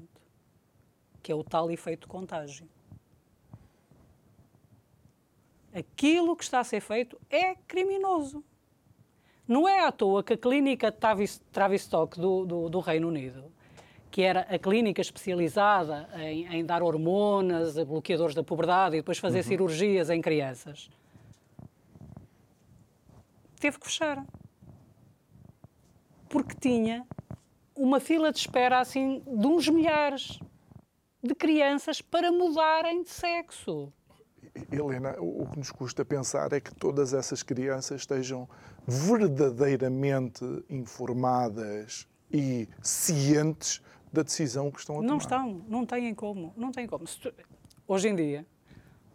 que 1.22 1.32
é 1.32 1.34
o 1.34 1.42
tal 1.42 1.70
efeito 1.70 2.06
contágio. 2.06 2.68
Aquilo 5.72 6.36
que 6.36 6.44
está 6.44 6.60
a 6.60 6.64
ser 6.64 6.80
feito 6.80 7.18
é 7.30 7.54
criminoso. 7.54 8.44
Não 9.48 9.68
é 9.68 9.84
à 9.84 9.90
toa 9.90 10.22
que 10.22 10.34
a 10.34 10.38
clínica 10.38 10.92
Tavistock 10.92 12.20
do, 12.20 12.44
do, 12.44 12.68
do 12.68 12.80
Reino 12.80 13.08
Unido 13.08 13.50
que 14.10 14.22
era 14.22 14.40
a 14.40 14.58
clínica 14.58 15.00
especializada 15.00 16.08
em, 16.16 16.46
em 16.56 16.64
dar 16.64 16.82
hormonas, 16.82 17.76
bloqueadores 17.84 18.34
da 18.34 18.42
puberdade 18.42 18.96
e 18.96 19.00
depois 19.00 19.18
fazer 19.18 19.38
uhum. 19.38 19.44
cirurgias 19.44 20.10
em 20.10 20.20
crianças, 20.20 20.90
teve 23.60 23.78
que 23.78 23.86
fechar. 23.86 24.24
Porque 26.28 26.54
tinha 26.60 27.06
uma 27.76 28.00
fila 28.00 28.32
de 28.32 28.38
espera 28.38 28.80
assim 28.80 29.22
de 29.26 29.46
uns 29.46 29.68
milhares 29.68 30.38
de 31.22 31.34
crianças 31.34 32.00
para 32.00 32.32
mudarem 32.32 33.02
de 33.02 33.10
sexo. 33.10 33.92
Helena, 34.72 35.14
o 35.18 35.46
que 35.46 35.58
nos 35.58 35.70
custa 35.70 36.04
pensar 36.04 36.52
é 36.52 36.60
que 36.60 36.74
todas 36.74 37.14
essas 37.14 37.42
crianças 37.42 38.00
estejam 38.00 38.48
verdadeiramente 38.86 40.44
informadas 40.68 42.08
e 42.32 42.68
cientes 42.82 43.80
da 44.12 44.22
decisão 44.22 44.70
que 44.70 44.80
estão 44.80 44.96
a 44.96 44.98
tomar. 44.98 45.08
Não 45.08 45.18
estão, 45.18 45.62
não 45.68 45.86
têm 45.86 46.14
como, 46.14 46.52
não 46.56 46.72
têm 46.72 46.86
como. 46.86 47.04
Tu, 47.04 47.32
hoje 47.86 48.08
em 48.08 48.16
dia, 48.16 48.46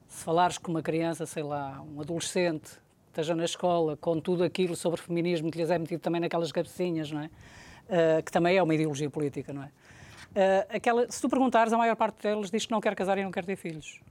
se 0.08 0.24
falares 0.24 0.58
com 0.58 0.72
uma 0.72 0.82
criança, 0.82 1.26
sei 1.26 1.44
lá, 1.44 1.82
um 1.82 2.00
adolescente, 2.02 2.72
esteja 3.08 3.36
na 3.36 3.46
escola, 3.46 3.98
com 3.98 4.20
tudo 4.20 4.44
aquilo 4.44 4.76
sobre 4.76 5.02
feminismo 5.02 5.50
que 5.52 5.58
lhes 5.58 5.70
é 5.70 5.78
metido 5.78 6.02
também 6.02 6.22
naquelas 6.22 6.52
cabecinhas, 6.52 7.12
não 7.12 7.22
é? 7.22 7.26
Uh, 7.86 8.24
que 8.24 8.32
também 8.32 8.58
é 8.58 8.64
uma 8.64 8.74
ideologia 8.74 9.10
política, 9.10 9.54
não 9.54 9.64
é? 9.64 9.68
Uh, 9.68 10.76
aquela, 10.76 11.10
se 11.10 11.22
tu 11.22 11.30
perguntares, 11.30 11.72
a 11.72 11.78
maior 11.78 11.96
parte 11.96 12.24
deles 12.24 12.50
diz 12.52 12.66
que 12.66 12.72
não 12.72 12.82
quer 12.82 12.96
casar 12.96 13.18
e 13.18 13.24
não 13.24 13.32
quer 13.32 13.46
ter 13.46 13.56
filhos. 13.56 14.02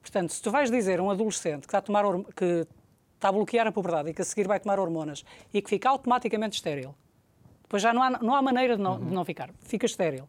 Portanto, 0.00 0.32
se 0.32 0.42
tu 0.42 0.50
vais 0.50 0.70
dizer 0.70 0.98
a 0.98 1.02
um 1.02 1.10
adolescente 1.10 1.60
que 1.60 1.66
está 1.66 1.78
a, 1.78 1.82
tomar, 1.82 2.04
que 2.34 2.66
está 3.14 3.28
a 3.28 3.32
bloquear 3.32 3.66
a 3.66 3.72
puberdade 3.72 4.10
e 4.10 4.14
que 4.14 4.22
a 4.22 4.24
seguir 4.24 4.48
vai 4.48 4.58
tomar 4.58 4.80
hormonas 4.80 5.24
e 5.52 5.60
que 5.60 5.68
fica 5.68 5.88
automaticamente 5.88 6.56
estéril, 6.56 6.94
depois 7.68 7.82
já 7.82 7.92
não 7.92 8.02
há, 8.02 8.10
não 8.10 8.34
há 8.34 8.40
maneira 8.40 8.78
de 8.78 8.82
não, 8.82 8.94
uhum. 8.94 9.08
de 9.08 9.14
não 9.14 9.24
ficar. 9.26 9.50
Fica 9.60 9.84
estéril. 9.84 10.26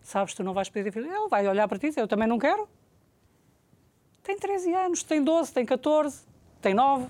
Sabes, 0.00 0.32
tu 0.32 0.42
não 0.42 0.54
vais 0.54 0.70
pedir 0.70 0.90
filho. 0.90 1.04
Ele 1.04 1.28
vai 1.28 1.46
olhar 1.46 1.68
para 1.68 1.78
ti 1.78 1.86
e 1.86 1.88
dizer, 1.90 2.00
eu 2.00 2.08
também 2.08 2.26
não 2.26 2.38
quero. 2.38 2.66
Tem 4.22 4.38
13 4.38 4.72
anos, 4.74 5.02
tem 5.02 5.22
12, 5.22 5.52
tem 5.52 5.66
14, 5.66 6.22
tem 6.62 6.72
9, 6.72 7.06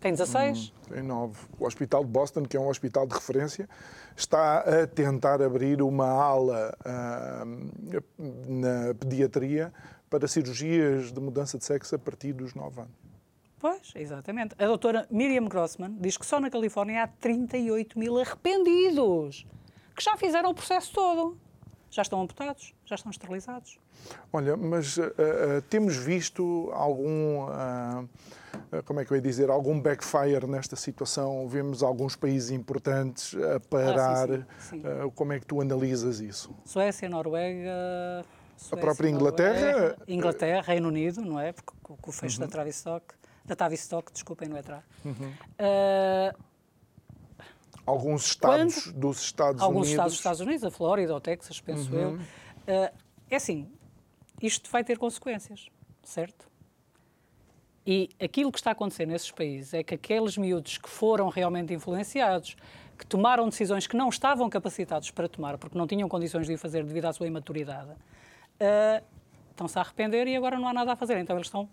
tem 0.00 0.10
16. 0.10 0.72
Hum, 0.72 0.92
tem 0.92 1.02
9. 1.04 1.38
O 1.56 1.66
Hospital 1.66 2.04
de 2.04 2.10
Boston, 2.10 2.42
que 2.42 2.56
é 2.56 2.60
um 2.60 2.68
hospital 2.68 3.06
de 3.06 3.14
referência, 3.14 3.68
está 4.16 4.58
a 4.58 4.86
tentar 4.88 5.40
abrir 5.40 5.80
uma 5.80 6.08
ala 6.08 6.76
uh, 6.80 8.02
na 8.48 8.92
pediatria 8.94 9.72
para 10.10 10.26
cirurgias 10.26 11.12
de 11.12 11.20
mudança 11.20 11.56
de 11.58 11.64
sexo 11.64 11.94
a 11.94 11.98
partir 11.98 12.32
dos 12.32 12.54
9 12.54 12.80
anos. 12.80 13.07
Pois, 13.60 13.92
exatamente. 13.94 14.54
A 14.58 14.66
doutora 14.66 15.06
Miriam 15.10 15.44
Grossman 15.46 15.96
diz 16.00 16.16
que 16.16 16.24
só 16.24 16.38
na 16.38 16.50
Califórnia 16.50 17.04
há 17.04 17.08
38 17.08 17.98
mil 17.98 18.18
arrependidos 18.18 19.46
que 19.98 20.04
já 20.04 20.16
fizeram 20.16 20.50
o 20.50 20.54
processo 20.54 20.92
todo. 20.92 21.36
Já 21.90 22.02
estão 22.02 22.20
amputados, 22.20 22.74
já 22.84 22.94
estão 22.94 23.10
esterilizados. 23.10 23.78
Olha, 24.32 24.56
mas 24.56 24.98
uh, 24.98 25.04
uh, 25.04 25.62
temos 25.70 25.96
visto 25.96 26.70
algum, 26.72 27.46
uh, 27.46 28.08
como 28.84 29.00
é 29.00 29.04
que 29.06 29.10
eu 29.10 29.16
ia 29.16 29.22
dizer, 29.22 29.48
algum 29.48 29.80
backfire 29.80 30.46
nesta 30.46 30.76
situação? 30.76 31.48
Vemos 31.48 31.82
alguns 31.82 32.14
países 32.14 32.50
importantes 32.50 33.34
a 33.34 33.58
parar. 33.58 34.30
Ah, 34.30 34.36
sim, 34.58 34.80
sim, 34.80 34.82
sim. 34.82 35.10
como 35.14 35.32
é 35.32 35.40
que 35.40 35.46
tu 35.46 35.62
analisas 35.62 36.20
isso? 36.20 36.54
Suécia, 36.66 37.08
Noruega. 37.08 38.22
Suécia, 38.58 38.76
a 38.76 38.80
própria 38.80 39.08
Inglaterra? 39.08 39.72
Noruega, 39.72 39.96
Inglaterra, 40.06 40.62
Reino 40.62 40.88
Unido, 40.88 41.22
não 41.22 41.40
é? 41.40 41.52
Porque 41.52 41.72
com 41.82 42.10
o 42.10 42.12
fecho 42.12 42.38
uhum. 42.38 42.46
da 42.46 42.52
Travistock 42.52 43.14
da 43.48 43.56
Tavistock, 43.56 44.12
desculpem, 44.12 44.48
não 44.48 44.56
é 44.56 44.62
tra. 44.62 44.84
Uhum. 45.04 45.32
Uh, 45.58 46.44
alguns 47.84 48.26
estados 48.26 48.84
quando, 48.84 48.94
dos 48.94 49.22
Estados 49.22 49.62
alguns 49.62 49.88
Unidos. 49.88 49.88
Alguns 49.88 49.88
estados 49.88 50.12
dos 50.12 50.18
Estados 50.18 50.40
Unidos, 50.40 50.64
a 50.64 50.70
Flórida, 50.70 51.14
o 51.14 51.20
Texas, 51.20 51.60
penso 51.60 51.92
uhum. 51.92 52.00
eu. 52.00 52.12
Uh, 52.12 52.94
é 53.30 53.36
assim, 53.36 53.70
isto 54.40 54.70
vai 54.70 54.84
ter 54.84 54.98
consequências, 54.98 55.68
certo? 56.02 56.48
E 57.86 58.10
aquilo 58.20 58.52
que 58.52 58.58
está 58.58 58.70
a 58.70 58.72
acontecer 58.72 59.06
nesses 59.06 59.30
países 59.30 59.72
é 59.72 59.82
que 59.82 59.94
aqueles 59.94 60.36
miúdos 60.36 60.76
que 60.76 60.90
foram 60.90 61.30
realmente 61.30 61.72
influenciados, 61.72 62.54
que 62.98 63.06
tomaram 63.06 63.48
decisões 63.48 63.86
que 63.86 63.96
não 63.96 64.10
estavam 64.10 64.50
capacitados 64.50 65.10
para 65.10 65.26
tomar, 65.26 65.56
porque 65.56 65.78
não 65.78 65.86
tinham 65.86 66.06
condições 66.08 66.46
de 66.46 66.52
o 66.52 66.58
fazer 66.58 66.84
devido 66.84 67.06
à 67.06 67.12
sua 67.14 67.26
imaturidade, 67.26 67.90
uh, 67.92 69.04
estão-se 69.50 69.78
a 69.78 69.82
arrepender 69.82 70.26
e 70.26 70.36
agora 70.36 70.58
não 70.58 70.68
há 70.68 70.74
nada 70.74 70.92
a 70.92 70.96
fazer. 70.96 71.16
Então 71.18 71.36
eles 71.36 71.46
estão 71.46 71.68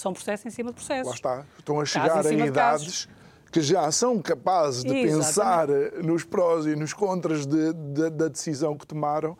são 0.00 0.12
processos 0.12 0.46
em 0.46 0.50
cima 0.50 0.70
de 0.70 0.76
processos. 0.76 1.06
Lá 1.06 1.14
está. 1.14 1.46
Estão 1.58 1.80
a 1.80 1.84
chegar 1.84 2.26
a 2.26 2.32
idades 2.32 3.08
que 3.50 3.60
já 3.60 3.90
são 3.90 4.20
capazes 4.20 4.82
de 4.82 4.94
Exatamente. 4.94 5.16
pensar 5.16 5.68
nos 6.04 6.24
prós 6.24 6.66
e 6.66 6.76
nos 6.76 6.92
contras 6.92 7.46
de, 7.46 7.72
de, 7.72 8.10
da 8.10 8.28
decisão 8.28 8.76
que 8.76 8.86
tomaram. 8.86 9.36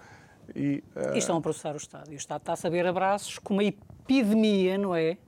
E, 0.55 0.83
uh... 0.95 1.15
e 1.15 1.19
estão 1.19 1.37
a 1.37 1.41
processar 1.41 1.75
o 1.75 1.77
Estado. 1.77 2.11
E 2.11 2.15
o 2.15 2.17
Estado 2.17 2.41
está 2.41 2.53
a 2.53 2.57
saber 2.57 2.87
abraços 2.87 3.39
com 3.39 3.55
uma 3.55 3.65
epidemia, 3.65 4.79
não 4.79 4.95
é? 4.95 5.19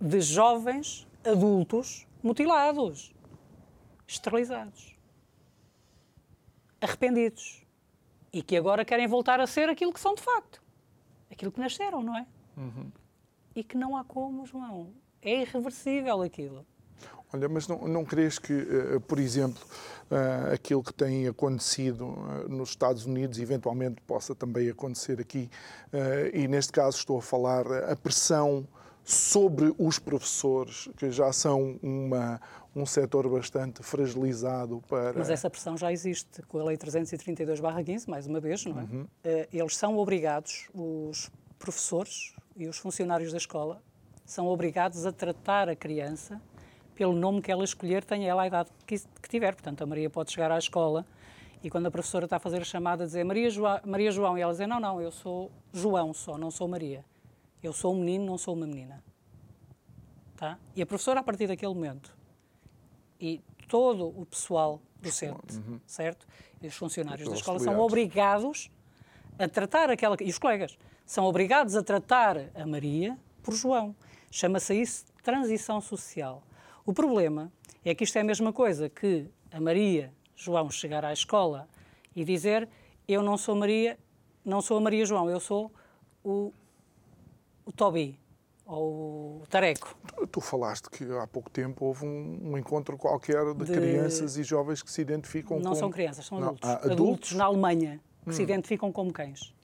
De 0.00 0.20
jovens 0.20 1.06
adultos 1.24 2.06
mutilados, 2.22 3.14
esterilizados, 4.06 4.96
arrependidos 6.80 7.66
e 8.32 8.42
que 8.42 8.56
agora 8.56 8.84
querem 8.84 9.06
voltar 9.06 9.40
a 9.40 9.46
ser 9.46 9.68
aquilo 9.68 9.92
que 9.92 10.00
são 10.00 10.14
de 10.14 10.22
facto, 10.22 10.62
aquilo 11.30 11.50
que 11.50 11.60
nasceram, 11.60 12.02
não 12.02 12.16
é? 12.16 12.26
Uhum. 12.56 12.90
E 13.56 13.64
que 13.64 13.76
não 13.76 13.96
há 13.96 14.04
como, 14.04 14.44
João. 14.44 14.92
É 15.22 15.40
irreversível 15.40 16.20
aquilo. 16.20 16.64
Olha, 17.32 17.48
mas 17.48 17.66
não, 17.66 17.88
não 17.88 18.04
crees 18.04 18.38
que, 18.38 18.52
uh, 18.52 19.00
por 19.00 19.18
exemplo, 19.18 19.62
uh, 20.10 20.52
aquilo 20.52 20.82
que 20.82 20.92
tem 20.92 21.26
acontecido 21.26 22.06
uh, 22.06 22.48
nos 22.48 22.68
Estados 22.68 23.06
Unidos 23.06 23.38
eventualmente 23.38 24.00
possa 24.02 24.34
também 24.34 24.68
acontecer 24.68 25.20
aqui? 25.20 25.50
e 26.32 26.46
neste 26.46 26.72
caso 26.72 26.98
estou 26.98 27.18
a 27.18 27.22
falar 27.22 27.66
a 27.90 27.96
pressão 27.96 28.66
sobre 29.02 29.74
os 29.78 29.98
professores, 29.98 30.88
que 30.96 31.10
já 31.10 31.32
são 31.32 31.78
uma, 31.82 32.40
um 32.74 32.84
setor 32.84 33.28
bastante 33.28 33.82
fragilizado 33.82 34.82
para. 34.88 35.18
Mas 35.18 35.30
essa 35.30 35.48
pressão 35.48 35.76
já 35.76 35.90
existe 35.90 36.42
com 36.42 36.58
a 36.58 36.64
Lei 36.64 36.76
332-15, 36.76 38.08
mais 38.08 38.26
uma 38.26 38.40
vez, 38.40 38.64
não 38.66 38.80
é? 38.80 38.82
Uhum. 38.82 39.06
Eles 39.52 39.76
são 39.76 39.96
obrigados, 39.96 40.68
os 40.74 41.30
professores 41.58 42.34
e 42.56 42.66
os 42.66 42.78
funcionários 42.78 43.32
da 43.32 43.38
escola, 43.38 43.82
são 44.24 44.46
obrigados 44.46 45.06
a 45.06 45.12
tratar 45.12 45.68
a 45.68 45.76
criança 45.76 46.40
pelo 46.94 47.12
nome 47.12 47.42
que 47.42 47.52
ela 47.52 47.62
escolher, 47.62 48.02
tenha 48.02 48.28
ela 48.28 48.42
a 48.42 48.46
idade 48.46 48.70
que, 48.86 48.98
que 48.98 49.28
tiver. 49.28 49.54
Portanto, 49.54 49.82
a 49.82 49.86
Maria 49.86 50.08
pode 50.08 50.32
chegar 50.32 50.50
à 50.50 50.58
escola 50.58 51.06
e 51.62 51.70
quando 51.70 51.86
a 51.86 51.90
professora 51.90 52.24
está 52.24 52.36
a 52.36 52.40
fazer 52.40 52.62
a 52.62 52.64
chamada, 52.64 53.04
dizer 53.04 53.24
Maria 53.24 53.50
Maria 53.84 54.10
João, 54.10 54.38
e 54.38 54.40
ela 54.40 54.52
dizer: 54.52 54.66
Não, 54.66 54.80
não, 54.80 55.00
eu 55.00 55.10
sou 55.10 55.50
João 55.72 56.14
só, 56.14 56.38
não 56.38 56.50
sou 56.50 56.66
Maria. 56.66 57.04
Eu 57.62 57.72
sou 57.72 57.94
um 57.94 57.98
menino, 57.98 58.24
não 58.24 58.38
sou 58.38 58.54
uma 58.54 58.66
menina. 58.66 59.02
Tá? 60.36 60.58
E 60.74 60.82
a 60.82 60.86
professora, 60.86 61.20
a 61.20 61.22
partir 61.22 61.46
daquele 61.46 61.72
momento, 61.74 62.14
e 63.20 63.40
todo 63.68 64.08
o 64.08 64.26
pessoal 64.26 64.80
docente, 65.00 65.56
uhum. 65.56 65.80
certo? 65.86 66.26
E 66.62 66.66
os 66.66 66.74
funcionários 66.74 67.28
da 67.28 67.34
escola 67.34 67.58
são 67.58 67.78
obrigados 67.78 68.70
a 69.38 69.48
tratar 69.48 69.90
aquela. 69.90 70.16
E 70.20 70.30
os 70.30 70.38
colegas 70.38 70.78
são 71.06 71.24
obrigados 71.24 71.76
a 71.76 71.82
tratar 71.82 72.36
a 72.54 72.66
Maria 72.66 73.16
por 73.42 73.54
João. 73.54 73.94
Chama-se 74.30 74.74
isso 74.74 75.06
transição 75.22 75.80
social. 75.80 76.42
O 76.84 76.92
problema 76.92 77.50
é 77.84 77.94
que 77.94 78.04
isto 78.04 78.16
é 78.16 78.20
a 78.20 78.24
mesma 78.24 78.52
coisa 78.52 78.88
que 78.88 79.26
a 79.50 79.60
Maria 79.60 80.12
João 80.34 80.68
chegar 80.68 81.04
à 81.04 81.12
escola 81.12 81.68
e 82.14 82.24
dizer 82.24 82.68
eu 83.08 83.22
não 83.22 83.38
sou 83.38 83.54
Maria, 83.54 83.96
não 84.44 84.60
sou 84.60 84.76
a 84.76 84.80
Maria 84.80 85.06
João, 85.06 85.30
eu 85.30 85.38
sou 85.38 85.72
o, 86.24 86.52
o 87.64 87.72
Tobi 87.72 88.18
ou 88.66 89.42
o 89.42 89.46
Tareco. 89.48 89.96
Tu, 90.30 90.40
falaste 90.40 90.90
que 90.90 91.04
há 91.04 91.26
pouco 91.26 91.48
tempo 91.48 91.84
houve 91.84 92.04
um, 92.04 92.50
um 92.50 92.58
encontro 92.58 92.96
qualquer 92.96 93.54
de, 93.54 93.64
de, 93.64 93.72
crianças 93.72 94.36
e 94.36 94.42
jovens 94.42 94.82
que 94.82 94.90
se 94.90 95.00
identificam 95.00 95.58
não 95.58 95.70
como... 95.70 95.76
são 95.76 95.90
crianças, 95.90 96.26
são 96.26 96.38
adultos. 96.38 96.68
Não, 96.68 96.74
adultos? 96.74 96.92
adultos? 96.92 97.32
na 97.32 97.44
Alemanha 97.44 98.00
que 98.24 98.30
hum. 98.30 98.32
se 98.32 98.42
identificam 98.42 98.90
como 98.90 99.12
cães. 99.12 99.54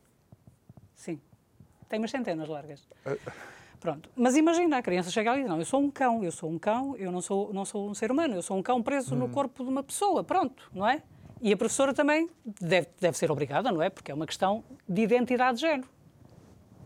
Tem 1.93 1.99
umas 1.99 2.11
centenas 2.11 2.49
largas. 2.49 2.88
Uh... 3.05 3.30
Pronto. 3.78 4.09
Mas 4.16 4.34
imagina, 4.34 4.78
a 4.78 4.82
criança 4.82 5.11
chega 5.11 5.30
ali 5.30 5.40
e 5.40 5.43
diz, 5.43 5.51
não, 5.51 5.59
eu 5.59 5.64
sou 5.66 5.78
um 5.78 5.90
cão, 5.90 6.24
eu 6.24 6.32
sou 6.32 6.49
um 6.49 6.59
cão, 6.59 6.97
eu 6.97 7.12
não 7.12 7.20
sou, 7.20 7.53
não 7.53 7.66
sou 7.66 7.90
um 7.90 7.93
ser 7.93 8.11
humano, 8.11 8.34
eu 8.34 8.40
sou 8.40 8.57
um 8.57 8.62
cão 8.62 8.82
preso 8.82 9.14
hum. 9.14 9.18
no 9.18 9.28
corpo 9.28 9.62
de 9.62 9.68
uma 9.68 9.82
pessoa, 9.82 10.24
pronto, 10.24 10.70
não 10.72 10.88
é? 10.88 11.03
E 11.43 11.53
a 11.53 11.57
professora 11.57 11.93
também 11.93 12.30
deve, 12.43 12.88
deve 12.99 13.18
ser 13.18 13.30
obrigada, 13.30 13.70
não 13.70 13.82
é? 13.82 13.90
Porque 13.90 14.11
é 14.11 14.14
uma 14.14 14.26
questão 14.26 14.64
de 14.88 15.03
identidade 15.03 15.57
de 15.57 15.61
género. 15.66 15.86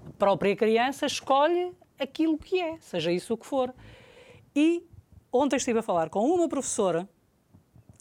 A 0.08 0.12
própria 0.18 0.56
criança 0.56 1.06
escolhe 1.06 1.72
aquilo 2.00 2.36
que 2.36 2.60
é, 2.60 2.76
seja 2.80 3.12
isso 3.12 3.34
o 3.34 3.36
que 3.36 3.46
for. 3.46 3.72
E 4.56 4.84
ontem 5.32 5.54
estive 5.54 5.78
a 5.78 5.82
falar 5.82 6.10
com 6.10 6.28
uma 6.28 6.48
professora 6.48 7.08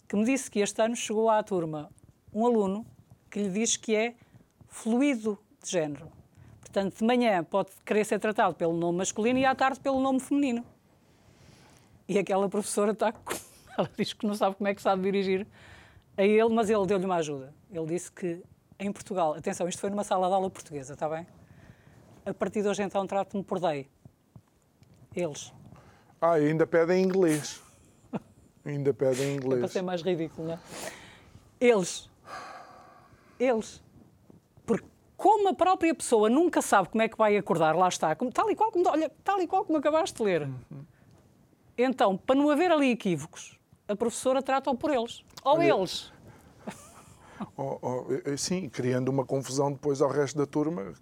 que 0.08 0.16
me 0.16 0.24
disse 0.24 0.50
que 0.50 0.58
este 0.58 0.82
ano 0.82 0.96
chegou 0.96 1.30
à 1.30 1.40
turma 1.40 1.88
um 2.34 2.44
aluno 2.44 2.84
que 3.30 3.38
lhe 3.38 3.50
diz 3.50 3.76
que 3.76 3.94
é 3.94 4.16
fluido 4.66 5.38
de 5.62 5.70
género. 5.70 6.15
Portanto, 6.76 6.98
de 6.98 7.04
manhã 7.06 7.42
pode 7.42 7.70
querer 7.86 8.04
ser 8.04 8.18
tratado 8.18 8.54
pelo 8.54 8.74
nome 8.74 8.98
masculino 8.98 9.38
e 9.38 9.46
à 9.46 9.54
tarde 9.54 9.80
pelo 9.80 9.98
nome 9.98 10.20
feminino. 10.20 10.62
E 12.06 12.18
aquela 12.18 12.50
professora 12.50 12.92
está. 12.92 13.14
Ela 13.78 13.90
diz 13.96 14.12
que 14.12 14.26
não 14.26 14.34
sabe 14.34 14.56
como 14.56 14.68
é 14.68 14.74
que 14.74 14.82
sabe 14.82 15.00
dirigir 15.00 15.46
a 16.18 16.22
ele, 16.22 16.50
mas 16.50 16.68
ele 16.68 16.84
deu-lhe 16.84 17.06
uma 17.06 17.16
ajuda. 17.16 17.54
Ele 17.70 17.86
disse 17.86 18.12
que 18.12 18.42
em 18.78 18.92
Portugal, 18.92 19.32
atenção, 19.32 19.66
isto 19.66 19.80
foi 19.80 19.88
numa 19.88 20.04
sala 20.04 20.28
de 20.28 20.34
aula 20.34 20.50
portuguesa, 20.50 20.92
está 20.92 21.08
bem? 21.08 21.26
A 22.26 22.34
partir 22.34 22.60
de 22.60 22.68
hoje 22.68 22.82
então 22.82 23.06
trato-me 23.06 23.42
por 23.42 23.58
day. 23.58 23.88
Eles. 25.14 25.54
Ah, 26.20 26.32
ainda 26.32 26.66
pedem 26.66 27.02
inglês. 27.02 27.62
ainda 28.66 28.92
pedem 28.92 29.36
inglês. 29.36 29.60
É 29.60 29.60
para 29.60 29.68
ser 29.68 29.82
mais 29.82 30.02
ridículo, 30.02 30.48
não 30.48 30.54
é? 30.54 30.58
Eles. 31.58 32.10
Eles 33.40 33.82
como 35.16 35.48
a 35.48 35.54
própria 35.54 35.94
pessoa 35.94 36.28
nunca 36.28 36.60
sabe 36.60 36.88
como 36.88 37.02
é 37.02 37.08
que 37.08 37.16
vai 37.16 37.36
acordar, 37.36 37.74
lá 37.74 37.88
está, 37.88 38.14
como, 38.14 38.30
tal, 38.30 38.50
e 38.50 38.54
qual, 38.54 38.70
como, 38.70 38.88
olha, 38.88 39.10
tal 39.24 39.40
e 39.40 39.46
qual 39.46 39.64
como 39.64 39.78
acabaste 39.78 40.16
de 40.16 40.22
ler. 40.22 40.42
Uhum. 40.42 40.84
Então, 41.78 42.16
para 42.16 42.36
não 42.36 42.50
haver 42.50 42.70
ali 42.70 42.90
equívocos, 42.90 43.58
a 43.88 43.94
professora 43.94 44.42
trata-o 44.42 44.76
por 44.76 44.90
eles. 44.90 45.24
Ou 45.44 45.58
olha, 45.58 45.74
eles. 45.74 46.12
Oh, 47.54 47.78
oh, 47.82 48.36
sim, 48.38 48.66
criando 48.66 49.10
uma 49.10 49.22
confusão 49.22 49.70
depois 49.70 50.00
ao 50.00 50.08
resto 50.08 50.38
da 50.38 50.46
turma, 50.46 50.94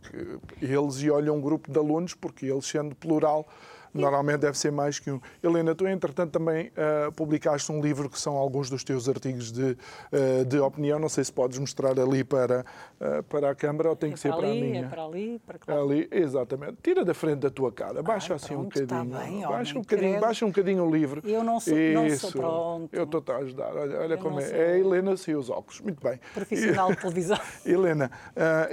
eles 0.60 0.96
e 0.96 1.08
olham 1.08 1.36
um 1.36 1.40
grupo 1.40 1.70
de 1.70 1.78
alunos, 1.78 2.12
porque 2.12 2.46
eles 2.46 2.66
sendo 2.66 2.92
plural, 2.96 3.46
Normalmente 3.94 4.38
deve 4.38 4.58
ser 4.58 4.72
mais 4.72 4.98
que 4.98 5.08
um. 5.08 5.20
Helena, 5.40 5.72
tu 5.72 5.86
entretanto 5.86 6.32
também 6.32 6.66
uh, 6.68 7.12
publicaste 7.12 7.70
um 7.70 7.80
livro 7.80 8.10
que 8.10 8.18
são 8.18 8.36
alguns 8.36 8.68
dos 8.68 8.82
teus 8.82 9.08
artigos 9.08 9.52
de, 9.52 9.76
uh, 10.12 10.44
de 10.44 10.58
opinião. 10.58 10.98
Não 10.98 11.08
sei 11.08 11.22
se 11.22 11.32
podes 11.32 11.58
mostrar 11.60 11.98
ali 11.98 12.24
para, 12.24 12.66
uh, 13.00 13.22
para 13.22 13.50
a 13.50 13.54
câmara 13.54 13.88
ou 13.88 13.94
tem 13.94 14.10
é 14.10 14.12
que 14.14 14.18
ser 14.18 14.32
para, 14.34 14.48
ali, 14.48 14.58
a 14.58 14.64
minha. 14.64 14.84
É 14.84 14.88
para 14.88 15.04
ali, 15.04 15.40
para 15.46 15.58
cá. 15.60 15.74
Ali, 15.74 16.08
exatamente. 16.10 16.78
Tira 16.82 17.04
da 17.04 17.14
frente 17.14 17.38
da 17.38 17.50
tua 17.50 17.70
cara. 17.70 18.02
Baixa 18.02 18.32
Ai, 18.32 18.36
assim 18.36 18.54
pronto, 18.54 18.60
um 18.60 18.84
bocadinho. 18.84 19.18
Bem, 19.18 19.40
baixa, 19.42 19.78
um 19.78 19.82
bocadinho 19.82 20.20
baixa 20.20 20.44
um 20.44 20.48
bocadinho 20.48 20.84
o 20.84 20.90
livro. 20.90 21.22
Eu 21.24 21.44
não 21.44 21.60
sou, 21.60 21.78
Isso. 21.78 21.94
não 21.94 22.18
sou 22.18 22.32
pronto. 22.32 22.88
Eu 22.92 23.04
estou 23.04 23.22
a 23.28 23.36
ajudar. 23.38 23.76
Olha, 23.76 24.00
olha 24.00 24.18
como 24.18 24.40
é. 24.40 24.44
Sou... 24.44 24.56
É 24.56 24.72
a 24.72 24.78
Helena 24.78 25.16
sem 25.16 25.36
os 25.36 25.48
óculos. 25.48 25.80
Muito 25.80 26.02
bem. 26.02 26.18
Profissional 26.34 26.90
de 26.90 26.96
televisão. 27.00 27.38
Helena, 27.64 28.10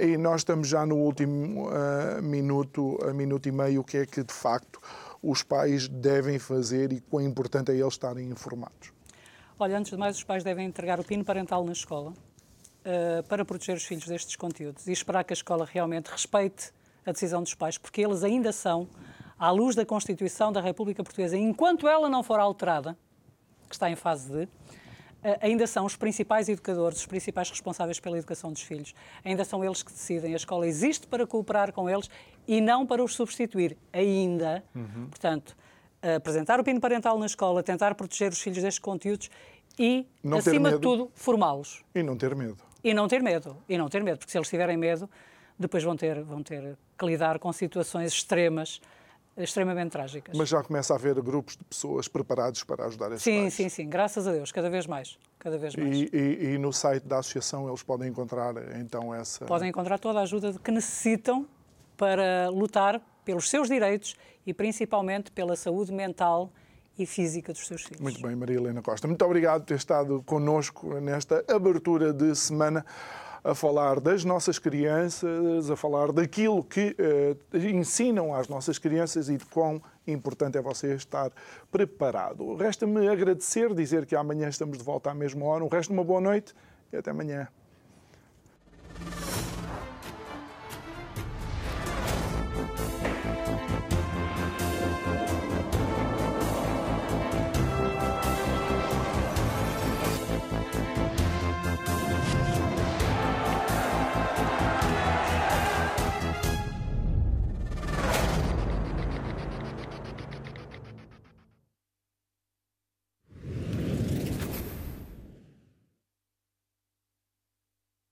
e 0.00 0.16
nós 0.16 0.40
estamos 0.40 0.66
já 0.66 0.84
no 0.84 0.96
último 0.96 1.68
minuto, 2.20 2.98
minuto 3.14 3.48
e 3.48 3.52
meio, 3.52 3.82
o 3.82 3.84
que 3.84 3.98
é 3.98 4.06
que 4.06 4.24
de 4.24 4.32
facto 4.32 4.80
os 5.22 5.42
pais 5.42 5.88
devem 5.88 6.38
fazer 6.38 6.92
e 6.92 7.00
quão 7.00 7.22
importante 7.22 7.70
é 7.70 7.74
eles 7.74 7.94
estarem 7.94 8.28
informados? 8.28 8.92
Olha, 9.58 9.78
antes 9.78 9.92
de 9.92 9.96
mais, 9.96 10.16
os 10.16 10.24
pais 10.24 10.42
devem 10.42 10.66
entregar 10.66 10.98
o 10.98 11.04
PIN 11.04 11.22
parental 11.22 11.64
na 11.64 11.72
escola 11.72 12.10
uh, 12.10 13.22
para 13.28 13.44
proteger 13.44 13.76
os 13.76 13.84
filhos 13.84 14.06
destes 14.06 14.34
conteúdos 14.34 14.88
e 14.88 14.92
esperar 14.92 15.22
que 15.22 15.32
a 15.32 15.36
escola 15.36 15.64
realmente 15.64 16.08
respeite 16.08 16.72
a 17.06 17.12
decisão 17.12 17.42
dos 17.42 17.54
pais, 17.54 17.78
porque 17.78 18.00
eles 18.00 18.24
ainda 18.24 18.52
são, 18.52 18.88
à 19.38 19.50
luz 19.50 19.74
da 19.74 19.84
Constituição 19.84 20.52
da 20.52 20.60
República 20.60 21.02
Portuguesa, 21.02 21.36
enquanto 21.36 21.88
ela 21.88 22.08
não 22.08 22.22
for 22.22 22.40
alterada, 22.40 22.96
que 23.68 23.74
está 23.74 23.90
em 23.90 23.96
fase 23.96 24.30
de, 24.30 24.48
eh, 25.24 25.38
ainda 25.40 25.66
são 25.66 25.84
os 25.84 25.96
principais 25.96 26.48
educadores, 26.48 26.98
os 26.98 27.06
principais 27.06 27.48
responsáveis 27.48 28.00
pela 28.00 28.18
educação 28.18 28.52
dos 28.52 28.62
filhos. 28.62 28.94
Ainda 29.24 29.44
são 29.44 29.64
eles 29.64 29.82
que 29.82 29.92
decidem. 29.92 30.32
A 30.32 30.36
escola 30.36 30.66
existe 30.66 31.06
para 31.06 31.26
cooperar 31.26 31.72
com 31.72 31.88
eles 31.88 32.10
e 32.46 32.60
não 32.60 32.86
para 32.86 33.02
os 33.02 33.14
substituir. 33.14 33.76
Ainda, 33.92 34.64
uhum. 34.74 35.06
portanto, 35.08 35.56
apresentar 36.16 36.58
o 36.60 36.64
PIN 36.64 36.80
parental 36.80 37.18
na 37.18 37.26
escola, 37.26 37.62
tentar 37.62 37.94
proteger 37.94 38.32
os 38.32 38.40
filhos 38.40 38.62
destes 38.62 38.78
conteúdos 38.78 39.30
e, 39.78 40.06
não 40.22 40.38
acima 40.38 40.72
de 40.72 40.78
tudo, 40.78 41.10
formá-los. 41.14 41.82
E 41.94 42.02
não 42.02 42.16
ter 42.16 42.34
medo. 42.34 42.58
E 42.82 42.92
não 42.92 43.06
ter 43.08 43.22
medo. 43.22 43.56
E 43.68 43.78
não 43.78 43.88
ter 43.88 44.02
medo, 44.02 44.18
porque 44.18 44.32
se 44.32 44.38
eles 44.38 44.48
tiverem 44.48 44.76
medo, 44.76 45.08
depois 45.58 45.82
vão 45.82 45.96
ter, 45.96 46.22
vão 46.22 46.42
ter 46.42 46.76
que 46.98 47.06
lidar 47.06 47.38
com 47.38 47.52
situações 47.52 48.12
extremas 48.12 48.80
extremamente 49.36 49.92
trágicas. 49.92 50.36
Mas 50.36 50.48
já 50.48 50.62
começa 50.62 50.92
a 50.92 50.96
haver 50.96 51.14
grupos 51.22 51.56
de 51.56 51.64
pessoas 51.64 52.06
preparados 52.06 52.64
para 52.64 52.84
ajudar 52.86 53.12
esses 53.12 53.22
sim, 53.22 53.42
pais. 53.42 53.54
Sim, 53.54 53.68
sim, 53.68 53.88
graças 53.88 54.26
a 54.26 54.32
Deus, 54.32 54.52
cada 54.52 54.68
vez 54.68 54.86
mais. 54.86 55.18
Cada 55.38 55.56
vez 55.56 55.74
mais. 55.74 55.96
E, 55.96 56.10
e, 56.12 56.54
e, 56.54 56.58
no 56.58 56.72
site 56.72 57.04
da 57.04 57.18
associação 57.18 57.66
eles 57.66 57.82
podem 57.82 58.10
encontrar 58.10 58.54
então 58.78 59.14
essa. 59.14 59.46
Podem 59.46 59.70
encontrar 59.70 59.98
toda 59.98 60.18
a 60.18 60.22
ajuda 60.22 60.54
que 60.62 60.70
necessitam 60.70 61.46
para 61.96 62.48
lutar 62.50 63.00
pelos 63.24 63.48
seus 63.48 63.68
direitos 63.68 64.16
e 64.46 64.52
principalmente 64.52 65.30
pela 65.30 65.56
saúde 65.56 65.92
mental 65.92 66.50
e 66.98 67.06
física 67.06 67.52
dos 67.52 67.66
seus 67.66 67.82
filhos. 67.82 68.00
Muito 68.00 68.20
bem, 68.20 68.36
Maria 68.36 68.56
Helena 68.56 68.82
Costa. 68.82 69.06
Muito 69.06 69.24
obrigado 69.24 69.62
por 69.62 69.66
ter 69.66 69.76
estado 69.76 70.22
connosco 70.24 71.00
nesta 71.00 71.44
abertura 71.48 72.12
de 72.12 72.34
semana 72.34 72.84
a 73.44 73.54
falar 73.54 73.98
das 73.98 74.24
nossas 74.24 74.58
crianças, 74.58 75.68
a 75.68 75.74
falar 75.74 76.12
daquilo 76.12 76.62
que 76.62 76.94
uh, 77.52 77.56
ensinam 77.56 78.34
às 78.34 78.46
nossas 78.46 78.78
crianças 78.78 79.28
e 79.28 79.36
de 79.36 79.44
quão 79.46 79.82
importante 80.06 80.56
é 80.56 80.62
você 80.62 80.94
estar 80.94 81.32
preparado. 81.70 82.54
Resta-me 82.54 83.08
agradecer, 83.08 83.74
dizer 83.74 84.06
que 84.06 84.14
amanhã 84.14 84.48
estamos 84.48 84.78
de 84.78 84.84
volta 84.84 85.10
à 85.10 85.14
mesma 85.14 85.44
hora. 85.44 85.64
O 85.64 85.68
resto, 85.68 85.92
uma 85.92 86.04
boa 86.04 86.20
noite 86.20 86.54
e 86.92 86.96
até 86.96 87.10
amanhã. 87.10 87.48